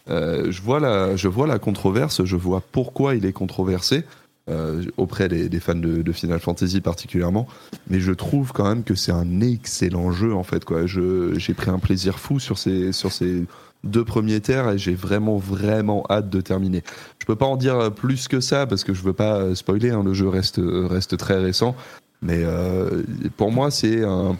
[0.07, 4.05] je vois la, je vois la controverse, je vois pourquoi il est controversé.
[4.47, 7.47] Euh, auprès des, fans de, Final Fantasy particulièrement.
[7.89, 10.63] Mais je trouve quand même que c'est un excellent jeu en fait.
[10.63, 10.85] Quoi.
[10.85, 13.45] j'ai pris un plaisir fou sur ces, sur ces
[13.83, 16.83] deux premiers terres et j'ai vraiment vraiment hâte de terminer.
[17.17, 19.89] Je peux pas en dire plus que ça parce que je veux pas spoiler.
[19.89, 21.75] Hein, le jeu reste reste très récent,
[22.21, 23.01] mais euh,
[23.37, 24.37] pour moi c'est un,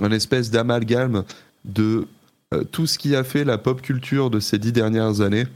[0.00, 1.24] un espèce d'amalgame
[1.64, 2.06] de
[2.54, 5.48] euh, tout ce qui a fait la pop culture de ces dix dernières années,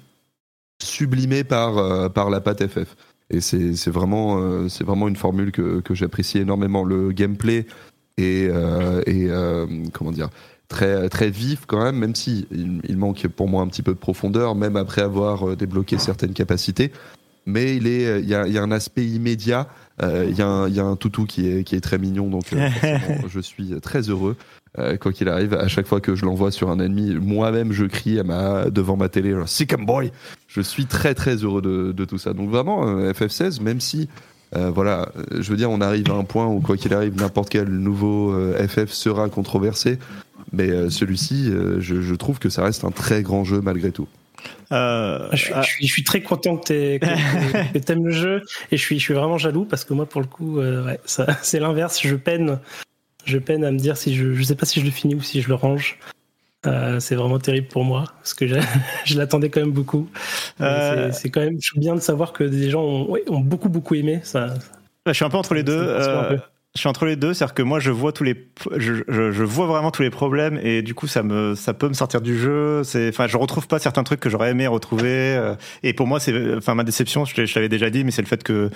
[0.82, 2.96] sublimé par par la patte FF.
[3.32, 6.84] Et c'est vraiment, euh, c'est vraiment une formule que, que j'apprécie énormément.
[6.84, 7.66] Le gameplay
[8.18, 10.28] est, euh, euh, comment dire,
[10.68, 13.98] très, très vif quand même, même si il, manque pour moi un petit peu de
[13.98, 16.92] profondeur, même après avoir débloqué certaines capacités.
[17.46, 19.66] mais il est, il y a, y a un aspect immédiat.
[20.02, 22.54] Il y, a un, y a un toutou qui est, qui est très mignon, donc
[23.28, 24.36] je suis très heureux.
[25.00, 28.18] Quoi qu'il arrive, à chaque fois que je l'envoie sur un ennemi, moi-même je crie
[28.18, 30.12] à ma, devant ma télé, Sick boy.
[30.48, 32.32] Je suis très très heureux de, de tout ça.
[32.32, 34.08] Donc vraiment, FF16, même si
[34.54, 37.48] euh, voilà, je veux dire, on arrive à un point où, quoi qu'il arrive, n'importe
[37.48, 39.98] quel nouveau FF euh, sera controversé.
[40.52, 44.08] Mais euh, celui-ci, je, trouve que ça reste un très grand jeu malgré tout.
[44.70, 49.38] je, suis, très content que tu aimes le jeu et je suis, je suis vraiment
[49.38, 50.60] jaloux parce que moi, pour le coup,
[51.42, 52.00] c'est l'inverse.
[52.02, 52.58] Je peine,
[53.24, 55.22] je peine à me dire si je, je sais pas si je le finis ou
[55.22, 55.98] si je le range.
[56.64, 58.54] Euh, c'est vraiment terrible pour moi parce que je,
[59.16, 60.08] l'attendais quand même beaucoup.
[60.60, 64.20] Euh, c'est quand même bien de savoir que des gens ont, ont beaucoup beaucoup aimé
[64.22, 64.54] ça.
[65.06, 65.76] Je suis un peu entre les deux.
[65.76, 66.38] Euh,
[66.74, 69.66] je suis entre les deux, c'est-à-dire que moi je vois tous les, je, je, vois
[69.66, 72.82] vraiment tous les problèmes et du coup ça me, ça peut me sortir du jeu.
[72.84, 75.54] C'est, enfin, je retrouve pas certains trucs que j'aurais aimé retrouver.
[75.82, 78.28] et pour moi, c'est, enfin, ma déception, je, je l'avais déjà dit, mais c'est le
[78.28, 78.70] fait que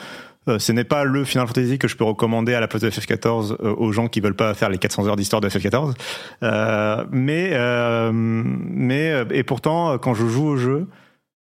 [0.49, 2.91] euh, ce n'est pas le Final Fantasy que je peux recommander à la place de
[2.91, 5.95] FF14 euh, aux gens qui veulent pas faire les 400 heures d'histoire de FF14.
[6.43, 7.57] Euh, mais
[8.13, 10.87] mais et pourtant quand je joue au jeu,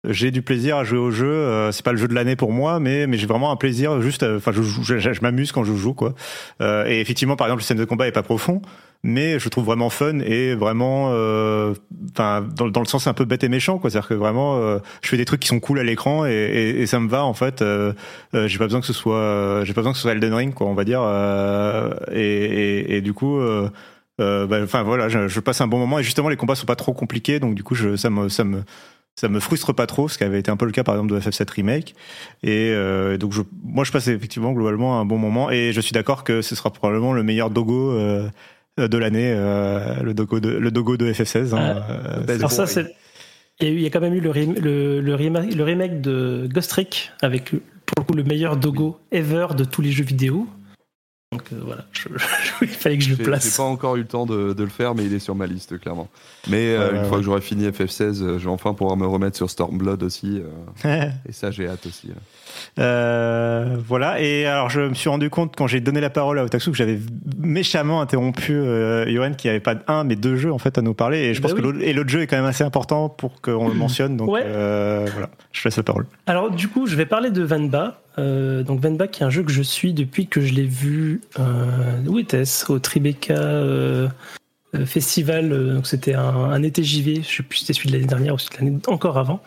[0.05, 1.71] j'ai du plaisir à jouer au jeu.
[1.73, 4.01] c'est pas le jeu de l'année pour moi, mais mais j'ai vraiment un plaisir.
[4.01, 6.15] Juste, enfin, je, je, je, m'amuse quand je joue, quoi.
[6.61, 8.63] et effectivement, par exemple, le scène de combat est pas profond,
[9.03, 11.73] mais je trouve vraiment fun et vraiment, euh,
[12.13, 13.91] enfin, dans, dans, le sens un peu bête et méchant, quoi.
[13.91, 16.81] C'est-à-dire que vraiment, euh, je fais des trucs qui sont cool à l'écran et, et,
[16.83, 17.63] et, ça me va en fait.
[17.63, 17.93] Euh,
[18.35, 20.55] euh j'ai pas besoin que ce soit, j'ai pas besoin que ce soit Elden Ring,
[20.55, 21.03] quoi, on va dire.
[22.13, 23.41] Et, et, du coup.
[24.19, 26.75] bah, enfin voilà, je, je, passe un bon moment et justement les combats sont pas
[26.75, 28.65] trop compliqués, donc du coup je, ça me ça me
[29.19, 31.13] ça me frustre pas trop, ce qui avait été un peu le cas par exemple
[31.13, 31.97] de FF7 remake.
[32.45, 35.91] Et euh, donc je, moi je passe effectivement globalement un bon moment et je suis
[35.91, 38.29] d'accord que ce sera probablement le meilleur Dogo euh,
[38.77, 41.53] de l'année, euh, le Dogo de le Dogo de FF16.
[41.53, 42.95] Hein, euh, alors ça c'est
[43.61, 47.11] il y, a quand même eu le, le, le, remake, le remake de Ghost Trick
[47.21, 50.47] avec pour le coup le meilleur Dogo ever de tous les jeux vidéo.
[51.39, 51.85] Donc euh, voilà,
[52.63, 53.45] il fallait que je le place.
[53.45, 55.47] J'ai pas encore eu le temps de, de, le faire, mais il est sur ma
[55.47, 56.09] liste, clairement.
[56.49, 59.37] Mais euh, une fois que j'aurai fini FF16, euh, je vais enfin pouvoir me remettre
[59.37, 60.43] sur Stormblood aussi.
[60.85, 62.11] et ça, j'ai hâte aussi.
[62.77, 66.73] voilà, et alors je me suis rendu compte quand j'ai donné la parole à Otaksu
[66.73, 66.99] que j'avais
[67.39, 68.55] méchamment interrompu
[69.07, 71.19] Yoren qui avait pas un mais deux jeux en fait à nous parler.
[71.19, 73.75] Et je pense bah que l'autre jeu est quand même assez important pour qu'on le
[73.75, 74.17] mentionne.
[74.17, 75.05] Donc voilà,
[75.53, 76.07] je laisse la parole.
[76.27, 78.01] Alors du coup, je vais parler de Vanba.
[78.19, 81.21] Euh, donc Venba qui est un jeu que je suis depuis que je l'ai vu
[81.39, 82.71] euh, où était-ce?
[82.71, 84.09] Au Tribeca euh,
[84.85, 88.39] Festival c'était un, été JV je sais plus si c'était celui de l'année dernière ou
[88.39, 89.41] celui de l'année encore avant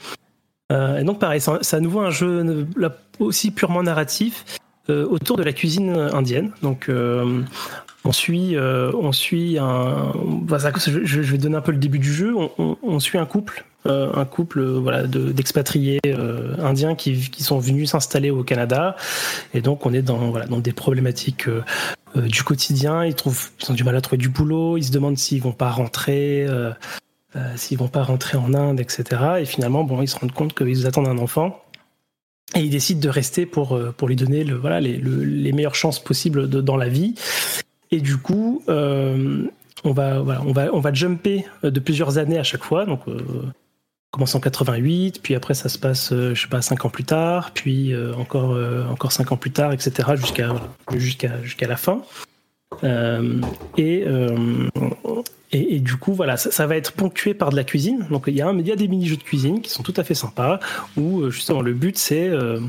[0.72, 2.66] et donc pareil c'est à nouveau un jeu
[3.20, 4.46] aussi purement narratif
[4.90, 6.90] autour de la cuisine indienne donc
[8.04, 10.12] on suit, on suit un.
[10.48, 12.34] je, vais donner un peu le début du jeu.
[12.58, 17.58] on suit un couple euh, un couple euh, voilà d'expatriés euh, indiens qui, qui, sont
[17.58, 18.96] venus s'installer au Canada.
[19.56, 21.50] Et donc on est dans voilà dans des problématiques
[22.16, 23.04] du quotidien.
[23.04, 24.78] Ils trouvent ils ont du mal à trouver du boulot.
[24.78, 26.48] Ils se demandent s'ils vont pas rentrer
[27.56, 30.86] s'ils vont pas rentrer en Inde etc et finalement bon ils se rendent compte qu'ils
[30.86, 31.60] attendent un enfant.
[32.56, 35.98] Et ils décident de rester pour pour lui donner le voilà les, les meilleures chances
[35.98, 37.16] possibles de, dans la vie.
[37.90, 42.44] Et du coup on va voilà, on va on va jumper de plusieurs années à
[42.44, 42.86] chaque fois.
[42.86, 43.02] Donc
[44.12, 47.06] commence en 88, puis après ça se passe, euh, je sais pas, cinq ans plus
[47.06, 50.10] tard, puis euh, encore euh, encore cinq ans plus tard, etc.
[50.16, 50.54] jusqu'à
[50.94, 52.04] jusqu'à jusqu'à la fin.
[52.84, 54.06] et,
[55.54, 58.06] et, et du coup voilà, ça, ça, va être ponctué par de la cuisine.
[58.10, 59.94] Donc il y a il y a des mini jeux de cuisine qui sont tout
[59.98, 60.60] à fait sympas
[60.98, 62.60] où justement le but c'est euh,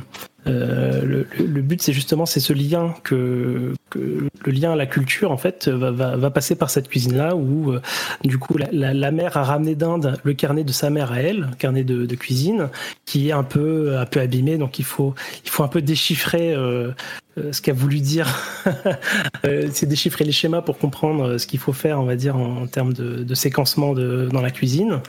[0.50, 5.30] le, le, but, c'est justement c'est ce lien que, que, le lien à la culture
[5.30, 7.80] en fait va, va, va passer par cette cuisine-là où euh,
[8.24, 11.50] du coup la, la, mère a ramené d'Inde le carnet de sa mère à elle,
[11.58, 12.70] carnet de, de, cuisine,
[13.04, 15.14] qui est un peu un peu abîmé, donc il faut
[15.44, 16.90] il faut un peu déchiffrer euh,
[17.38, 18.28] euh ce qu'a voulu dire.
[19.44, 22.66] c'est déchiffrer les schémas pour comprendre ce qu'il faut faire, on va dire en, en
[22.66, 25.00] termes de, de séquencement de, dans la cuisine.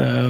[0.00, 0.28] Euh,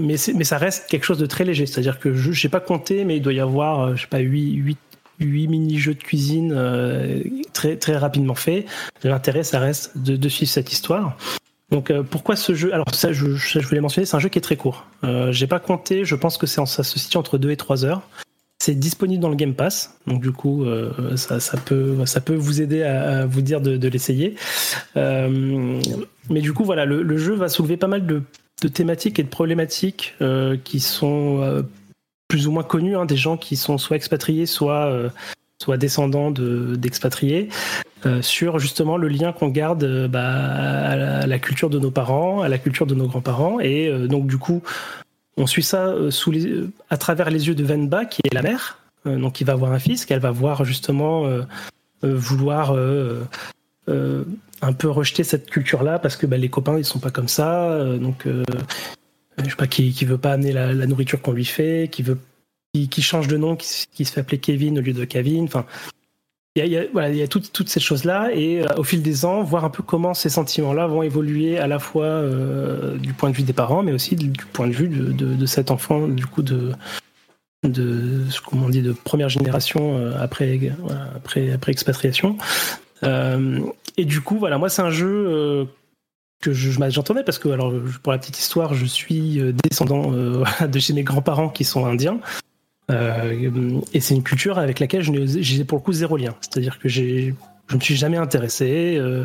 [0.00, 1.66] mais, ça reste quelque chose de très léger.
[1.66, 4.18] C'est-à-dire que je n'ai pas compté, mais il doit y avoir, euh, je sais pas,
[4.18, 4.78] 8, 8,
[5.20, 7.22] 8 mini-jeux de cuisine euh,
[7.52, 8.66] très, rapidement faits.
[9.04, 11.16] L'intérêt, ça reste de, suivre cette histoire.
[11.70, 12.72] Donc pourquoi ce jeu?
[12.72, 14.86] Alors ça, je, je voulais mentionner, c'est un jeu qui est très court.
[15.30, 18.00] J'ai pas compté, je pense que ça se situe entre 2 et 3 heures.
[18.58, 20.64] C'est disponible dans le Game Pass, donc du coup,
[21.16, 24.36] ça, peut, vous aider à, vous dire de, l'essayer.
[24.96, 28.22] Mais du coup, voilà, le, jeu va soulever pas mal de
[28.62, 31.62] de thématiques et de problématiques euh, qui sont euh,
[32.26, 35.08] plus ou moins connues, hein, des gens qui sont soit expatriés, soit, euh,
[35.62, 37.48] soit descendants d'expatriés,
[38.20, 42.58] sur justement le lien qu'on garde bah, à, la, culture de nos parents, à la
[42.58, 43.58] culture de nos grands-parents.
[43.58, 44.62] Et donc du coup,
[45.36, 46.32] On suit ça sous
[46.90, 49.80] à travers les yeux de Venba, qui est la mère, donc il va avoir un
[49.80, 51.24] fils, qu'elle va voir justement
[52.02, 52.72] vouloir
[54.62, 57.78] un peu rejeter cette culture-là parce que bah, les copains ils sont pas comme ça,
[57.98, 62.02] donc je sais pas qui, qui veut pas amener la, nourriture qu'on lui fait, qui
[62.02, 62.18] veut
[62.72, 65.44] qui, change de nom, qui, se fait appeler Kevin au lieu de Kevin.
[65.44, 65.66] Enfin,
[66.56, 69.42] il y a, y a toutes, toutes ces choses-là et euh, au fil des ans,
[69.42, 73.36] voir un peu comment ces sentiments-là vont évoluer à la fois euh, du point de
[73.36, 76.72] vue des parents, mais aussi du, point de vue de, cet enfant, du coup de
[77.64, 80.60] de comment on dit de première génération euh, après
[81.16, 82.38] après après expatriation.
[83.02, 85.66] Et du coup, voilà, moi c'est un jeu
[86.40, 87.72] que j'entendais parce que alors
[88.02, 90.10] pour la petite histoire, je suis descendant
[90.66, 92.20] de chez mes grands-parents qui sont indiens.
[92.90, 96.34] Euh, et c'est une culture avec laquelle j'ai pour le coup zéro lien.
[96.40, 97.32] C'est-à-dire que je
[97.72, 98.96] me suis jamais intéressé.
[98.96, 99.24] Euh,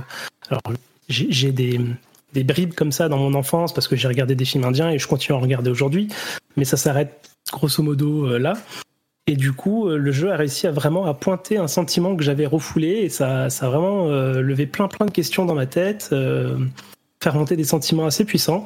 [0.50, 0.62] alors
[1.08, 1.80] j'ai des,
[2.34, 5.00] des bribes comme ça dans mon enfance parce que j'ai regardé des films indiens et
[5.00, 6.10] je continue à en regarder aujourd'hui,
[6.58, 8.58] mais ça s'arrête grosso modo euh, là.
[9.28, 12.46] Et du coup, le jeu a réussi à vraiment à pointer un sentiment que j'avais
[12.46, 16.58] refoulé et ça, ça a vraiment levé plein plein de questions dans ma tête, euh,
[17.24, 18.66] faire monter des sentiments assez puissants.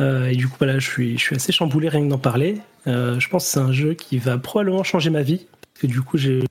[0.00, 2.58] Euh, et du coup, voilà, je suis, je suis assez chamboulé rien que d'en parler.
[2.86, 5.46] Euh, je pense que c'est un jeu qui va probablement changer ma vie.
[5.60, 6.44] Parce que du coup, je,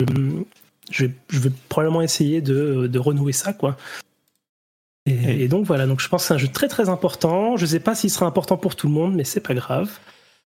[0.91, 1.05] je
[1.39, 3.77] vais probablement essayer de, de renouer ça, quoi.
[5.05, 7.57] Et, et, donc voilà, donc je pense que c'est un jeu très très important.
[7.57, 9.89] Je sais pas s'il sera important pour tout le monde, mais c'est pas grave.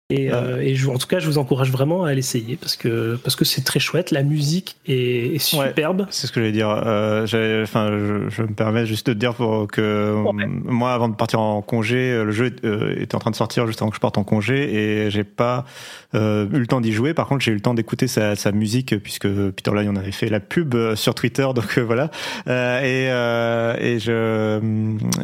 [0.08, 3.16] Et, euh, et je, en tout cas, je vous encourage vraiment à l'essayer parce que
[3.16, 4.12] parce que c'est très chouette.
[4.12, 6.06] La musique est, superbe.
[6.10, 6.70] c'est ce que j'allais dire.
[6.70, 7.24] Euh,
[7.64, 10.14] enfin, je, je, me permets juste de dire pour que
[10.64, 13.82] moi, avant de partir en congé, le jeu euh, était en train de sortir juste
[13.82, 15.64] avant que je parte en congé et j'ai pas
[16.14, 17.12] euh, eu le temps d'y jouer.
[17.12, 20.12] Par contre, j'ai eu le temps d'écouter sa, sa, musique puisque Peter Line en avait
[20.12, 21.48] fait la pub euh, sur Twitter.
[21.52, 22.12] Donc voilà.
[22.46, 24.60] et et je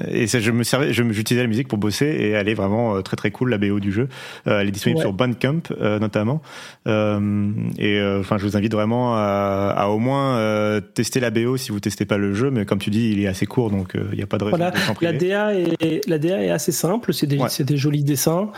[0.08, 3.16] et je me servais, je j'utilisais la musique pour bosser et elle est vraiment très
[3.16, 4.08] très cool la BO du jeu.
[4.46, 6.42] elle disponible sur Bandcamp euh, notamment.
[6.86, 11.56] Euh, et euh, enfin, je vous invite vraiment à, à au moins tester la BO
[11.56, 12.50] si vous testez pas le jeu.
[12.50, 14.56] Mais comme tu dis, il est assez court, donc il n'y a pas de raison
[14.56, 17.12] voilà, de la DA est la DA est assez simple.
[17.14, 18.50] C'est des, c'est des jolis dessins.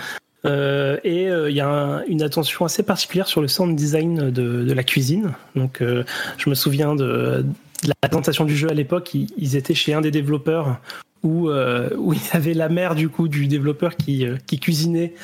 [0.47, 4.73] Euh, et il y a une attention assez particulière sur le sound design de, de
[4.73, 5.33] la cuisine.
[5.57, 6.05] Donc, euh,
[6.37, 7.45] je me souviens de,
[7.83, 9.15] de, la présentation du jeu à l'époque.
[9.15, 10.81] Ils, ils, étaient chez un des développeurs
[11.23, 15.15] où, où il y avait la mère du coup du développeur qui, qui cuisinait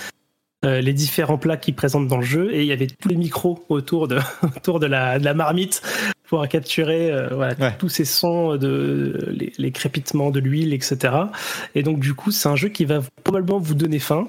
[0.64, 3.16] euh, les différents plats qu'ils présentent dans le jeu et il y avait tous les
[3.16, 4.18] micros autour de
[4.56, 5.82] autour de la, de la marmite
[6.28, 11.14] pour capturer euh, voilà, tous ces sons de les, les crépitements de l'huile etc
[11.74, 14.28] et donc du coup c'est un jeu qui va probablement vous donner faim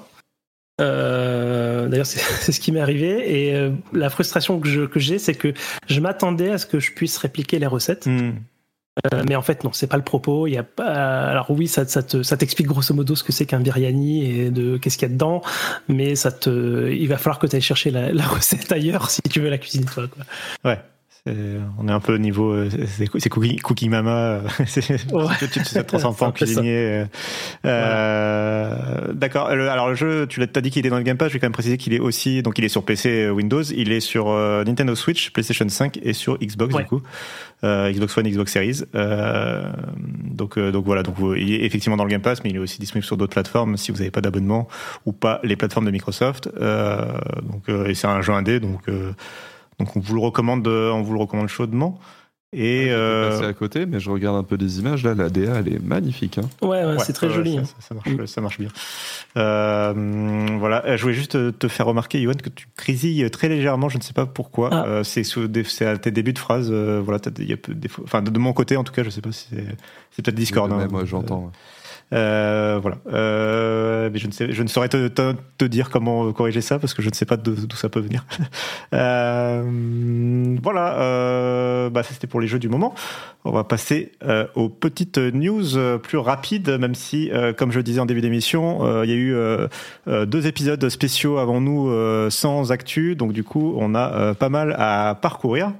[0.80, 2.20] euh, D'ailleurs, c'est
[2.52, 3.48] ce qui m'est arrivé.
[3.48, 5.52] Et euh, la frustration que j'ai, que c'est que
[5.86, 8.06] je m'attendais à ce que je puisse répliquer les recettes.
[8.06, 8.32] Hmm.
[9.12, 10.46] Euh, mais en fait, non, c'est pas le propos.
[10.46, 10.84] Il y a pas.
[11.28, 14.50] Alors oui, ça, ça, te, ça t'explique grosso modo ce que c'est qu'un biryani et
[14.50, 15.42] de qu'est-ce qu'il y a dedans,
[15.88, 19.22] mais ça te, il va falloir que tu ailles chercher la, la, recette ailleurs si
[19.22, 20.04] tu veux la cuisiner toi.
[20.08, 20.24] Quoi.
[20.70, 20.80] Ouais.
[21.26, 22.68] On est un peu au niveau, euh,
[23.18, 27.04] c'est cookie, cookie Mama, tu, tu te transformes en cuisinier.
[27.64, 29.46] Euh, D'accord.
[29.46, 31.28] Alors le jeu, tu l'as dit qu'il est dans le Game Pass.
[31.28, 33.92] Je vais quand même préciser qu'il est aussi, donc il est sur PC, Windows, il
[33.92, 34.26] est sur
[34.66, 37.02] Nintendo Switch, PlayStation 5 et sur Xbox du coup.
[37.64, 38.82] Euh, Xbox One, Xbox Series.
[38.94, 39.70] Euh,
[40.02, 42.60] donc, euh, donc voilà, donc il est effectivement dans le Game Pass, mais il est
[42.60, 44.66] aussi disponible sur d'autres plateformes si vous n'avez pas d'abonnement
[45.06, 46.50] ou pas les plateformes de Microsoft.
[46.56, 48.82] donc, et c'est un jeu indé, donc
[49.78, 51.98] donc on vous le recommande, on vous le recommande chaudement.
[52.54, 53.48] Et euh...
[53.48, 55.14] à côté, mais je regarde un peu des images là.
[55.14, 56.36] La DA, elle est magnifique.
[56.36, 56.50] Hein.
[56.60, 57.56] Ouais, ouais, c'est très joli.
[57.56, 58.26] Ça, ça, marche, mm.
[58.26, 58.68] ça marche bien.
[59.38, 63.88] Euh, voilà, je voulais juste te faire remarquer, Yoann, que tu crisilles très légèrement.
[63.88, 64.68] Je ne sais pas pourquoi.
[64.70, 64.84] Ah.
[64.86, 66.68] Euh, c'est à tes débuts de phrase.
[66.70, 69.08] Euh, voilà, il y a peu, des enfin, de, mon côté, en tout cas, je
[69.08, 69.48] sais pas si
[70.10, 70.70] c'est peut-être Discord.
[70.70, 71.52] hein, moi, j'entends.
[72.12, 72.98] Euh, voilà.
[73.12, 76.78] Euh, mais je ne sais, je ne saurais te, te, te, dire comment corriger ça
[76.78, 78.26] parce que je ne sais pas d'où ça peut venir.
[78.94, 81.88] euh, voilà.
[81.90, 82.94] Bah, c'était pour les jeux du moment.
[83.44, 84.12] On va passer
[84.54, 89.10] aux petites news plus rapides, même si, comme je le disais en début d'émission, il
[89.10, 91.90] y a eu deux épisodes spéciaux avant nous
[92.30, 95.72] sans actu, donc du coup, on a pas mal à parcourir.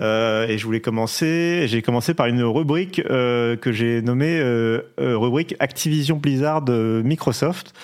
[0.00, 1.64] Euh, et je voulais commencer.
[1.66, 7.74] J'ai commencé par une rubrique euh, que j'ai nommée euh, rubrique Activision Blizzard Microsoft.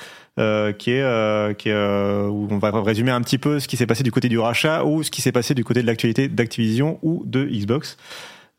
[0.79, 4.29] Qui est, où on va résumer un petit peu ce qui s'est passé du côté
[4.29, 7.97] du rachat ou ce qui s'est passé du côté de l'actualité d'Activision ou de Xbox.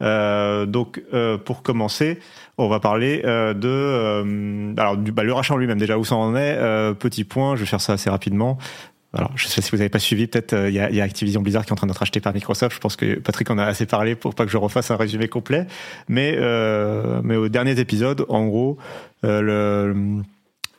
[0.01, 0.99] donc,
[1.45, 2.17] pour commencer,
[2.57, 6.57] on va parler de alors du bah, rachat en lui-même déjà où ça en est.
[6.95, 8.57] petit point, je vais faire ça assez rapidement.
[9.13, 11.41] Alors, je sais pas si vous n'avez pas suivi, peut-être il euh, y, a, Activision
[11.41, 12.75] Blizzard qui est en train d'être acheté par Microsoft.
[12.75, 15.27] Je pense que Patrick en a assez parlé pour pas que je refasse un résumé
[15.27, 15.65] complet.
[16.09, 18.77] Mais euh, mais aux derniers épisodes, en gros,
[19.23, 20.21] euh,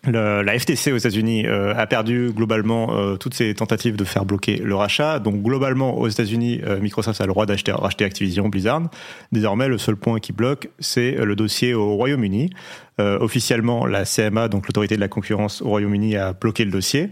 [0.04, 5.18] la FTC aux États-Unis a perdu globalement toutes ses tentatives de faire bloquer le rachat.
[5.18, 7.72] Donc globalement aux États-Unis, Microsoft a le droit d'acheter
[8.04, 8.82] Activision Blizzard.
[9.32, 12.50] Désormais, le seul point qui bloque, c'est le dossier au Royaume-Uni.
[12.98, 17.10] officiellement, la CMA, donc l'autorité de la concurrence au Royaume-Uni, a bloqué le dossier.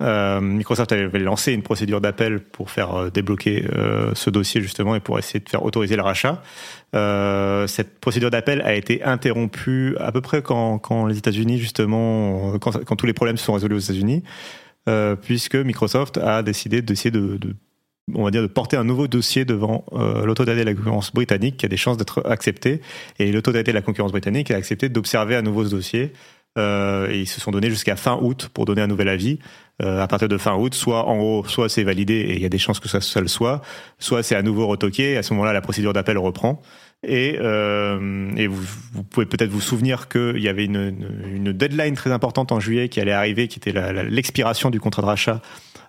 [0.00, 4.94] Euh, Microsoft avait lancé une procédure d'appel pour faire euh, débloquer euh, ce dossier justement
[4.94, 6.42] et pour essayer de faire autoriser le rachat.
[7.66, 13.06] cette procédure d'appel a été interrompue à peu près quand, les États-Unis justement, quand, tous
[13.06, 14.22] les problèmes se sont résolus aux États-Unis,
[15.22, 17.38] puisque Microsoft a décidé d'essayer de,
[18.14, 21.66] on va dire, de porter un nouveau dossier devant l'autorité de la concurrence britannique qui
[21.66, 22.80] a des chances d'être accepté.
[23.18, 26.12] Et l'autorité de la concurrence britannique a accepté d'observer à nouveau ce dossier.
[26.58, 29.38] et ils se sont donnés jusqu'à fin août pour donner un nouvel avis.
[29.80, 32.44] Euh, à partir de fin août, soit en gros, soit c'est validé et il y
[32.44, 33.62] a des chances que ça, ça le soit,
[33.98, 35.12] soit c'est à nouveau retoqué.
[35.12, 36.60] Et à ce moment-là, la procédure d'appel reprend.
[37.02, 38.62] Et, euh, et vous,
[38.92, 42.90] vous, pouvez peut-être vous souvenir qu'il y avait une, une, deadline très importante en juillet
[42.90, 45.40] qui allait arriver, qui était l'expiration du contrat de rachat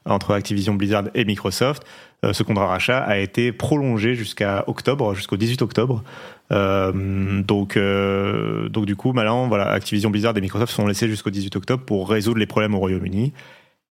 [0.05, 1.83] entre Activision Blizzard et Microsoft.
[2.23, 6.03] Euh, ce contrat de rachat a été prolongé jusqu'à octobre, jusqu'au 18 octobre.
[6.51, 11.29] Euh, donc, euh, donc du coup, maintenant, voilà, Activision Blizzard et Microsoft sont laissés jusqu'au
[11.29, 13.33] 18 octobre pour résoudre les problèmes au Royaume-Uni.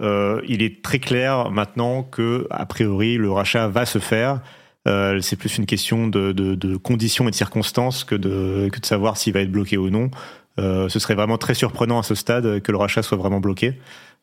[0.00, 4.40] Euh, il est très clair maintenant que, a priori, le rachat va se faire.
[4.86, 9.40] Euh, c'est plus une question de, conditions et de circonstances que de, savoir s'il va
[9.40, 10.10] être bloqué ou non.
[10.58, 13.74] Euh, ce serait vraiment très surprenant à ce stade que le rachat soit vraiment bloqué,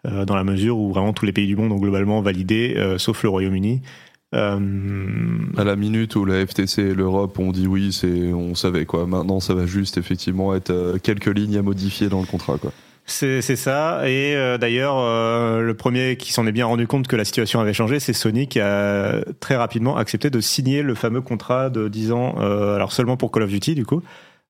[0.03, 3.29] dans la mesure où vraiment tous les pays du monde ont globalement validé, sauf le
[3.29, 3.81] Royaume-Uni.
[4.33, 7.89] À la minute où la FTC et l'Europe ont dit oui,
[8.33, 9.07] on savait quoi.
[9.07, 12.71] Maintenant, ça va juste effectivement être quelques lignes à modifier dans le contrat, quoi.
[13.07, 14.09] C'est ça.
[14.09, 17.59] Et euh, d'ailleurs, euh, le premier qui s'en est bien rendu compte que la situation
[17.59, 21.87] avait changé, c'est Sony qui a très rapidement accepté de signer le fameux contrat de
[21.87, 24.01] 10 ans, euh, alors seulement pour Call of Duty du coup,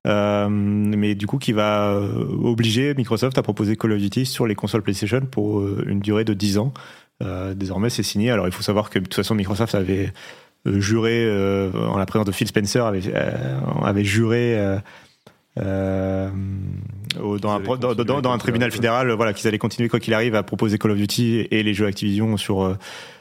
[0.06, 2.00] mais du coup qui va
[2.42, 6.34] obliger Microsoft à proposer Call of Duty sur les consoles PlayStation pour une durée de
[6.34, 6.74] 10 ans.
[7.56, 8.32] désormais, c'est signé.
[8.32, 10.14] Alors il faut savoir que de toute façon, Microsoft avait
[10.66, 11.28] juré,
[11.76, 13.14] en la présence de Phil Spencer, avait,
[13.84, 14.56] avait juré
[15.58, 16.30] euh,
[17.16, 20.44] dans, un, dans, dans, un, tribunal fédéral, voilà, qu'ils allaient continuer quoi qu'il arrive à
[20.44, 22.78] proposer Call of Duty et les jeux Activision sur euh,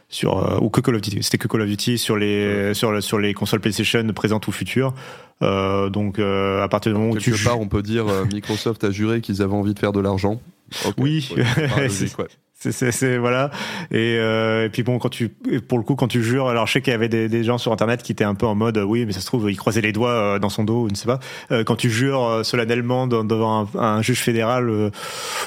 [0.08, 3.02] sur euh, ou que Call of Duty, c'était que Call of Duty sur les sur
[3.02, 4.94] sur les consoles PlayStation présentes ou futures.
[5.42, 8.90] Euh, donc à partir du moment où Quelque tu part, on peut dire Microsoft a
[8.90, 10.40] juré qu'ils avaient envie de faire de l'argent.
[10.98, 11.88] oui, ouais,
[12.70, 13.50] c'est voilà.
[13.90, 16.72] Et, euh, et, puis bon, quand tu, pour le coup, quand tu jures, alors je
[16.72, 18.78] sais qu'il y avait des, des, gens sur internet qui étaient un peu en mode,
[18.78, 20.96] oui, mais ça se trouve, ils croisaient les doigts euh, dans son dos, je ne
[20.96, 21.20] sais pas.
[21.50, 24.90] Euh, quand tu jures euh, solennellement devant un, un, juge fédéral,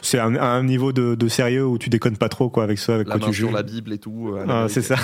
[0.02, 2.95] c'est un, un, niveau de, de, sérieux où tu déconnes pas trop quoi avec ça,
[2.95, 3.52] avec la quoi tu jures.
[3.52, 4.35] la Bible et tout.
[4.48, 4.98] Ah, c'est ça,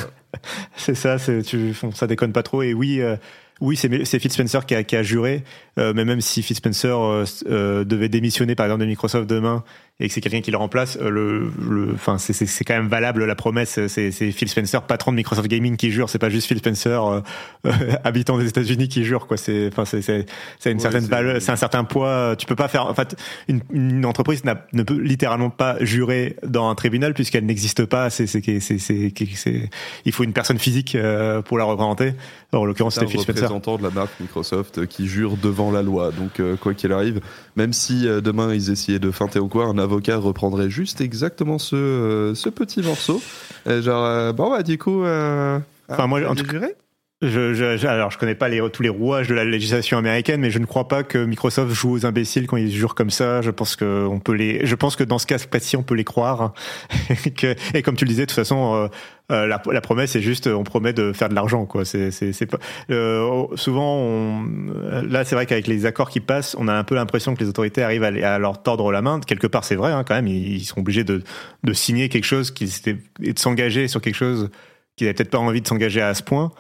[0.76, 2.64] c'est ça, tu, ça déconne pas trop.
[2.64, 3.02] Et oui.
[3.64, 5.42] Oui, c'est Phil Spencer qui a, qui a juré,
[5.80, 9.64] euh, mais même si Phil Spencer euh, euh, devait démissionner par exemple de Microsoft demain
[10.02, 13.36] et que c'est quelqu'un qui le remplace, le, le, enfin c'est quand même valable la
[13.36, 13.80] promesse.
[13.88, 16.10] C'est Phil Spencer, patron de Microsoft Gaming, qui jure.
[16.10, 17.24] C'est pas juste Phil Spencer,
[18.04, 19.38] habitant des États-Unis, qui jure quoi.
[19.38, 20.02] C'est enfin c'est
[20.60, 22.36] c'est une certaine valeur, c'est un certain poids.
[22.38, 22.88] Tu peux pas faire.
[22.88, 23.16] En fait,
[23.48, 28.10] une, une entreprise ne peut littéralement pas jurer dans un tribunal puisqu'elle n'existe pas.
[28.10, 29.70] C'est c'est c'est
[30.04, 30.98] il faut une personne physique
[31.46, 32.14] pour la représenter.
[32.52, 36.12] en l'occurrence, c'était Phil Spencer de la marque Microsoft qui jure devant la loi.
[36.12, 37.22] Donc, euh, quoi qu'il arrive,
[37.56, 41.60] même si euh, demain ils essayaient de feinter ou quoi, un avocat reprendrait juste exactement
[41.60, 43.22] ce, euh, ce petit morceau.
[43.66, 45.04] genre, bon, bah, du coup.
[45.04, 46.68] enfin, moi, en tout cas.
[47.24, 50.60] Je, je, alors, je connais pas tous les rouages de la législation américaine, mais je
[50.60, 53.42] ne crois pas que Microsoft joue aux imbéciles quand ils jurent comme ça.
[53.42, 56.04] Je pense que peut les, je pense que dans ce cas précis, on peut les
[56.04, 56.54] croire.
[57.74, 58.88] et comme tu le disais, de toute façon, euh,
[59.32, 61.66] euh la, promesse est juste, on promet de faire de l'argent.
[61.86, 62.50] C'est, c'est, c'est.
[62.92, 64.44] Euh, souvent,
[65.04, 67.50] là, c'est vrai qu'avec les accords qui passent, on a un peu l'impression que les
[67.50, 69.22] autorités arrivent à, leur tordre la main.
[69.22, 70.28] Quelque part, c'est vrai, hein, quand même.
[70.28, 71.24] Ils, ils, sont obligés de,
[71.72, 72.54] signer quelque chose,
[73.22, 74.50] et de s'engager sur quelque chose
[74.98, 76.52] qu'ils n'avaient peut-être pas envie de s'engager à ce point.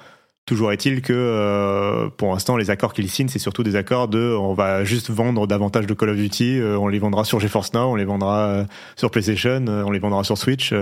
[0.45, 4.35] Toujours est-il que euh, pour l'instant, les accords qu'ils signent, c'est surtout des accords de
[4.37, 7.73] on va juste vendre davantage de Call of Duty, euh, on les vendra sur GeForce
[7.73, 8.65] Now, on les vendra euh,
[8.97, 10.73] sur PlayStation, on les vendra sur Switch.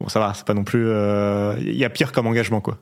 [0.00, 0.86] bon, ça va, c'est pas non plus.
[1.60, 2.78] Il y a pire comme engagement, quoi.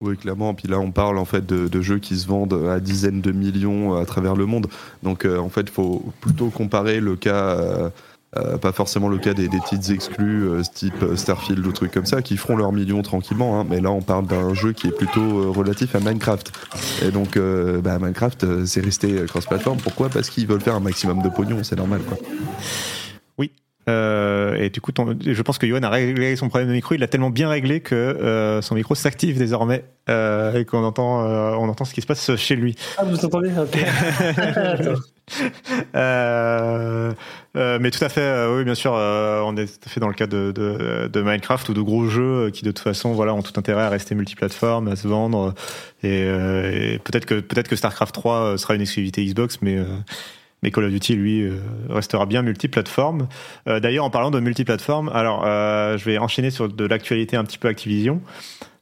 [0.00, 0.54] Oui, clairement.
[0.54, 3.30] Puis là, on parle en fait de, de, jeux qui se vendent à dizaines de
[3.30, 4.66] millions à travers le monde.
[5.02, 7.90] Donc, en fait, il faut plutôt comparer le cas
[8.36, 11.92] euh, pas forcément le cas des, des petites exclus euh, type euh, Starfield ou trucs
[11.92, 13.60] comme ça qui feront leurs millions tranquillement.
[13.60, 13.66] Hein.
[13.68, 16.52] mais là, on parle d'un jeu qui est plutôt relatif à Minecraft.
[17.02, 19.78] Et donc, bah, Minecraft, c'est resté cross-platform.
[19.78, 20.08] Pourquoi?
[20.08, 22.00] Parce qu'ils veulent faire un maximum de pognon, c'est normal.
[22.02, 22.18] Quoi.
[23.38, 23.50] Oui,
[23.88, 26.94] euh, et du coup, ton, je pense que Yoann a réglé son problème de micro.
[26.94, 31.20] Il l'a tellement bien réglé que euh, son micro s'active désormais euh, et qu'on entend,
[31.24, 32.76] on entend ce qui se passe chez lui.
[32.96, 33.50] Ah, vous entendez?
[35.94, 37.12] euh,
[37.56, 40.08] euh, mais tout à fait, euh, oui, bien sûr, on est tout à fait dans
[40.08, 43.58] le cas de, Minecraft ou de gros jeux qui, de toute façon, voilà, ont tout
[43.58, 45.54] intérêt à rester multiplateforme, à se vendre.
[46.02, 49.78] Et, et peut-être que peut-être que Starcraft 3 sera une exclusivité Xbox, mais
[50.62, 51.50] mais Call of Duty, lui,
[51.90, 53.28] restera bien multiplateforme.
[53.66, 57.68] D'ailleurs, en parlant de multiplateforme, alors je vais enchaîner sur de l'actualité un petit peu
[57.68, 58.20] Activision.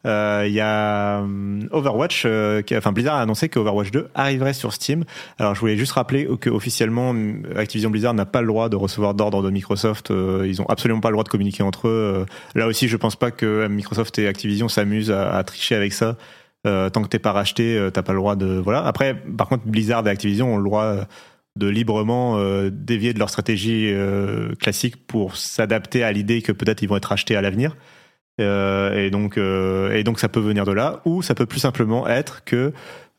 [0.07, 4.53] Euh, il y a euh, Overwatch, euh, enfin Blizzard a annoncé que Overwatch 2 arriverait
[4.53, 5.05] sur Steam.
[5.39, 7.15] Alors je voulais juste rappeler que officiellement
[7.57, 10.11] Activision Blizzard n'a pas le droit de recevoir d'ordre de Microsoft.
[10.11, 12.27] ils ont absolument pas le droit de communiquer entre eux.
[12.55, 16.17] là aussi, je pense pas que Microsoft et Activision s'amusent à, à, tricher avec ça.
[16.65, 18.85] tant que t'es pas racheté, t'as pas le droit de voilà.
[18.85, 20.97] Après, par contre, Blizzard et Activision ont le droit
[21.57, 22.39] de librement
[22.71, 23.93] dévier de leur stratégie
[24.61, 27.77] classique pour s'adapter à l'idée que peut-être ils vont être rachetés à l'avenir.
[28.43, 31.61] Euh, et donc euh, et donc ça peut venir de là ou ça peut plus
[31.61, 32.73] simplement être que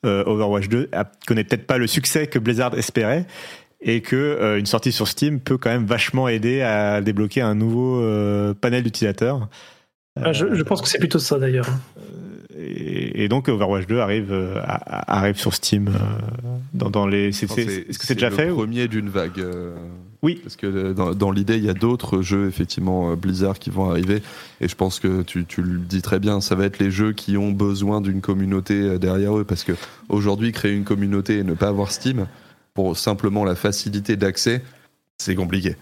[0.05, 0.89] euh, Overwatch 2
[1.27, 3.25] connaît peut-être pas le succès que Blizzard espérait
[3.81, 8.01] et que une sortie sur Steam peut quand même vachement aider à débloquer un nouveau
[8.61, 9.49] panel d'utilisateurs.
[10.21, 11.67] Ah, je, je, pense que c'est plutôt ça d'ailleurs
[12.57, 15.91] et, donc Overwatch 2 arrive euh, arrive sur Steam euh,
[16.73, 17.29] dans, dans les.
[17.29, 17.45] Est-ce
[17.97, 19.43] que c'est déjà fait Le premier d'une vague.
[20.23, 20.39] Euh, oui.
[20.41, 24.21] Parce que dans, l'idée, il y a d'autres jeux effectivement Blizzard qui vont arriver,
[24.61, 27.13] et je pense que tu, tu, le dis très bien, ça va être les jeux
[27.13, 29.73] qui ont besoin d'une communauté derrière eux, parce que
[30.09, 32.27] aujourd'hui créer une communauté et ne pas avoir Steam
[32.73, 34.63] pour simplement la facilité d'accès,
[35.17, 35.75] c'est compliqué.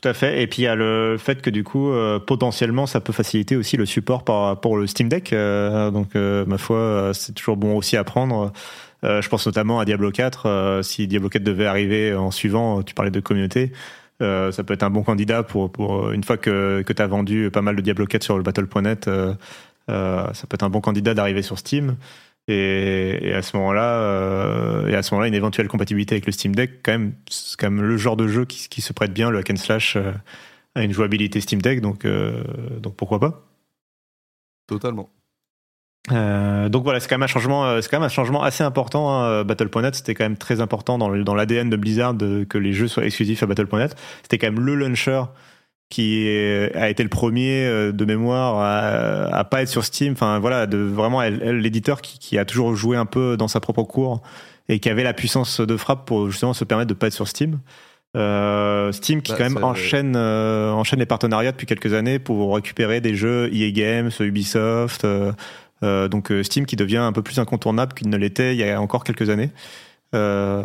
[0.00, 0.42] Tout à fait.
[0.42, 3.56] Et puis il y a le fait que du coup, euh, potentiellement, ça peut faciliter
[3.56, 5.32] aussi le support par, pour le Steam Deck.
[5.32, 8.52] Euh, donc, euh, ma foi, c'est toujours bon aussi à prendre.
[9.02, 10.80] Je pense notamment à Diablo 4.
[10.82, 13.72] si Diablo 4 devait arriver en suivant, tu parlais de communauté.
[14.20, 17.62] ça peut être un bon candidat pour, une fois que, que tu as vendu pas
[17.62, 19.08] mal de Diablo 4 sur le Battle.net,
[19.88, 21.96] ça peut être un bon candidat d'arriver sur Steam.
[22.48, 26.54] Et, à ce moment-là, euh, et à ce moment-là, une éventuelle compatibilité avec le Steam
[26.54, 29.30] Deck, quand même, c'est quand même le genre de jeu qui, qui se prête bien,
[29.30, 30.12] le hack and slash, euh,
[30.74, 32.42] à une jouabilité Steam Deck, donc, euh,
[32.80, 33.46] donc pourquoi pas
[34.66, 35.10] Totalement.
[36.10, 39.10] Donc voilà, c'est quand même un changement, c'est quand même un changement assez important.
[39.10, 39.44] Hein.
[39.44, 42.14] Battle.net, c'était quand même très important dans, dans l'ADN de Blizzard
[42.48, 43.94] que les jeux soient exclusifs à Battle.net.
[44.22, 45.22] C'était quand même le launcher
[45.90, 46.28] qui
[46.74, 50.12] a été le premier euh, de mémoire à, à pas être sur Steam.
[50.12, 53.82] Enfin voilà, de vraiment l'éditeur qui, qui, a toujours joué un peu dans sa propre
[53.84, 54.22] cour
[54.68, 57.28] et qui avait la puissance de frappe pour justement se permettre de pas être sur
[57.28, 57.58] Steam.
[58.16, 62.54] Euh, Steam qui bah, quand même enchaîne euh, enchaîne les partenariats depuis quelques années pour
[62.54, 65.04] récupérer des jeux EA Games, Ubisoft.
[65.04, 65.32] Euh,
[65.82, 68.80] euh donc Steam qui devient un peu plus incontournable qu'il ne l'était il y a
[68.80, 69.50] encore quelques années.
[70.14, 70.62] Euh,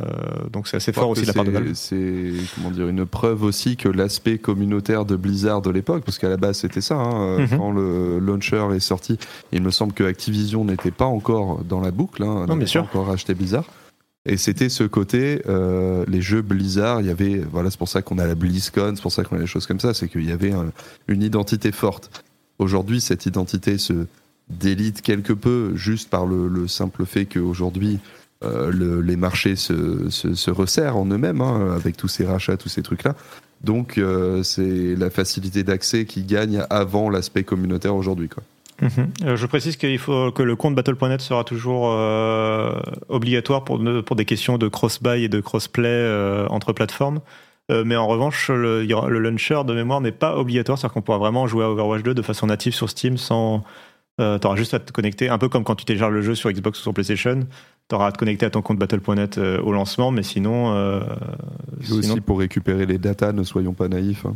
[0.53, 1.73] donc c'est assez fort aussi la part de Valve.
[1.73, 6.29] C'est comment dire une preuve aussi que l'aspect communautaire de Blizzard de l'époque, parce qu'à
[6.29, 7.57] la base c'était ça, hein, mhm.
[7.57, 9.17] quand le launcher est sorti,
[9.51, 13.09] il me semble que Activision n'était pas encore dans la boucle, hein, n'avait pas encore
[13.09, 13.65] acheté Blizzard.
[14.25, 18.01] Et c'était ce côté, euh, les jeux Blizzard, il y avait, voilà, c'est pour ça
[18.01, 20.23] qu'on a la BlizzCon, c'est pour ça qu'on a des choses comme ça, c'est qu'il
[20.23, 20.53] y avait
[21.09, 22.23] une identité forte.
[22.57, 24.05] Aujourd'hui, cette identité se
[24.59, 27.99] délite quelque peu juste par le, le simple fait qu'aujourd'hui,
[28.43, 32.81] euh, les marchés se, se, resserrent en eux-mêmes hein, avec tous ces rachats, tous ces
[32.81, 33.15] trucs-là.
[33.63, 38.27] Donc euh, c'est la facilité d'accès qui gagne avant l'aspect communautaire aujourd'hui.
[38.27, 38.43] Quoi.
[38.81, 39.09] Mhm.
[39.23, 41.83] Euh, je précise qu'il faut que le compte Battle.net sera toujours
[43.07, 47.21] obligatoire pour, pour des questions de cross-buy et de cross-play entre plateformes.
[47.69, 51.47] mais en revanche, le, le launcher de mémoire n'est pas obligatoire, c'est-à-dire qu'on pourra vraiment
[51.47, 53.63] jouer à Overwatch 2 de façon native sur Steam sans.
[54.21, 56.51] Euh, T'auras juste à te connecter, un peu comme quand tu télécharges le jeu sur
[56.51, 57.47] Xbox ou sur PlayStation
[57.89, 60.73] tu auras à te connecter à ton compte Battle.net euh, au lancement, mais sinon.
[60.75, 61.01] Euh,
[61.91, 64.25] aussi pour récupérer les datas, ne soyons pas naïfs.
[64.25, 64.35] Hein.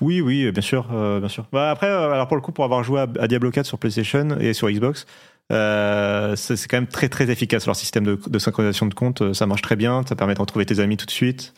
[0.00, 1.46] Oui, oui, bien sûr, euh, bien sûr.
[1.52, 4.52] Bah, après, alors pour le coup, pour avoir joué à, Diablo 4 sur PlayStation et
[4.52, 5.06] sur Xbox,
[5.48, 9.32] c'est quand même très très efficace leur système de, synchronisation de compte.
[9.32, 11.54] Ça marche très bien, ça permet de retrouver tes amis tout de suite.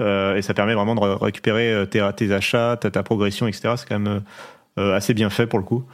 [0.00, 3.74] et ça permet vraiment de récupérer tes, tes achats, ta, ta progression, etc.
[3.76, 4.22] C'est quand même
[4.76, 5.84] assez bien fait pour le coup.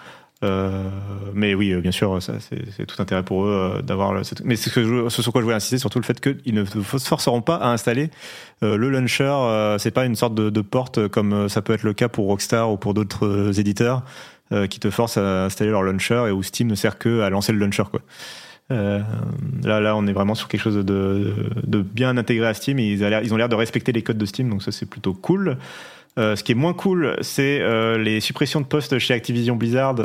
[0.42, 0.88] Euh,
[1.34, 4.12] mais oui, bien sûr, ça, c'est tout intérêt pour eux euh, d'avoir.
[4.44, 7.42] Mais c'est ce, ce, sur quoi je voulais insister, surtout le fait qu'ils ne forceront
[7.42, 8.10] pas à installer
[8.62, 9.32] euh, le launcher.
[9.78, 12.70] c'est pas une sorte de, de, porte comme ça peut être le cas pour Rockstar
[12.70, 14.02] ou pour d'autres éditeurs
[14.68, 17.52] qui te forcent à installer leur launcher et où Steam ne sert que à lancer
[17.52, 18.02] le launcher, quoi.
[18.72, 19.00] Euh,
[19.64, 22.78] là, là, on est vraiment sur quelque chose de, de bien intégré à Steam.
[22.78, 25.58] ils, ils ont l'air de respecter les codes de Steam, donc ça c'est plutôt cool.
[26.18, 29.96] Euh, ce qui est moins cool, c'est euh, les suppressions de postes chez Activision Blizzard,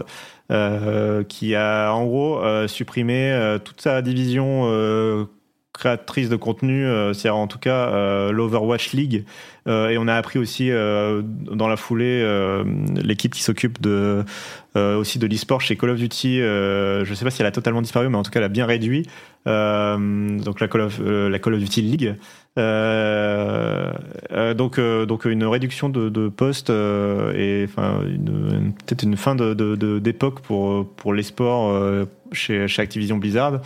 [0.51, 5.27] euh, qui a en gros supprimé toute sa division
[5.73, 9.25] créatrice de contenu, c'est en tout cas l'Overwatch League.
[9.67, 12.25] Et on a appris aussi dans la foulée
[12.95, 14.23] l'équipe qui s'occupe de
[14.75, 16.37] aussi de l'e-sport chez Call of Duty.
[16.39, 18.49] je ne sais pas si elle a totalement disparu, mais en tout cas elle a
[18.49, 19.03] bien réduit.
[19.45, 22.15] donc la Call of, la Call of Duty League.
[22.57, 23.93] Euh,
[24.31, 28.01] euh, donc, euh, donc une réduction de, de postes et enfin
[28.85, 33.61] peut-être une fin de, d'époque pour pour les sports chez, chez Activision Blizzard,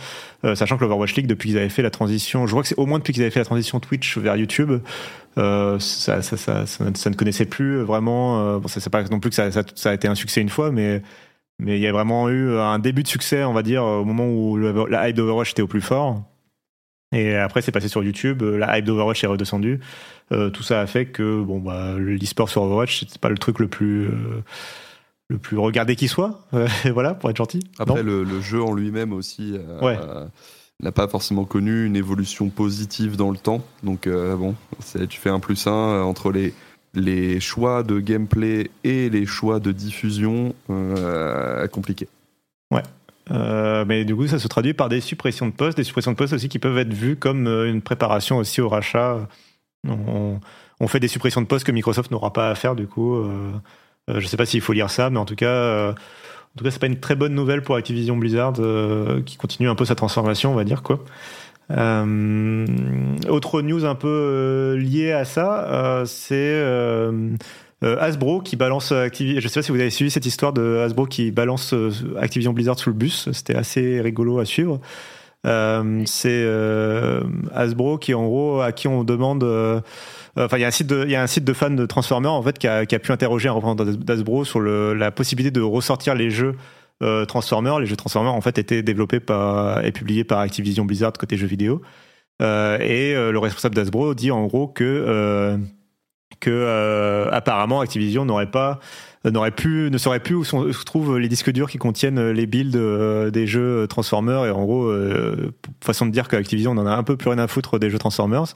[0.54, 2.86] sachant que l'Overwatch League depuis qu'ils avaient fait la transition, je crois que c'est au
[2.86, 4.72] moins depuis qu'ils avaient fait la transition Twitch vers YouTube,
[5.36, 8.58] ça, ça, ça, ça, ne connaissait plus vraiment.
[8.58, 9.50] bon, ça c'est pas non plus que ça,
[9.84, 11.02] a été un succès une fois, mais
[11.58, 14.26] mais il y a vraiment eu un début de succès, on va dire, au moment
[14.26, 16.22] où la hype d'Overwatch était au plus fort.
[17.12, 18.42] Et après, c'est passé sur YouTube.
[18.42, 19.80] Euh, la hype d'Overwatch est redescendue.
[20.32, 23.58] Euh, tout ça a fait que bon, bah, l'e-sport sur Overwatch, c'est pas le truc
[23.58, 24.42] le plus euh,
[25.28, 26.40] le plus regardé qui soit.
[26.92, 27.60] voilà, pour être gentil.
[27.78, 29.54] Après, le, jeu en lui-même aussi.
[30.82, 33.62] N'a pas forcément connu une évolution positive dans le temps.
[33.82, 34.54] Donc, bon,
[35.08, 36.54] tu fais un plus un entre les,
[36.94, 40.54] les choix de gameplay et les choix de diffusion
[41.70, 42.08] compliqué.
[42.72, 42.82] Ouais,
[43.30, 46.16] euh, mais du coup, ça se traduit par des suppressions de postes, des suppressions de
[46.16, 49.28] postes aussi qui peuvent être vues comme euh, une préparation aussi au rachat.
[49.88, 50.40] On,
[50.88, 53.14] fait des suppressions de postes que Microsoft n'aura pas à faire, du coup.
[53.14, 53.52] Euh,
[54.08, 55.94] je ne sais pas s'il faut lire ça, mais en tout cas,
[56.54, 58.54] en tout cas, c'est pas une très bonne nouvelle pour Activision Blizzard
[59.24, 61.04] qui continue un peu sa transformation, on va dire quoi.
[61.70, 66.62] autre news un peu liée à ça, c'est
[67.82, 69.40] euh, Hasbro qui balance Activision.
[69.40, 72.52] Je sais pas si vous avez suivi cette histoire de Hasbro qui balance euh, Activision
[72.52, 73.30] Blizzard sous le bus.
[73.32, 74.80] C'était assez rigolo à suivre.
[75.44, 76.46] Euh, c'est
[77.52, 79.44] Hasbro qui en gros à qui on demande
[80.36, 82.84] enfin il y a un site de de fans de Transformers en fait qui a,
[82.84, 86.56] pu interroger un représentant d'Hasbro sur la possibilité de ressortir les jeux
[87.26, 87.80] Transformers.
[87.80, 91.46] Les jeux Transformers en fait étaient développés par et publiés par Activision Blizzard côté jeux
[91.46, 91.82] vidéo.
[92.40, 95.58] Et le responsable d'Hasbro dit en gros que
[96.40, 98.80] que euh, apparemment Activision n'aurait pas
[99.30, 102.76] n'aurait pu ne saurait plus où, se trouvent les disques durs qui contiennent les builds
[102.76, 104.46] euh, des jeux Transformers.
[104.46, 107.46] Et en gros euh, façon de dire qu'Activision en a un peu plus rien à
[107.46, 108.54] foutre des jeux Transformers.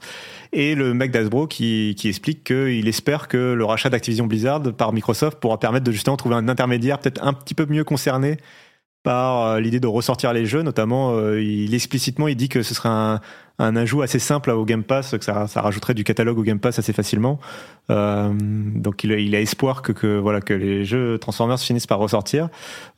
[0.51, 4.91] Et le mec d'Asbro qui, qui explique qu'il espère que le rachat d'Activision Blizzard par
[4.91, 8.37] Microsoft pourra permettre de justement trouver un intermédiaire peut-être un petit peu mieux concerné
[9.03, 10.63] par l'idée de ressortir les jeux.
[10.63, 13.21] Notamment il explicitement il dit que ce serait un,
[13.59, 16.59] un ajout assez simple au Game Pass, que ça, ça rajouterait du catalogue au Game
[16.59, 17.39] Pass assez facilement.
[17.89, 21.87] Euh, donc il a, il a espoir que, que, voilà que les jeux Transformers finissent
[21.87, 22.49] par ressortir.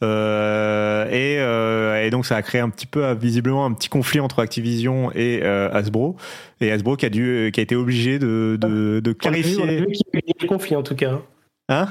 [0.03, 4.19] Euh, et, euh, et, donc ça a créé un petit peu visiblement un petit conflit
[4.19, 6.17] entre Activision et Hasbro.
[6.59, 9.63] Et Hasbro qui a dû qui a été obligé de, de, de clarifier.
[9.63, 9.87] On a vu,
[10.41, 11.19] le conflit en tout cas.
[11.69, 11.87] Hein?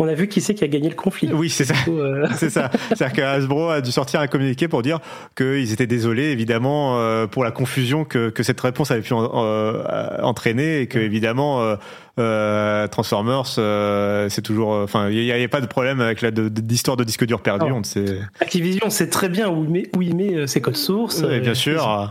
[0.00, 1.30] On a vu qui c'est qui a gagné le conflit.
[1.32, 1.74] Oui, c'est ça.
[1.88, 2.70] Euh, c'est ça.
[2.88, 4.98] C'est-à-dire que Hasbro a dû sortir un communiqué pour dire
[5.36, 10.22] qu'ils étaient désolés, évidemment, euh, pour la confusion que, que cette réponse avait pu euh,
[10.22, 11.76] entraîner et que, évidemment,
[12.16, 14.70] Transformers, c'est toujours.
[14.70, 17.70] Enfin, il n'y avait pas de problème avec la d'histoire de, disque dur perdu.
[17.70, 18.20] On sait...
[18.40, 21.22] Activision sait très bien où il met, où il met ses codes sources.
[21.26, 22.10] Oui, bien sûr.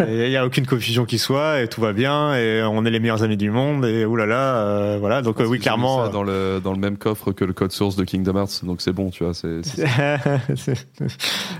[0.00, 3.00] Il n'y a aucune confusion qui soit et tout va bien et on est les
[3.00, 5.22] meilleurs amis du monde et oulala, euh, voilà.
[5.22, 6.08] Donc euh, oui, clairement.
[6.08, 8.92] dans le dans le même coffre que le code source de Kingdom Hearts, donc c'est
[8.92, 9.34] bon, tu vois.
[9.34, 9.60] C'est.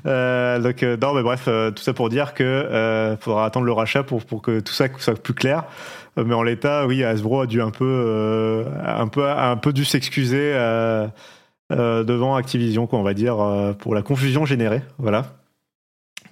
[0.07, 3.73] euh, donc euh, non, mais bref, euh, tout ça pour dire que faudra attendre le
[3.73, 5.65] rachat pour pour que tout ça soit plus clair.
[6.17, 10.55] Mais en l'état, oui, Hasbro a dû un peu un peu un peu dû s'excuser
[11.71, 13.37] devant Activision, quoi, on va dire,
[13.79, 15.40] pour la confusion générée, voilà.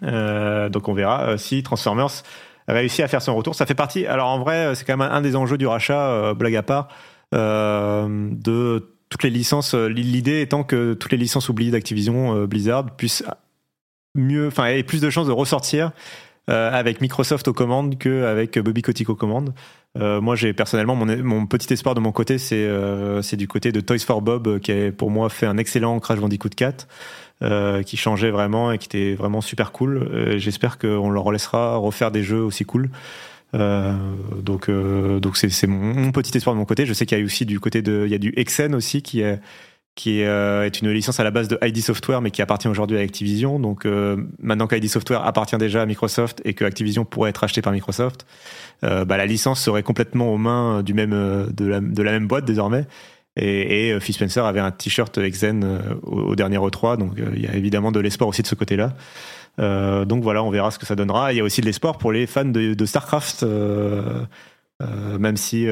[0.02, 2.22] Euh, donc on verra euh, si Transformers
[2.66, 3.54] réussit à faire son retour.
[3.54, 4.06] Ça fait partie.
[4.06, 6.88] Alors en vrai, c'est quand même un des enjeux du rachat, euh, blague à part,
[7.32, 9.74] de toutes les licences.
[9.74, 13.24] L'idée étant que toutes les licences oubliées d'Activision Blizzard puissent
[14.14, 15.92] mieux, enfin, aient plus de chances de ressortir
[16.46, 19.52] avec Microsoft aux commandes qu'avec Bobby Kotick aux commandes.
[19.94, 22.66] moi, j'ai personnellement mon, petit espoir de mon côté, c'est
[23.22, 26.18] c'est du côté de Toys for Bob qui a pour moi fait un excellent Crash
[26.18, 26.86] Bandicoot 4.
[27.40, 29.98] Euh, qui changeait vraiment et qui était vraiment super cool.
[29.98, 32.90] Euh, j'espère qu'on leur laissera refaire des jeux aussi cool.
[33.54, 33.94] Euh,
[34.42, 36.84] donc euh, donc c'est mon, petit espoir de mon côté.
[36.84, 39.02] Je sais qu'il y a aussi du côté de il y a du Exen aussi
[39.02, 39.38] qui est
[39.94, 43.00] qui est une licence à la base de ID Software mais qui appartient aujourd'hui à
[43.02, 43.60] Activision.
[43.60, 43.86] Donc
[44.40, 48.26] maintenant qu'ID Software appartient déjà à Microsoft et que Activision pourrait être acheté par Microsoft,
[48.82, 51.12] bah, la licence serait complètement aux mains du même
[51.52, 52.84] de la, de la même boîte désormais.
[53.38, 57.30] Et, et euh, Phil Spencer avait un t-shirt Exen euh, au, dernier E3, donc euh,
[57.34, 58.94] il y a évidemment de l'espoir aussi de ce côté-là.
[59.58, 61.32] Donc voilà, on verra ce que ça donnera.
[61.32, 63.44] Il y a aussi de l'espoir pour les fans de, Starcraft.
[65.18, 65.66] Même si,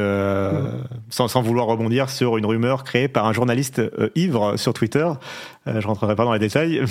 [1.08, 3.80] sans, vouloir rebondir sur une rumeur créée par un journaliste
[4.16, 5.06] ivre sur Twitter,
[5.66, 6.82] je rentrerai pas dans les détails,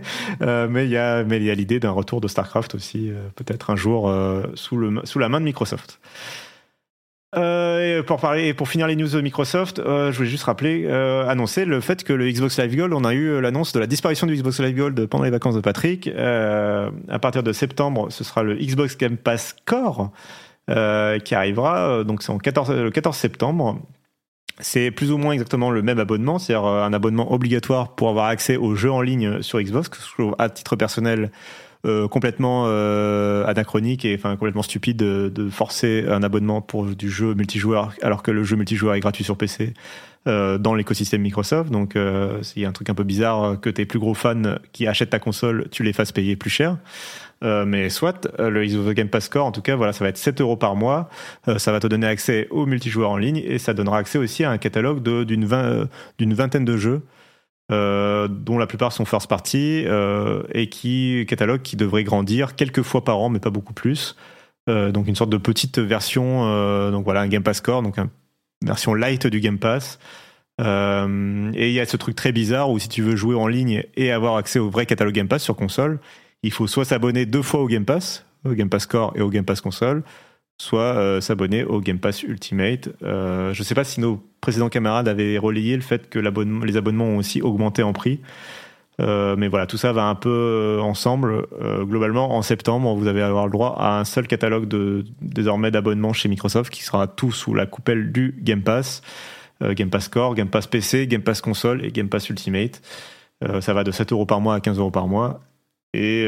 [0.40, 4.12] mais il y a, l'idée d'un retour de Starcraft aussi, peut-être un jour
[4.54, 6.00] sous la main de Microsoft.
[7.36, 11.80] Euh, pour finir les news de Microsoft, euh, je voulais juste rappeler, euh, annoncer le
[11.80, 14.58] fait que le Xbox Live Gold, on a eu l'annonce de la disparition du Xbox
[14.60, 16.08] Live Gold pendant les vacances de Patrick.
[16.08, 20.10] à partir de septembre, ce sera le Xbox Game Pass Core
[20.66, 22.04] qui arrivera.
[22.04, 23.80] Donc c'est 14, le 14 septembre.
[24.62, 28.56] C'est plus ou moins exactement le même abonnement, c'est-à-dire un abonnement obligatoire pour avoir accès
[28.56, 29.90] aux jeux en ligne sur Xbox.
[30.38, 31.30] À titre personnel
[31.86, 37.10] euh, complètement euh, anachronique et enfin complètement stupide de, de, forcer un abonnement pour du
[37.10, 39.72] jeu multijoueur alors que le jeu multijoueur est gratuit sur PC
[40.28, 41.70] euh, dans l'écosystème Microsoft.
[41.70, 45.08] Donc euh, c'est un truc un peu bizarre que tes plus gros fans qui achètent
[45.08, 46.76] ta console, tu les fasses payer plus cher.
[47.42, 50.18] Euh, mais soit, le Xbox Game Pass Core, en tout cas, voilà, ça va être
[50.18, 51.08] 7 euros par mois.
[51.56, 54.50] ça va te donner accès au multijoueur en ligne et ça donnera accès aussi à
[54.50, 55.48] un catalogue d'une
[56.18, 57.00] d'une vingtaine de jeux
[57.70, 62.82] euh, dont la plupart sont first party euh, et qui catalogue qui devrait grandir quelques
[62.82, 64.16] fois par an, mais pas beaucoup plus.
[64.68, 68.08] Euh, donc une sorte de petite version, donc voilà, un Game Pass Core, donc une
[68.64, 69.98] version light du Game Pass.
[70.58, 73.84] et il y a ce truc très bizarre où si tu veux jouer en ligne
[73.94, 76.00] et avoir accès au vrai catalogue Game Pass sur console,
[76.42, 79.30] il faut soit s'abonner deux fois au Game Pass, au Game Pass Core et au
[79.30, 80.02] Game Pass console,
[80.60, 82.90] soit euh, s'abonner au Game Pass Ultimate.
[83.02, 86.76] Euh, je ne sais pas si nos précédents camarades avaient relayé le fait que les
[86.76, 88.20] abonnements ont aussi augmenté en prix.
[89.00, 91.46] Euh, mais voilà, tout ça va un peu ensemble.
[91.84, 94.68] globalement, en septembre, vous allez avoir le droit à un seul catalogue
[95.22, 99.00] désormais d'abonnements chez Microsoft qui sera tout sous la coupelle du Game Pass.
[99.62, 102.82] Game Pass Core, Game Pass PC, Game Pass Console et Game Pass Ultimate.
[103.60, 105.40] ça va de 7 euros par mois à 15 euros par mois.
[105.94, 106.26] Et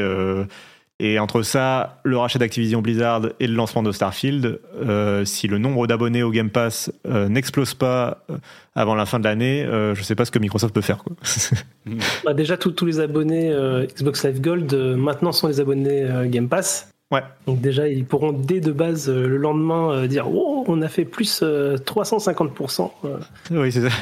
[0.99, 5.57] et entre ça, le rachat d'Activision Blizzard et le lancement de Starfield, euh, si le
[5.57, 8.37] nombre d'abonnés au Game Pass euh, n'explose pas euh,
[8.75, 11.03] avant la fin de l'année, je ne sais pas ce que Microsoft peut faire.
[11.03, 11.15] Quoi.
[12.23, 13.53] bah déjà, tous les abonnés
[13.95, 16.89] Xbox Live Gold maintenant sont les abonnés Game Pass.
[17.11, 17.21] Ouais.
[17.45, 21.43] Donc déjà, ils pourront dès de base le lendemain dire oh, on a fait plus
[21.43, 22.91] 350%.
[23.51, 23.95] Oui, c'est ça.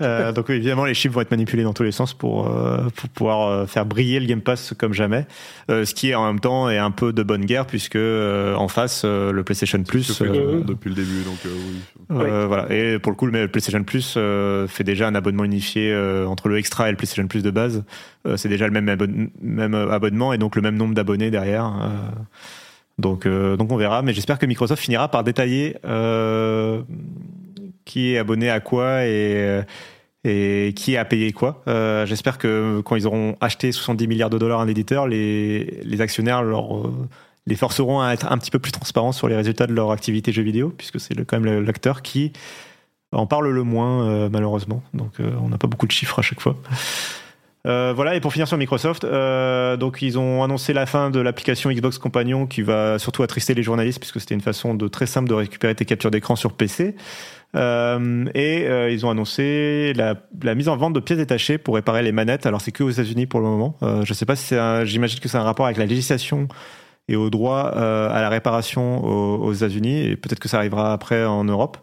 [0.00, 3.08] Euh, donc évidemment, les chiffres vont être manipulés dans tous les sens pour, euh, pour
[3.10, 5.26] pouvoir euh, faire briller le Game Pass comme jamais.
[5.70, 8.68] Euh, ce qui est en même temps est un peu de bonne guerre puisque en
[8.68, 11.22] face le PlayStation Plus depuis le début.
[11.24, 11.80] Donc oui.
[12.08, 12.66] Voilà.
[12.72, 14.18] Et pour le coup, le PlayStation Plus
[14.68, 15.94] fait déjà un abonnement unifié
[16.26, 17.84] entre le Extra et le PlayStation Plus de base.
[18.36, 21.72] c'est déjà le même, même abonnement et donc le même nombre d'abonnés derrière.
[22.98, 26.82] Donc, donc on verra, mais j'espère que Microsoft finira par détailler euh,
[27.88, 29.62] qui est abonné à quoi et, euh,
[30.22, 31.62] et qui a payé quoi.
[31.66, 36.42] Euh, J'espère que quand ils auront acheté 70 milliards de dollars un éditeur, les, actionnaires
[36.42, 37.08] leur, euh,
[37.46, 40.32] les forceront à être un petit peu plus transparents sur les résultats de leur activité
[40.32, 42.32] jeux vidéo, puisque c'est quand même l'acteur qui
[43.10, 44.82] en parle le moins, malheureusement.
[44.92, 46.56] Donc on n'a pas beaucoup de chiffres à chaque fois.
[47.68, 51.70] Euh, voilà, et pour finir sur Microsoft, euh, ils ont annoncé la fin de l'application
[51.70, 55.28] Xbox Companion qui va surtout attrister les journalistes puisque c'était une façon de très simple
[55.28, 56.96] de récupérer tes captures d'écran sur PC.
[57.56, 62.12] Euh, et ils ont annoncé la, mise en vente de pièces détachées pour réparer les
[62.12, 62.46] manettes.
[62.46, 63.76] Alors c'est que aux États-Unis pour le moment.
[63.82, 66.48] Euh, je sais pas si c'est, j'imagine que c'est un rapport avec la législation
[67.08, 71.24] et au droit à la réparation aux, aux États-Unis et peut-être que ça arrivera après
[71.24, 71.78] en Europe.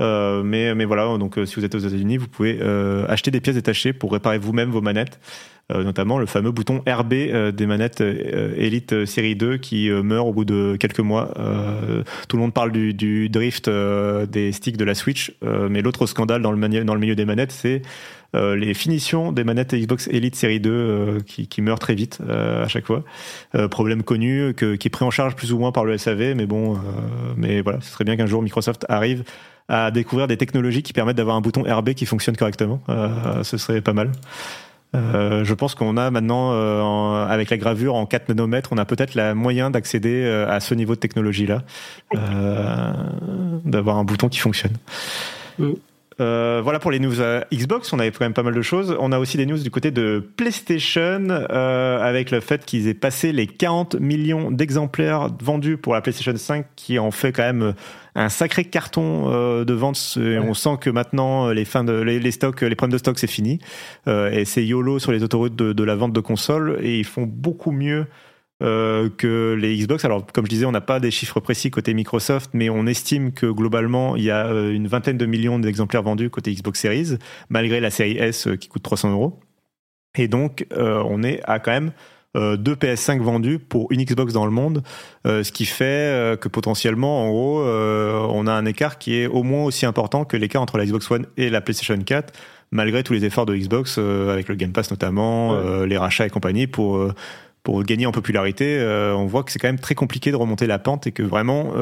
[0.00, 3.30] Euh, mais, mais voilà, donc euh, si vous êtes aux États-Unis, vous pouvez euh, acheter
[3.30, 5.18] des pièces détachées pour réparer vous-même vos manettes.
[5.70, 7.12] notamment le fameux bouton RB
[7.52, 11.34] des manettes Elite série 2 qui meurt au bout de quelques mois.
[12.28, 16.40] tout le monde parle du, du drift des sticks de la Switch, mais l'autre scandale
[16.40, 17.82] dans le, dans le milieu des manettes, c'est
[18.32, 22.86] les finitions des manettes Xbox Elite série 2 qui, qui, meurent très vite à chaque
[22.86, 23.02] fois.
[23.68, 26.46] problème connu que, qui est pris en charge plus ou moins par le SAV, mais
[26.46, 26.78] bon,
[27.36, 29.24] mais voilà, ce serait bien qu'un jour Microsoft arrive
[29.68, 32.80] à découvrir des technologies qui permettent d'avoir un bouton RB qui fonctionne correctement.
[32.88, 34.10] Euh, ce serait pas mal.
[34.94, 38.84] Euh, je pense qu'on a maintenant, euh, avec la gravure en 4 nanomètres, on a
[38.84, 41.62] peut-être la moyen d'accéder euh, à ce niveau de technologie-là,
[43.64, 44.74] d'avoir un bouton qui fonctionne.
[45.58, 45.72] Mm.
[46.18, 47.16] Voilà pour les news
[47.52, 48.96] Xbox, on avait quand même pas mal de choses.
[48.98, 53.32] On a aussi des news du côté de PlayStation, avec le fait qu'ils aient passé
[53.32, 57.74] les 40 millions d'exemplaires vendus pour la PlayStation 5, qui en fait quand même
[58.16, 60.18] un sacré carton euh, de vente.
[60.18, 63.60] On sent que maintenant les fins de les, stocks, les problèmes de stock, c'est fini.
[64.08, 67.04] Euh, et c'est YOLO sur les autoroutes de, de, la vente de consoles, et ils
[67.04, 68.06] font beaucoup mieux
[68.62, 70.06] euh, que les Xbox.
[70.06, 73.32] Alors, comme je disais, on n'a pas des chiffres précis côté Microsoft, mais on estime
[73.32, 77.18] que globalement, il y a euh, une vingtaine de millions d'exemplaires vendus côté Xbox Series,
[77.50, 79.40] malgré la série S euh, qui coûte 300 euros.
[80.16, 81.92] Et donc, on est à quand même
[82.36, 84.82] deux PS5 vendus pour une Xbox dans le monde,
[85.24, 89.64] ce qui fait que potentiellement, en gros, on a un écart qui est au moins
[89.64, 92.32] aussi important que l'écart entre la Xbox One et la PlayStation 4
[92.72, 96.66] malgré tous les efforts de Xbox avec le Game Pass notamment, les rachats et compagnie
[96.66, 97.12] pour
[97.62, 98.80] pour gagner en popularité,
[99.16, 101.72] on voit que c'est quand même très compliqué de remonter la pente et que vraiment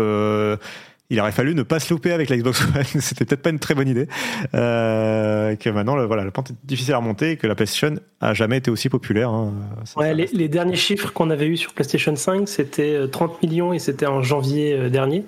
[1.10, 2.84] il aurait fallu ne pas se louper avec la Xbox One.
[3.00, 4.08] C'était peut-être pas une très bonne idée.
[4.54, 7.94] Euh, que maintenant, le, voilà, la pente est difficile à remonter et que la PlayStation
[8.20, 9.30] a jamais été aussi populaire.
[9.30, 9.52] Hein.
[9.96, 13.78] Ouais, les, derniers chiffres qu'on avait eu sur PlayStation 5, c'était 30 euh, millions et
[13.78, 15.20] c'était en janvier euh, dernier.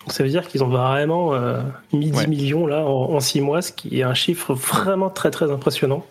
[0.00, 1.62] Donc ça veut dire qu'ils ont vraiment euh,
[1.94, 5.30] mis 10 millions là en, en 6 mois, ce qui est un chiffre vraiment très
[5.30, 6.04] très impressionnant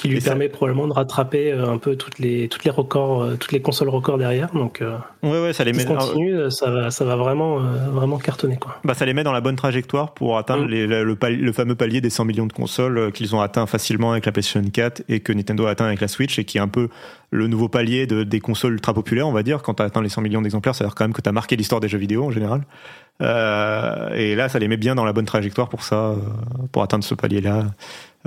[0.00, 3.36] qui lui permet probablement de rattraper euh, un peu toutes les toutes les records, euh,
[3.38, 4.50] toutes les consoles records derrière.
[4.54, 5.84] Donc, euh, ouais, ouais, ça les met.
[5.84, 8.78] Continue, ça va, ça va vraiment, vraiment cartonner quoi.
[8.82, 10.68] Bah, ça les met dans la bonne trajectoire pour atteindre mm.
[10.70, 14.62] le, fameux palier des 100 millions de consoles qu'ils ont atteint facilement avec la PlayStation
[14.62, 16.88] 4 et que Nintendo a atteint avec la Switch et qui est un peu
[17.30, 19.60] le nouveau palier de, des consoles ultra populaires, on va dire.
[19.60, 21.28] Quand tu as atteint les 100 millions d'exemplaires, ça veut dire quand même que tu
[21.28, 22.62] as marqué l'histoire des jeux vidéo en général.
[23.20, 26.14] et là, ça les met bien dans la bonne trajectoire pour ça,
[26.72, 27.66] pour atteindre ce palier-là.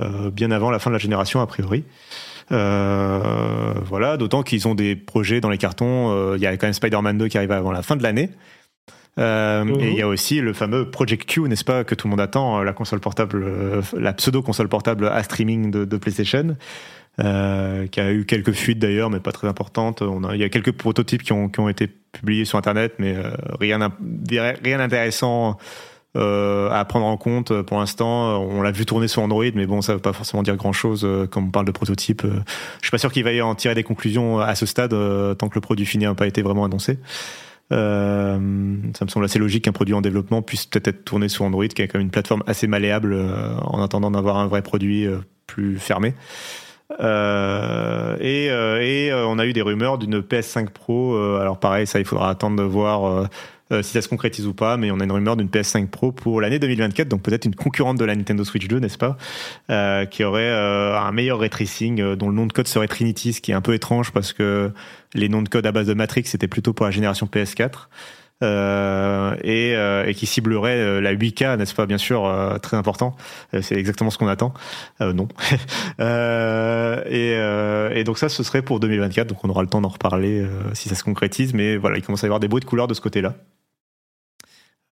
[0.00, 1.84] Euh, bien avant la fin de la génération a priori.
[2.52, 6.10] Euh, voilà, d'autant qu'ils ont des projets dans les cartons.
[6.10, 8.30] Euh, il y a quand même Spider-Man 2 qui arrive avant la fin de l'année.
[9.16, 9.76] Mhm.
[9.78, 12.20] Et il y a aussi le fameux Project Q, n'est-ce pas, que tout le monde
[12.20, 13.46] attend, la console portable,
[13.96, 16.56] la pseudo console portable à streaming de, de PlayStation,
[17.16, 20.02] qui a eu quelques fuites d'ailleurs, mais pas très importantes.
[20.02, 22.94] On a, il y a quelques prototypes qui ont, qui ont été publiés sur Internet,
[22.98, 23.14] mais
[23.60, 23.78] rien,
[24.28, 25.58] rien d'intéressant
[26.16, 28.40] euh, à prendre en compte euh, pour l'instant.
[28.40, 31.26] On l'a vu tourner sur Android, mais bon, ça veut pas forcément dire grand-chose euh,
[31.26, 32.22] quand on parle de prototype.
[32.24, 34.90] Je suis pas sûr qu'il va y en tirer des conclusions à ce stade
[35.36, 36.98] tant que le produit fini n'a pas été vraiment annoncé.
[37.72, 38.38] Euh,
[38.96, 41.66] ça me semble assez logique qu'un produit en développement puisse peut-être être tourné sur Android,
[41.66, 43.16] qui est quand même une plateforme assez malléable
[43.62, 45.08] en attendant d'avoir un vrai produit
[45.48, 46.14] plus fermé.
[47.00, 48.46] Euh, et,
[49.08, 51.16] et on a eu des rumeurs d'une PS5 Pro.
[51.16, 53.28] alors pareil, ça il faudra attendre de voir
[53.72, 56.12] euh, si ça se concrétise ou pas, mais on a une rumeur d'une PS5 Pro
[56.12, 59.16] pour l'année 2024, donc peut-être une concurrente de la Nintendo Switch 2, n'est-ce pas,
[59.70, 63.32] euh, qui aurait euh, un meilleur ray tracing, dont le nom de code serait Trinity,
[63.32, 64.70] ce qui est un peu étrange parce que
[65.14, 67.88] les noms de code à base de Matrix c'était plutôt pour la génération PS4.
[68.44, 73.16] Euh, et, euh, et, qui ciblerait la 8K, n'est-ce pas Bien sûr, euh, très important.
[73.60, 74.52] c'est exactement ce qu'on attend.
[75.00, 75.28] non.
[75.98, 77.32] et,
[77.98, 79.26] et, donc ça, ce serait pour 2024.
[79.26, 81.54] Donc on aura le temps d'en reparler si ça se concrétise.
[81.54, 83.34] Mais voilà, il commence à y avoir des bruits de couleurs de ce côté-là.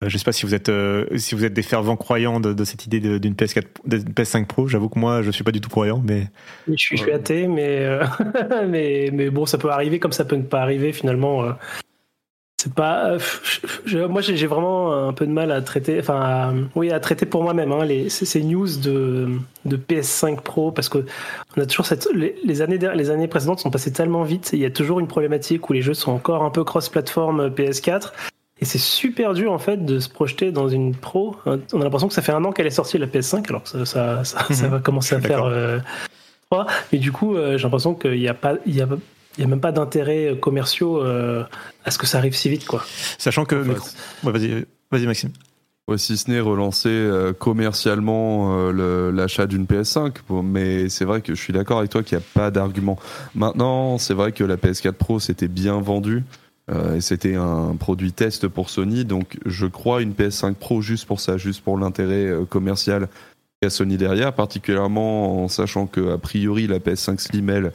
[0.03, 2.64] Euh, je sais pas si vous êtes euh, si vous êtes des fervents croyants de,
[2.64, 4.68] cette idée d'une PS4, PS5 Pro.
[4.68, 6.28] J'avoue que moi, je suis pas du tout croyant, mais
[6.68, 8.03] je suis, je suis athée, mais, euh,
[8.68, 11.45] mais mais bon, ça peut arriver comme ça peut ne pas arriver finalement.
[12.61, 13.17] C'est pas
[14.09, 17.71] moi j'ai vraiment un peu de mal à traiter enfin oui à traiter pour moi-même
[17.71, 19.29] hein, ces news de,
[19.65, 20.99] de PS5 Pro parce que
[21.57, 24.65] on a toujours cette les, années les années précédentes sont passées tellement vite il y
[24.65, 28.11] a toujours une problématique où les jeux sont encore un peu cross platform PS4
[28.59, 31.35] et c'est super dur en fait de se projeter dans une pro.
[31.47, 33.85] On a l'impression que ça fait un an qu'elle est sortie la PS5, alors que
[33.85, 34.67] ça, ça, mhm.
[34.67, 35.79] va commencer à faire euh,
[36.51, 36.67] 3.
[36.93, 38.88] Mais du coup, euh, j'ai l'impression qu'il n'y a pas, il y a,
[39.38, 41.44] il y a même pas d'intérêt commerciaux euh,
[41.86, 42.84] à ce que ça arrive si vite, quoi.
[43.18, 43.56] Sachant que,
[44.24, 45.32] vas-y, vas-y Maxime.
[45.98, 51.53] si ce n'est relancer euh, commercialement l'achat d'une PS5, mais c'est vrai que je suis
[51.53, 52.98] d'accord avec toi qu'il n'y a pas d'argument.
[53.36, 56.24] Maintenant, c'est vrai que la PS4 Pro s'était bien vendue.
[56.72, 61.20] Euh, c'était un produit test pour Sony, donc je crois une PS5 Pro juste pour
[61.20, 63.10] ça, juste pour l'intérêt euh, commercial
[63.62, 67.72] qu'a Sony derrière, particulièrement en sachant que a priori la PS5 Slim elle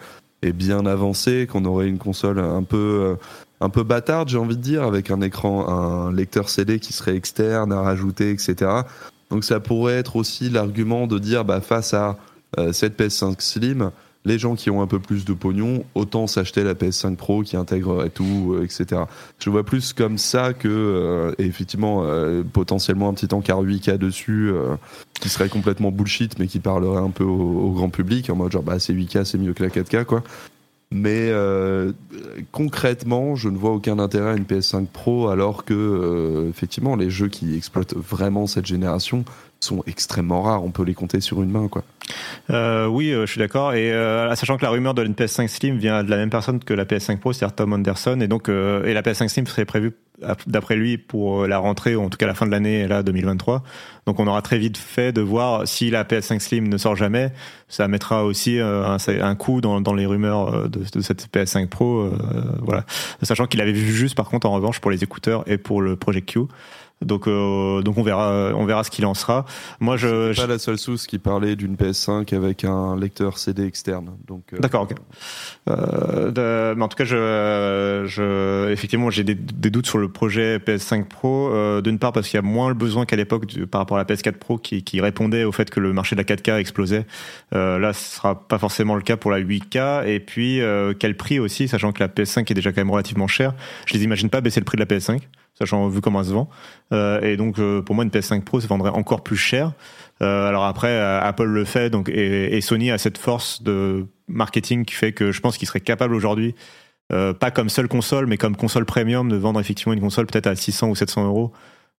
[0.52, 3.14] bien avancée, qu'on aurait une console un peu euh,
[3.60, 7.16] un peu bâtarde, j'ai envie de dire, avec un écran, un lecteur CD qui serait
[7.16, 8.70] externe à rajouter, etc.
[9.30, 12.18] Donc ça pourrait être aussi l'argument de dire, bah, face à
[12.72, 13.90] cette PS5 Slim,
[14.26, 17.56] les gens qui ont un peu plus de pognon, autant s'acheter la PS5 Pro qui
[17.56, 19.02] intégrerait tout, euh, etc.
[19.38, 24.52] Je vois plus comme ça que, euh, effectivement, euh, potentiellement un petit encart 8K dessus
[25.20, 28.64] qui serait complètement bullshit, mais qui parlerait un peu au, grand public, en mode genre,
[28.64, 30.24] bah, c'est 8K, c'est mieux que la 4K, quoi.
[30.90, 31.32] Mais
[32.52, 37.28] concrètement, je ne vois aucun intérêt à une PS5 Pro alors que effectivement les jeux
[37.28, 39.24] qui exploitent vraiment cette génération
[39.60, 40.64] sont extrêmement rares.
[40.64, 41.84] On peut les compter sur une main, quoi.
[42.50, 43.74] Euh, oui, euh, je suis d'accord.
[43.74, 46.60] Et euh, sachant que la rumeur de la PS5 Slim vient de la même personne
[46.60, 49.94] que la PS5 Pro, c'est-à-dire Tom Anderson, et donc et la PS5 Slim serait prévue
[50.46, 53.62] d'après lui pour la rentrée ou en tout cas la fin de l'année là 2023.
[54.06, 57.32] Donc on aura très vite fait de voir si la PS5 Slim ne sort jamais,
[57.68, 62.08] ça mettra aussi un, coup dans, dans les rumeurs de, de cette PS5 Pro.
[62.62, 62.84] voilà,
[63.22, 65.96] sachant qu'il avait vu juste par contre en revanche pour les écouteurs et pour le
[65.96, 66.40] Project Q.
[67.02, 69.44] Donc, euh, donc on verra, on verra ce qu'il en sera.
[69.80, 70.34] Moi, je.
[70.34, 74.16] Pas la seule source qui parlait d'une PS5 avec un lecteur CD externe.
[74.26, 74.52] Donc.
[74.52, 74.82] Euh, D'accord.
[74.82, 74.94] Ok.
[75.68, 80.58] Euh, mais en tout cas, je, je effectivement, j'ai des, des, doutes sur le projet
[80.58, 81.50] PS5 Pro.
[81.52, 84.00] Euh, D'une part parce qu'il y a moins le besoin qu'à l'époque par rapport à
[84.00, 87.06] la PS4 Pro qui, qui, répondait au fait que le marché de la 4K explosait.
[87.54, 90.06] Euh, là, ce sera pas forcément le cas pour la 8K.
[90.06, 90.60] Et puis
[90.98, 93.54] quel prix aussi, sachant que la PS5 est déjà quand même relativement chère.
[93.86, 95.20] Je les imagine pas baisser le prix de la PS5
[95.58, 96.48] sachant vu comment elle se vend.
[96.92, 99.72] Euh, et donc euh, pour moi une PS5 Pro se vendrait encore plus cher.
[100.22, 104.94] Euh, alors après Apple le fait donc et, Sony a cette force de marketing qui
[104.94, 106.54] fait que je pense qu'ils seraient capables aujourd'hui
[107.08, 110.56] pas comme seule console, mais comme console premium, de vendre effectivement une console peut-être à
[110.56, 111.52] 600 ou 700 euros.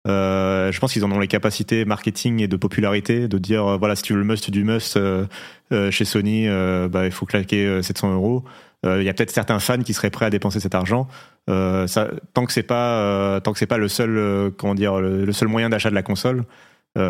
[0.05, 4.03] je pense qu'ils en ont les capacités marketing et de popularité de dire voilà si
[4.03, 4.99] tu veux le must du must
[5.71, 6.47] chez Sony,
[6.89, 8.43] bah, il faut claquer 700 euros.
[8.83, 11.07] Il y a peut-être certains fans qui seraient prêts à dépenser cet argent.
[11.49, 11.87] Euh,
[12.33, 15.31] tant que c'est pas euh, tant que c'est pas le seul euh, comment dire le,
[15.31, 16.43] seul moyen d'achat de la console,
[16.95, 17.01] tu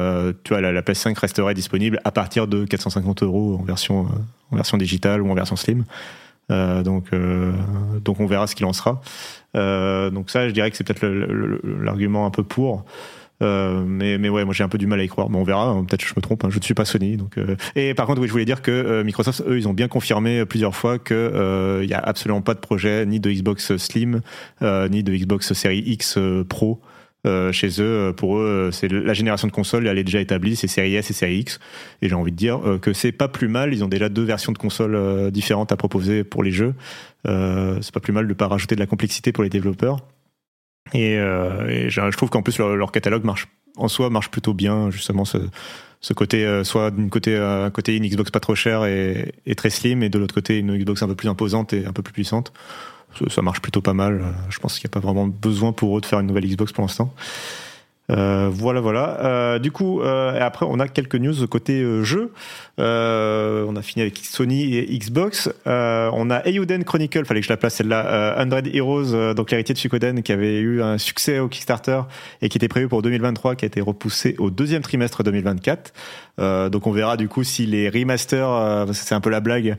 [0.50, 4.08] vois la, PS5 resterait disponible à partir de 450 euros en version
[4.52, 5.86] en version digitale ou en version slim.
[6.50, 7.12] donc
[8.04, 9.02] donc on verra ce qu'il en sera.
[9.54, 11.08] donc ça, je dirais que c'est peut-être
[11.64, 12.86] l'argument un peu pour.
[13.44, 15.30] Euh, mais, mais ouais, moi j'ai un peu du mal à y croire.
[15.30, 15.68] Mais on verra.
[15.68, 16.44] Hein, peut-être que je me trompe.
[16.44, 17.18] Hein, je ne suis pas Sony.
[17.18, 17.56] Donc, euh.
[17.76, 20.46] Et par contre, oui, je voulais dire que euh, Microsoft, eux, ils ont bien confirmé
[20.46, 24.22] plusieurs fois que il y a absolument pas de projet ni de Xbox Slim
[24.62, 26.18] ni de Xbox Series X
[26.50, 26.82] Pro.
[27.52, 30.96] chez eux, pour eux, c'est la génération de consoles, elle est déjà établie, c'est Series
[30.96, 31.60] S et Series X.
[32.02, 33.74] Et j'ai envie de dire que c'est pas plus mal.
[33.74, 36.74] Ils ont déjà deux versions de consoles différentes à proposer pour les jeux.
[37.26, 40.00] c'est pas plus mal de pas rajouter de la complexité pour les développeurs.
[40.94, 45.26] Et, euh, je, trouve qu'en plus leur, catalogue marche en soi marche plutôt bien justement
[45.26, 45.38] ce,
[46.02, 49.56] ce côté euh, soit d'une côté euh, côté une Xbox pas trop chère et, et
[49.56, 52.02] très slim et de l'autre côté une Xbox un peu plus imposante et un peu
[52.02, 52.54] plus puissante.
[53.30, 54.22] Ça, marche plutôt pas mal.
[54.50, 56.72] Je pense qu'il n'y a pas vraiment besoin pour eux de faire une nouvelle Xbox
[56.72, 57.12] pour l'instant
[58.10, 59.20] euh, voilà, voilà.
[59.26, 62.32] Euh, du coup, euh, après, on a quelques news côté jeu.
[62.78, 65.50] on a fini avec Sony et Xbox.
[65.66, 68.36] on a Eiyuden Chronicle, fallait que je la place celle-là.
[68.38, 72.02] 100 Heroes, donc l'héritier de Suikoden, qui avait eu un succès au Kickstarter
[72.42, 75.94] et qui était prévu pour 2023, qui a été repoussé au deuxième trimestre 2024.
[76.72, 79.78] donc on verra du coup si les remasters, c'est un peu la blague.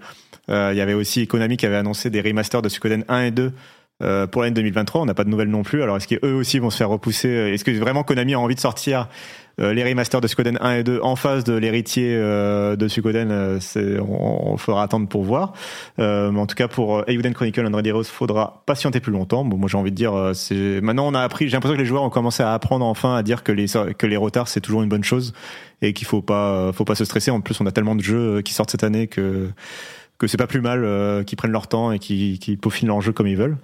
[0.48, 3.52] Il y avait aussi Konami qui avait annoncé des remasters de Suikoden 1 et 2
[4.00, 5.82] euh, pour l'année 2023, on n'a pas de nouvelles non plus.
[5.82, 8.60] Alors est-ce qu'eux aussi vont se faire repousser Est-ce que vraiment Konami a envie de
[8.60, 9.08] sortir
[9.60, 13.58] euh, les remasters de Suikoden 1 et 2 en face de l'héritier euh, de Suikoden
[13.60, 15.52] c'est, on, on, faudra attendre pour voir.
[15.98, 19.44] mais en tout cas, pour Eiyuden Chronicle Android Heroes, faudra patienter plus longtemps.
[19.44, 21.48] Bon, moi j'ai envie de dire, c'est maintenant on a appris.
[21.48, 23.66] J'ai l'impression que les joueurs ont commencé à apprendre enfin à dire que les
[23.98, 25.32] que les retards c'est toujours une bonne chose
[25.82, 27.32] et qu'il faut pas faut pas se stresser.
[27.32, 29.48] En plus, on a tellement de jeux qui sortent cette année que
[30.18, 33.00] que c'est pas plus mal euh, qu'ils prennent leur temps et qu'ils qu peaufinent leur
[33.00, 33.58] jeu comme ils veulent.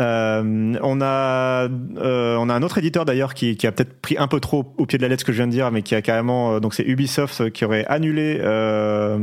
[0.00, 4.16] Euh, on a euh, on a un autre éditeur d'ailleurs qui, qui a peut-être pris
[4.18, 5.82] un peu trop au pied de la lettre ce que je viens de dire, mais
[5.82, 9.18] qui a carrément euh, donc c'est Ubisoft qui aurait annulé euh,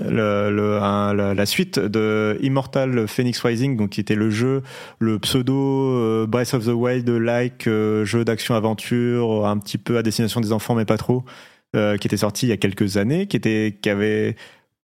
[0.00, 4.62] le, le la, suite de Immortal Phoenix Rising, donc qui était le jeu,
[4.98, 10.40] le pseudo Breath of the Wild like jeu d'action aventure, un petit peu à destination
[10.40, 11.24] des enfants mais pas trop,
[11.72, 14.36] qui était sorti il y a quelques années, qui était qui avait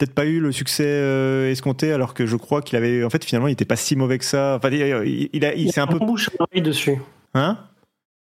[0.03, 3.23] peut-être pas eu le succès euh, escompté alors que je crois qu'il avait en fait
[3.23, 5.87] finalement il était pas si mauvais que ça enfin il, il, a il, s'est un,
[5.87, 6.99] peu bouche à oreille dessus
[7.33, 7.57] hein?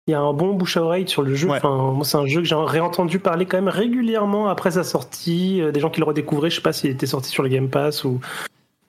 [0.06, 1.48] Il y a un bon bouche à oreille sur le jeu.
[1.50, 5.60] Enfin, moi, c'est un jeu que j'ai réentendu parler quand même régulièrement après sa sortie.
[5.60, 7.68] Euh, des gens qui le redécouvraient, je sais pas s'il était sorti sur le Game
[7.68, 8.18] Pass ou,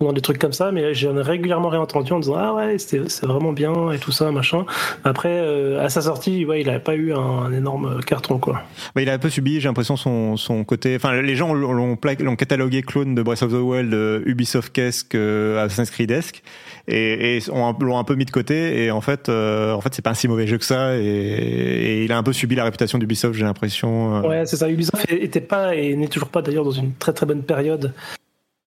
[0.02, 3.53] ou des trucs comme ça, mais j'ai régulièrement réentendu en disant ah ouais c'est vraiment
[3.53, 4.65] bien et tout ça machin.
[5.03, 8.64] Après euh, à sa sortie, ouais, il avait pas eu un, énorme carton quoi.
[8.95, 10.95] Bah, il a un peu subi, j'ai l'impression son, son côté.
[10.95, 15.15] Enfin les gens l'ont l'ont catalogué clone de Breath of the Wild, euh, Ubisoft esque
[15.15, 16.41] euh, Assassin's Creed esque
[16.88, 20.11] et, et l'ont un peu mis de côté et en fait en fait c'est pas
[20.11, 22.98] un si mauvais jeu que ça et, et il a un peu subi la réputation
[22.98, 24.22] d'Ubisoft j'ai l'impression.
[24.28, 24.69] Ouais c'est ça.
[24.69, 27.94] Ubisoft était pas et n'est toujours pas d'ailleurs dans une très très bonne période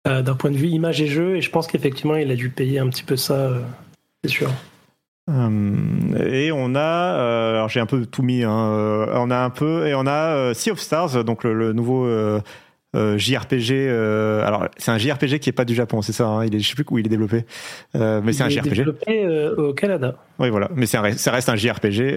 [0.07, 2.51] euh, d'un point de vue image et jeu, et je pense qu'effectivement, il a dû
[2.51, 3.61] payer un petit peu ça, euh,
[4.23, 4.51] c'est sûr.
[5.31, 9.87] Euh, et on a, alors j'ai un peu tout mis, hein, on a un peu,
[9.87, 12.07] et on a Sea of Stars, donc le, nouveau
[12.95, 13.89] JRPG.
[14.45, 16.27] alors c'est un JRPG qui est pas du Japon, c'est ça.
[16.27, 17.45] Hein, il est, je sais plus où il est développé,
[17.95, 18.71] mais c'est un JRPG.
[18.71, 20.17] Développé au Canada.
[20.39, 22.17] Oui, voilà, mais ça reste un JRPG.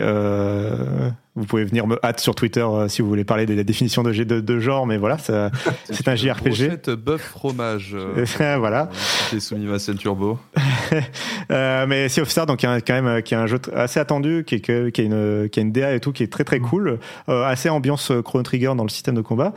[1.38, 4.02] Vous pouvez venir me hâte sur Twitter euh, si vous voulez parler de la définition
[4.02, 5.18] de, de, de genre, mais voilà,
[5.84, 6.96] c'est un JRPG.
[6.98, 7.96] bœuf fromage.
[7.96, 8.90] Euh, voilà.
[9.30, 10.40] Qui soumis à Turbo.
[11.52, 14.00] euh, mais Sea of Stars, donc, qui a, quand même, qui est un jeu assez
[14.00, 16.44] attendu, qui, est, qui, a une, qui a une DA et tout, qui est très
[16.44, 16.98] très cool,
[17.30, 19.54] euh, assez ambiance Chrono Trigger dans le système de combat.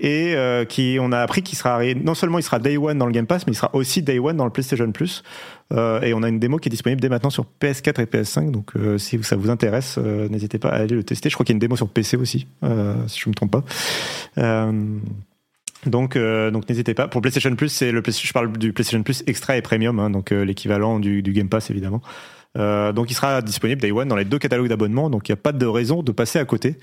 [0.00, 0.34] Et
[0.68, 3.26] qui on a appris qu'il sera non seulement il sera Day One dans le Game
[3.26, 5.22] Pass, mais il sera aussi Day One dans le PlayStation Plus.
[5.72, 8.50] et on a une démo qui est disponible dès maintenant sur PS4 et PS5.
[8.50, 11.28] Donc si ça vous intéresse, n'hésitez pas à aller le tester.
[11.28, 12.46] Je crois qu'il y a une démo sur PC aussi,
[13.06, 13.64] si je me trompe pas.
[15.86, 17.08] Donc, euh, donc n'hésitez pas.
[17.08, 20.32] Pour PlayStation Plus, c'est le je parle du PlayStation Plus Extra et Premium, hein, donc
[20.32, 22.02] euh, l'équivalent du, du, Game Pass évidemment.
[22.58, 25.38] Euh, donc il sera disponible Day One dans les deux catalogues d'abonnement, donc il n'y
[25.38, 26.76] a pas de raison de passer à côté.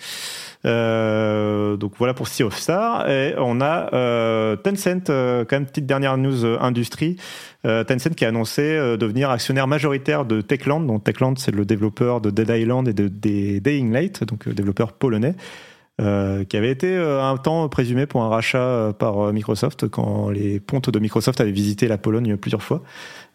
[0.65, 3.09] Euh, donc voilà pour Sea of Star.
[3.09, 7.17] Et on a euh, Tencent, quand même petite dernière news industrie.
[7.63, 10.81] Tencent qui a annoncé devenir actionnaire majoritaire de Techland.
[10.81, 14.93] Donc Techland c'est le développeur de Dead Island et de, de Dying Light, donc développeur
[14.93, 15.35] polonais.
[15.99, 20.99] Qui avait été un temps présumé pour un rachat par Microsoft quand les pontes de
[20.99, 22.83] Microsoft avaient visité la Pologne plusieurs fois.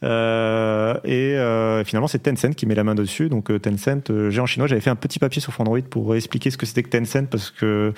[0.03, 1.37] Et
[1.85, 3.29] finalement, c'est Tencent qui met la main dessus.
[3.29, 6.67] Donc Tencent, géant chinois, j'avais fait un petit papier sur Android pour expliquer ce que
[6.67, 7.93] c'était que Tencent parce que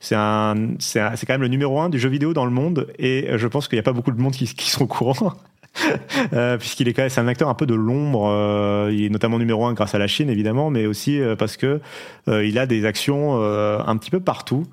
[0.00, 3.28] c'est un, c'est quand même le numéro un du jeu vidéo dans le monde et
[3.36, 5.34] je pense qu'il n'y a pas beaucoup de monde qui, qui sont au courant.
[6.32, 8.28] Euh, puisqu'il est quand même c'est un acteur un peu de l'ombre.
[8.28, 11.56] Euh, il est notamment numéro un grâce à la Chine évidemment, mais aussi euh, parce
[11.56, 11.80] que
[12.28, 14.66] il a des actions un petit peu partout.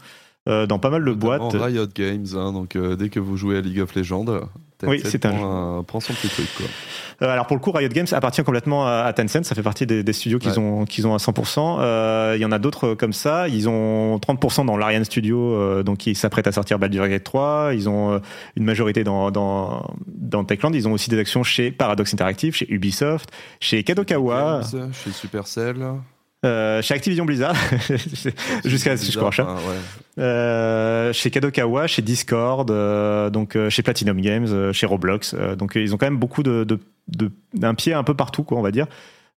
[0.45, 1.53] dans pas mal de boîtes.
[1.53, 4.25] Riot Games, hein, donc dès que vous jouez à League of Legends,
[4.83, 5.83] oui, c'est un...
[5.87, 6.47] prend son petit truc.
[6.55, 6.65] Quoi.
[7.23, 9.43] Euh, alors pour le coup, Riot Games appartient complètement à, Tencent.
[9.43, 11.77] Ça fait partie des, des studios qu'ils ont qu'ils ont à 100%.
[11.79, 13.47] Euh, il y en a d'autres comme ça.
[13.47, 17.71] Ils ont 30% dans l'Ariane Studio, euh, donc ils s'apprêtent à sortir Baldur's Gate 3.
[17.73, 18.19] Ils ont euh,
[18.55, 20.73] une majorité dans, dans dans Techland.
[20.73, 24.61] Ils ont aussi des actions chez Paradox Interactive, chez Ubisoft, chez Kadokawa,
[24.93, 25.77] chez Supercell.
[26.45, 27.55] Euh, chez Activision Blizzard,
[28.65, 29.31] jusqu'à ce que je crois.
[30.19, 35.33] Euh, chez Kadokawa, chez Discord, euh, donc chez Platinum Games, chez Roblox.
[35.57, 38.59] donc ils ont quand même beaucoup de, de, de, d'un pied un peu partout, quoi,
[38.59, 38.85] on va dire.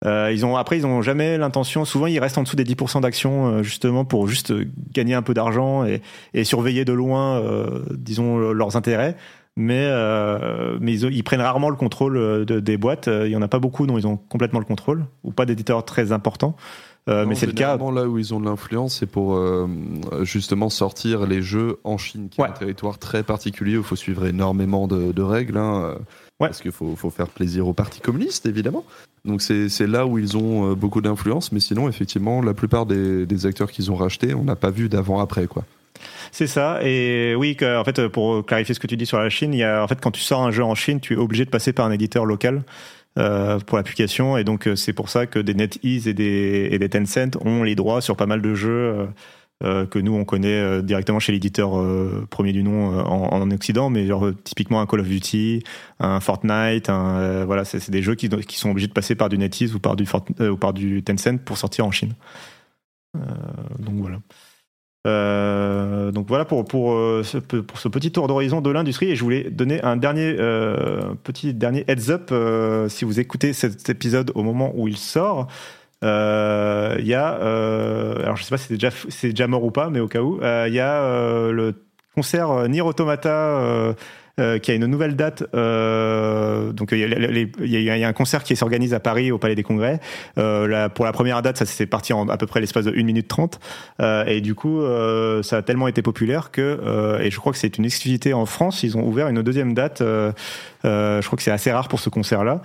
[0.05, 1.85] ils ont après ils ont jamais l'intention.
[1.85, 4.53] Souvent ils restent en dessous des 10% d'actions justement pour juste
[4.91, 6.01] gagner un peu d'argent et,
[6.34, 7.41] et surveiller de loin,
[7.91, 9.15] disons leurs intérêts
[9.55, 9.89] mais,
[10.81, 13.07] mais ils, ils, prennent rarement le contrôle de, des boîtes.
[13.07, 15.85] Il y en a pas beaucoup dont ils ont complètement le contrôle, ou pas d'éditeurs
[15.85, 16.57] très importants.
[17.07, 17.77] Euh, mais c'est le cas.
[17.77, 19.67] là où ils ont de l'influence, c'est pour euh,
[20.21, 23.95] justement sortir les jeux en Chine, qui est un territoire très particulier où il faut
[23.95, 25.57] suivre énormément de, de règles.
[25.57, 25.95] Hein,
[26.38, 28.85] Parce qu'il faut, faut, faire plaisir aux partis communistes, évidemment.
[29.26, 33.45] Donc c'est là où ils ont beaucoup d'influence, mais sinon, effectivement, la plupart des, des
[33.45, 35.47] acteurs qu'ils ont rachetés, on n'a pas vu d'avant-après.
[35.47, 35.63] quoi.
[36.31, 36.80] C'est ça.
[36.84, 39.63] Et oui, en fait, pour clarifier ce que tu dis sur la Chine, il y
[39.63, 41.73] a, en fait, quand tu sors un jeu en Chine, tu es obligé de passer
[41.73, 42.63] par un éditeur local.
[43.19, 44.37] Euh, pour l'application.
[44.37, 47.99] Et donc euh, c'est pour ça que des NetEase et des, Tencent ont les droits
[47.99, 49.09] sur pas mal de jeux
[49.61, 51.71] euh, que nous on connaît directement chez l'éditeur
[52.29, 53.89] premier du nom en, en, Occident.
[53.89, 55.63] Mais genre typiquement un Call of Duty
[55.99, 59.75] un Fortnite voilà c'est des jeux qui, qui sont obligés de passer par du NetEase
[59.75, 60.05] ou par du
[60.39, 62.13] ou par du Tencent pour sortir en Chine.
[63.15, 64.19] Donc voilà
[65.07, 69.15] euh, donc voilà pour, pour, euh, ce, pour ce petit tour d'horizon de l'industrie et
[69.15, 73.89] je voulais donner un dernier euh, petit dernier heads up euh, si vous écoutez cet
[73.89, 75.47] épisode au moment où il sort.
[76.01, 79.89] Il y a alors je sais pas si c'est déjà c'est déjà mort ou pas
[79.89, 81.73] mais au cas où il y a le
[82.15, 83.93] concert Nier Automata euh,
[84.61, 85.44] qui a une nouvelle date.
[85.53, 89.99] Euh, donc il y, a un concert qui s'organise à Paris au Palais des Congrès.
[90.38, 93.03] Euh, pour la première date, ça s'est parti en à peu près l'espace de 1
[93.03, 93.60] minute 30.
[94.28, 94.82] et du coup,
[95.44, 98.84] ça a tellement été populaire que, et je crois que c'est une exclusivité en France,
[98.84, 99.99] ils ont ouvert une deuxième date.
[100.02, 102.61] je crois que c'est assez rare pour ce concert-là.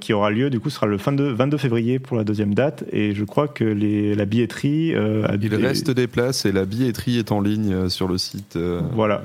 [0.00, 3.14] qui aura lieu du coup sera le 22, 22 février pour la deuxième date et
[3.14, 4.94] je crois que les, la billetterie
[5.40, 8.58] il reste des places et la billetterie est en ligne sur le site
[8.92, 9.22] voilà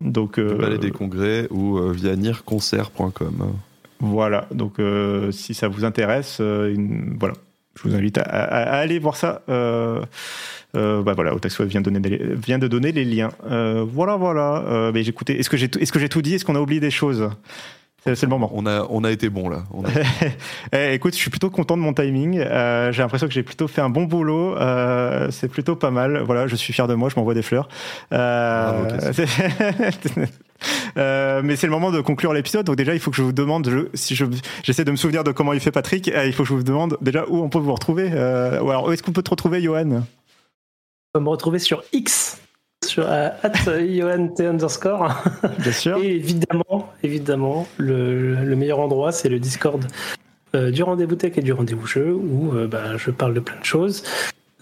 [0.00, 3.54] donc, euh, Palais des Congrès ou euh, via nirconcert.com.
[4.00, 7.34] Voilà, donc euh, si ça vous intéresse, voilà,
[7.76, 9.42] je vous invite à, aller voir ça.
[9.46, 13.30] bah voilà, Otaxo vient de donner, vient de donner les liens.
[13.86, 14.90] voilà, voilà.
[14.92, 15.38] mais j'écoutais.
[15.38, 16.34] Est-ce que j'ai, est-ce que j'ai tout dit?
[16.34, 17.30] Est-ce qu'on a oublié des choses?
[18.04, 18.50] C'est le moment.
[18.52, 19.64] On a, on a été bon là.
[20.72, 22.38] Eh, écoute, je suis plutôt content de mon timing.
[22.38, 24.56] Euh, j'ai l'impression que j'ai plutôt fait un bon boulot.
[24.56, 26.22] Euh, c'est plutôt pas mal.
[26.22, 27.08] Voilà, je suis fier de moi.
[27.08, 27.68] Je m'envoie des fleurs.
[28.12, 29.00] Euh,
[30.98, 32.66] euh, mais c'est le moment de conclure l'épisode.
[32.66, 34.26] Donc déjà, il faut que je vous demande, je, si je,
[34.62, 36.98] j'essaie de me souvenir de comment il fait Patrick, il faut que je vous demande
[37.00, 38.08] déjà où on peut vous retrouver.
[38.08, 39.90] ou alors, où est-ce qu'on peut te retrouver, Johan?
[39.90, 40.04] On
[41.14, 42.43] peut me retrouver sur X
[42.84, 43.28] sur euh,
[44.38, 45.22] underscore.
[45.58, 45.98] Bien sûr.
[45.98, 49.84] Et évidemment, évidemment, le, le meilleur endroit, c'est le Discord
[50.54, 53.58] euh, du rendez-vous tech et du rendez-vous jeu, où euh, bah, je parle de plein
[53.58, 54.04] de choses,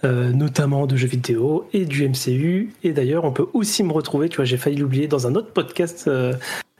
[0.04, 2.72] notamment de jeux vidéo et du MCU.
[2.82, 5.52] Et d'ailleurs, on peut aussi me retrouver, tu vois, j'ai failli l'oublier, dans un autre
[5.52, 6.10] podcast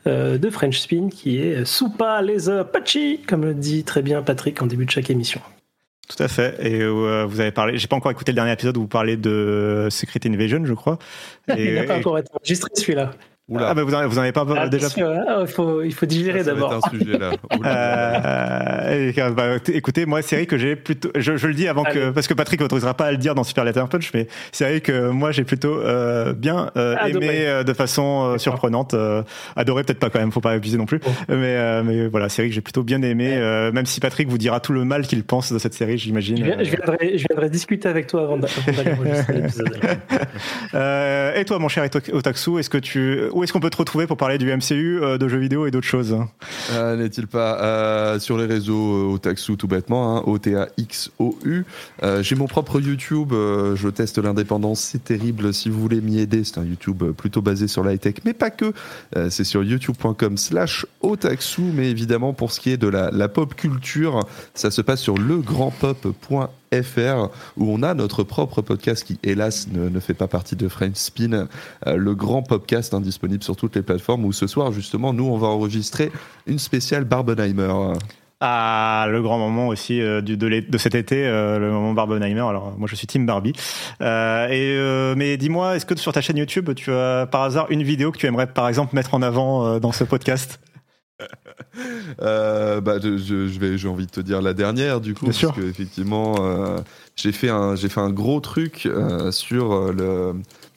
[0.04, 2.98] de French Spin qui est Soupa les Apache,
[3.28, 5.40] comme le dit très bien Patrick en début de chaque émission.
[6.14, 6.56] Tout à fait.
[6.60, 9.88] Et vous avez parlé, j'ai pas encore écouté le dernier épisode où vous parlez de
[9.90, 10.98] Secret Invasion, je crois.
[11.56, 13.10] Et, il n'a pas encore été enregistré celui-là.
[13.58, 16.06] Ah bah vous en, vous en avez pas ah, déjà ah, il, faut, il faut
[16.06, 16.72] digérer d'abord.
[16.72, 17.30] un sujet là.
[19.18, 22.10] euh, bah, écoutez, moi c'est vrai que j'ai plutôt, je, je, le dis avant que
[22.10, 24.80] parce que Patrick n'autorisera pas à le dire dans Super Letter Punch, mais c'est vrai
[24.80, 29.22] que moi j'ai plutôt euh, bien euh, aimé euh, de façon euh, surprenante, euh,
[29.56, 32.48] adoré peut-être pas quand même, faut pas abuser non plus, mais mais voilà, c'est vrai
[32.48, 33.36] que j'ai plutôt bien aimé,
[33.72, 36.36] même si Patrick vous dira tout le mal qu'il pense de cette série, j'imagine.
[36.36, 39.78] Je, je, viendrai, je viendrai discuter avec toi avant d'aller enregistrer l'épisode.
[41.36, 44.16] et toi, mon cher Otaksu, est-ce que tu où est-ce qu'on peut te retrouver pour
[44.16, 46.16] parler du MCU, euh, de jeux vidéo et d'autres choses
[46.72, 51.64] euh, N'est-il pas euh, sur les réseaux Otaksu tout bêtement, hein, O-T-A-X-O-U.
[52.20, 55.52] J'ai mon propre YouTube, je teste l'indépendance, c'est terrible.
[55.52, 58.50] Si vous voulez m'y aider, c'est un YouTube plutôt basé sur la tech, mais pas
[58.50, 58.72] que.
[59.30, 63.54] c'est sur youtube.com slash Otaksu, mais évidemment pour ce qui est de la, la pop
[63.54, 64.20] culture,
[64.54, 70.00] ça se passe sur legrandpop.fr FR, où on a notre propre podcast qui, hélas, ne,
[70.00, 71.48] fait pas partie de French Spin,
[71.86, 75.26] euh, le grand podcast indisponible disponible sur toutes les plateformes, où ce soir, justement, nous,
[75.26, 76.10] on va enregistrer
[76.46, 77.92] une spéciale Barbenheimer.
[78.40, 82.40] Ah, le grand moment aussi euh, du, de, cet été, euh, le moment Barbenheimer.
[82.40, 83.52] Alors, moi, je suis Team Barbie.
[84.00, 88.12] et, mais dis-moi, est-ce que sur ta chaîne YouTube, tu as par hasard une vidéo
[88.12, 90.58] que tu aimerais, par exemple, mettre en avant dans ce podcast?
[92.22, 95.60] euh, bah, je, vais, j'ai envie de te dire la dernière du coup, parce que
[95.68, 96.78] effectivement, euh,
[97.16, 100.34] j'ai fait un, j'ai fait un gros truc euh, sur le,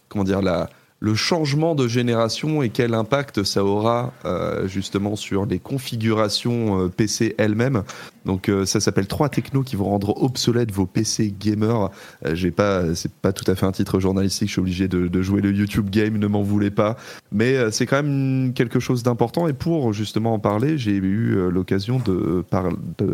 [0.10, 0.70] comment dire la
[1.00, 6.88] le changement de génération et quel impact ça aura euh, justement sur les configurations euh,
[6.88, 7.84] PC elles-mêmes.
[8.24, 11.92] Donc euh, ça s'appelle trois technos qui vont rendre obsolètes vos PC gamers.
[12.32, 14.48] J'ai pas, c'est pas tout à fait un titre journalistique.
[14.48, 16.96] Je suis obligé de, de jouer le YouTube game, ne m'en voulez pas.
[17.32, 19.48] Mais c'est quand même quelque chose d'important.
[19.48, 22.44] Et pour justement en parler, j'ai eu l'occasion de,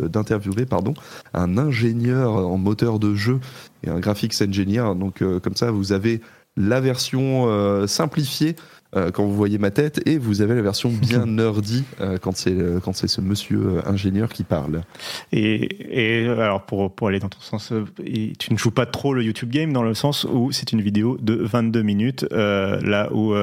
[0.08, 0.94] d'interviewer pardon
[1.34, 3.40] un ingénieur en moteur de jeu
[3.84, 4.96] et un graphics engineer.
[4.96, 6.22] Donc comme ça, vous avez
[6.58, 8.56] la version euh, simplifiée
[8.94, 12.36] euh, quand vous voyez ma tête et vous avez la version bien nerdy euh, quand
[12.36, 14.82] c'est quand c'est ce monsieur ingénieur qui parle.
[15.32, 17.72] Et, et alors pour pour aller dans ton sens,
[18.38, 21.18] tu ne joues pas trop le YouTube game dans le sens où c'est une vidéo
[21.22, 23.34] de 22 minutes là où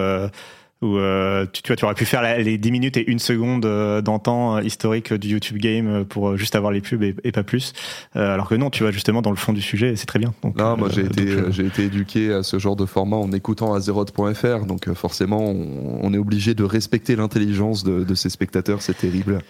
[0.81, 3.65] où euh, tu, tu, vois, tu aurais pu faire les 10 minutes et une seconde
[3.65, 7.73] euh, d'antan euh, historique du YouTube Game pour juste avoir les pubs et, pas plus.
[8.15, 10.33] alors que non, tu vas justement dans le fond du sujet et c'est très bien.
[10.43, 13.75] Donc, non, moi j'ai été, j'ai été éduqué à ce genre de format en écoutant
[13.75, 18.97] Azeroth.fr, donc forcément on, on, est obligé de respecter l'intelligence de, de ses spectateurs, c'est
[18.97, 19.41] terrible.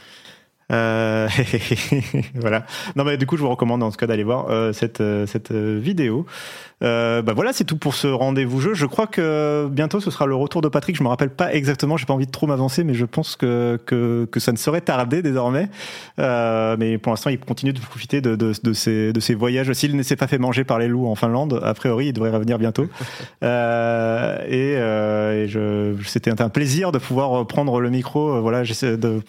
[0.70, 1.28] Euh,
[2.34, 2.66] voilà.
[2.94, 5.26] Non mais du coup je vous recommande en tout cas d'aller voir euh, cette euh,
[5.26, 6.26] cette vidéo.
[6.80, 8.74] bah voilà c'est tout pour ce rendez-vous jeu.
[8.74, 10.96] Je crois que bientôt ce sera le retour de Patrick.
[10.96, 11.96] Je me rappelle pas exactement.
[11.96, 14.82] J'ai pas envie de trop m'avancer, mais je pense que, que que ça ne serait
[14.82, 15.68] tardé désormais.
[16.18, 19.72] mais pour l'instant il continue de profiter de de, de ses de ses voyages.
[19.72, 22.30] S'il ne s'est pas fait manger par les loups en Finlande, a priori il devrait
[22.30, 22.84] revenir bientôt.
[23.42, 28.40] et, et je c'était un plaisir de pouvoir prendre le micro.
[28.42, 29.22] Voilà j'essaie de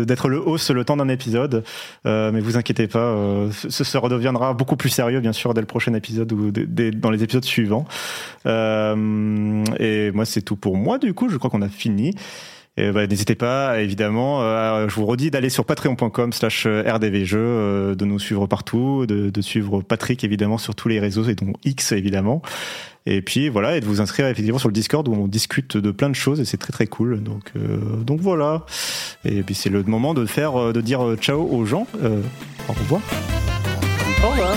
[0.00, 1.64] d'être le host le temps d'un épisode.
[2.06, 5.60] Euh, mais vous inquiétez pas, euh, ce, se redeviendra beaucoup plus sérieux, bien sûr, dès
[5.60, 7.86] le prochain épisode ou dans les épisodes suivants.
[8.46, 11.28] Euh, et moi, c'est tout pour moi, du coup.
[11.28, 12.14] Je crois qu'on a fini.
[12.76, 14.40] Bah, n'hésitez pas, évidemment,
[14.88, 19.80] je vous redis d'aller sur patreon.com slash rdvjeux, de nous suivre partout, de, de, suivre
[19.82, 22.42] Patrick, évidemment, sur tous les réseaux, et dont X, évidemment.
[23.06, 25.90] Et puis voilà, et de vous inscrire effectivement sur le Discord où on discute de
[25.90, 27.22] plein de choses et c'est très très cool.
[27.22, 28.64] Donc euh, donc voilà.
[29.24, 31.86] Et puis c'est le moment de faire euh, de dire euh, ciao aux gens.
[32.02, 33.02] au revoir.
[34.24, 34.56] Au revoir.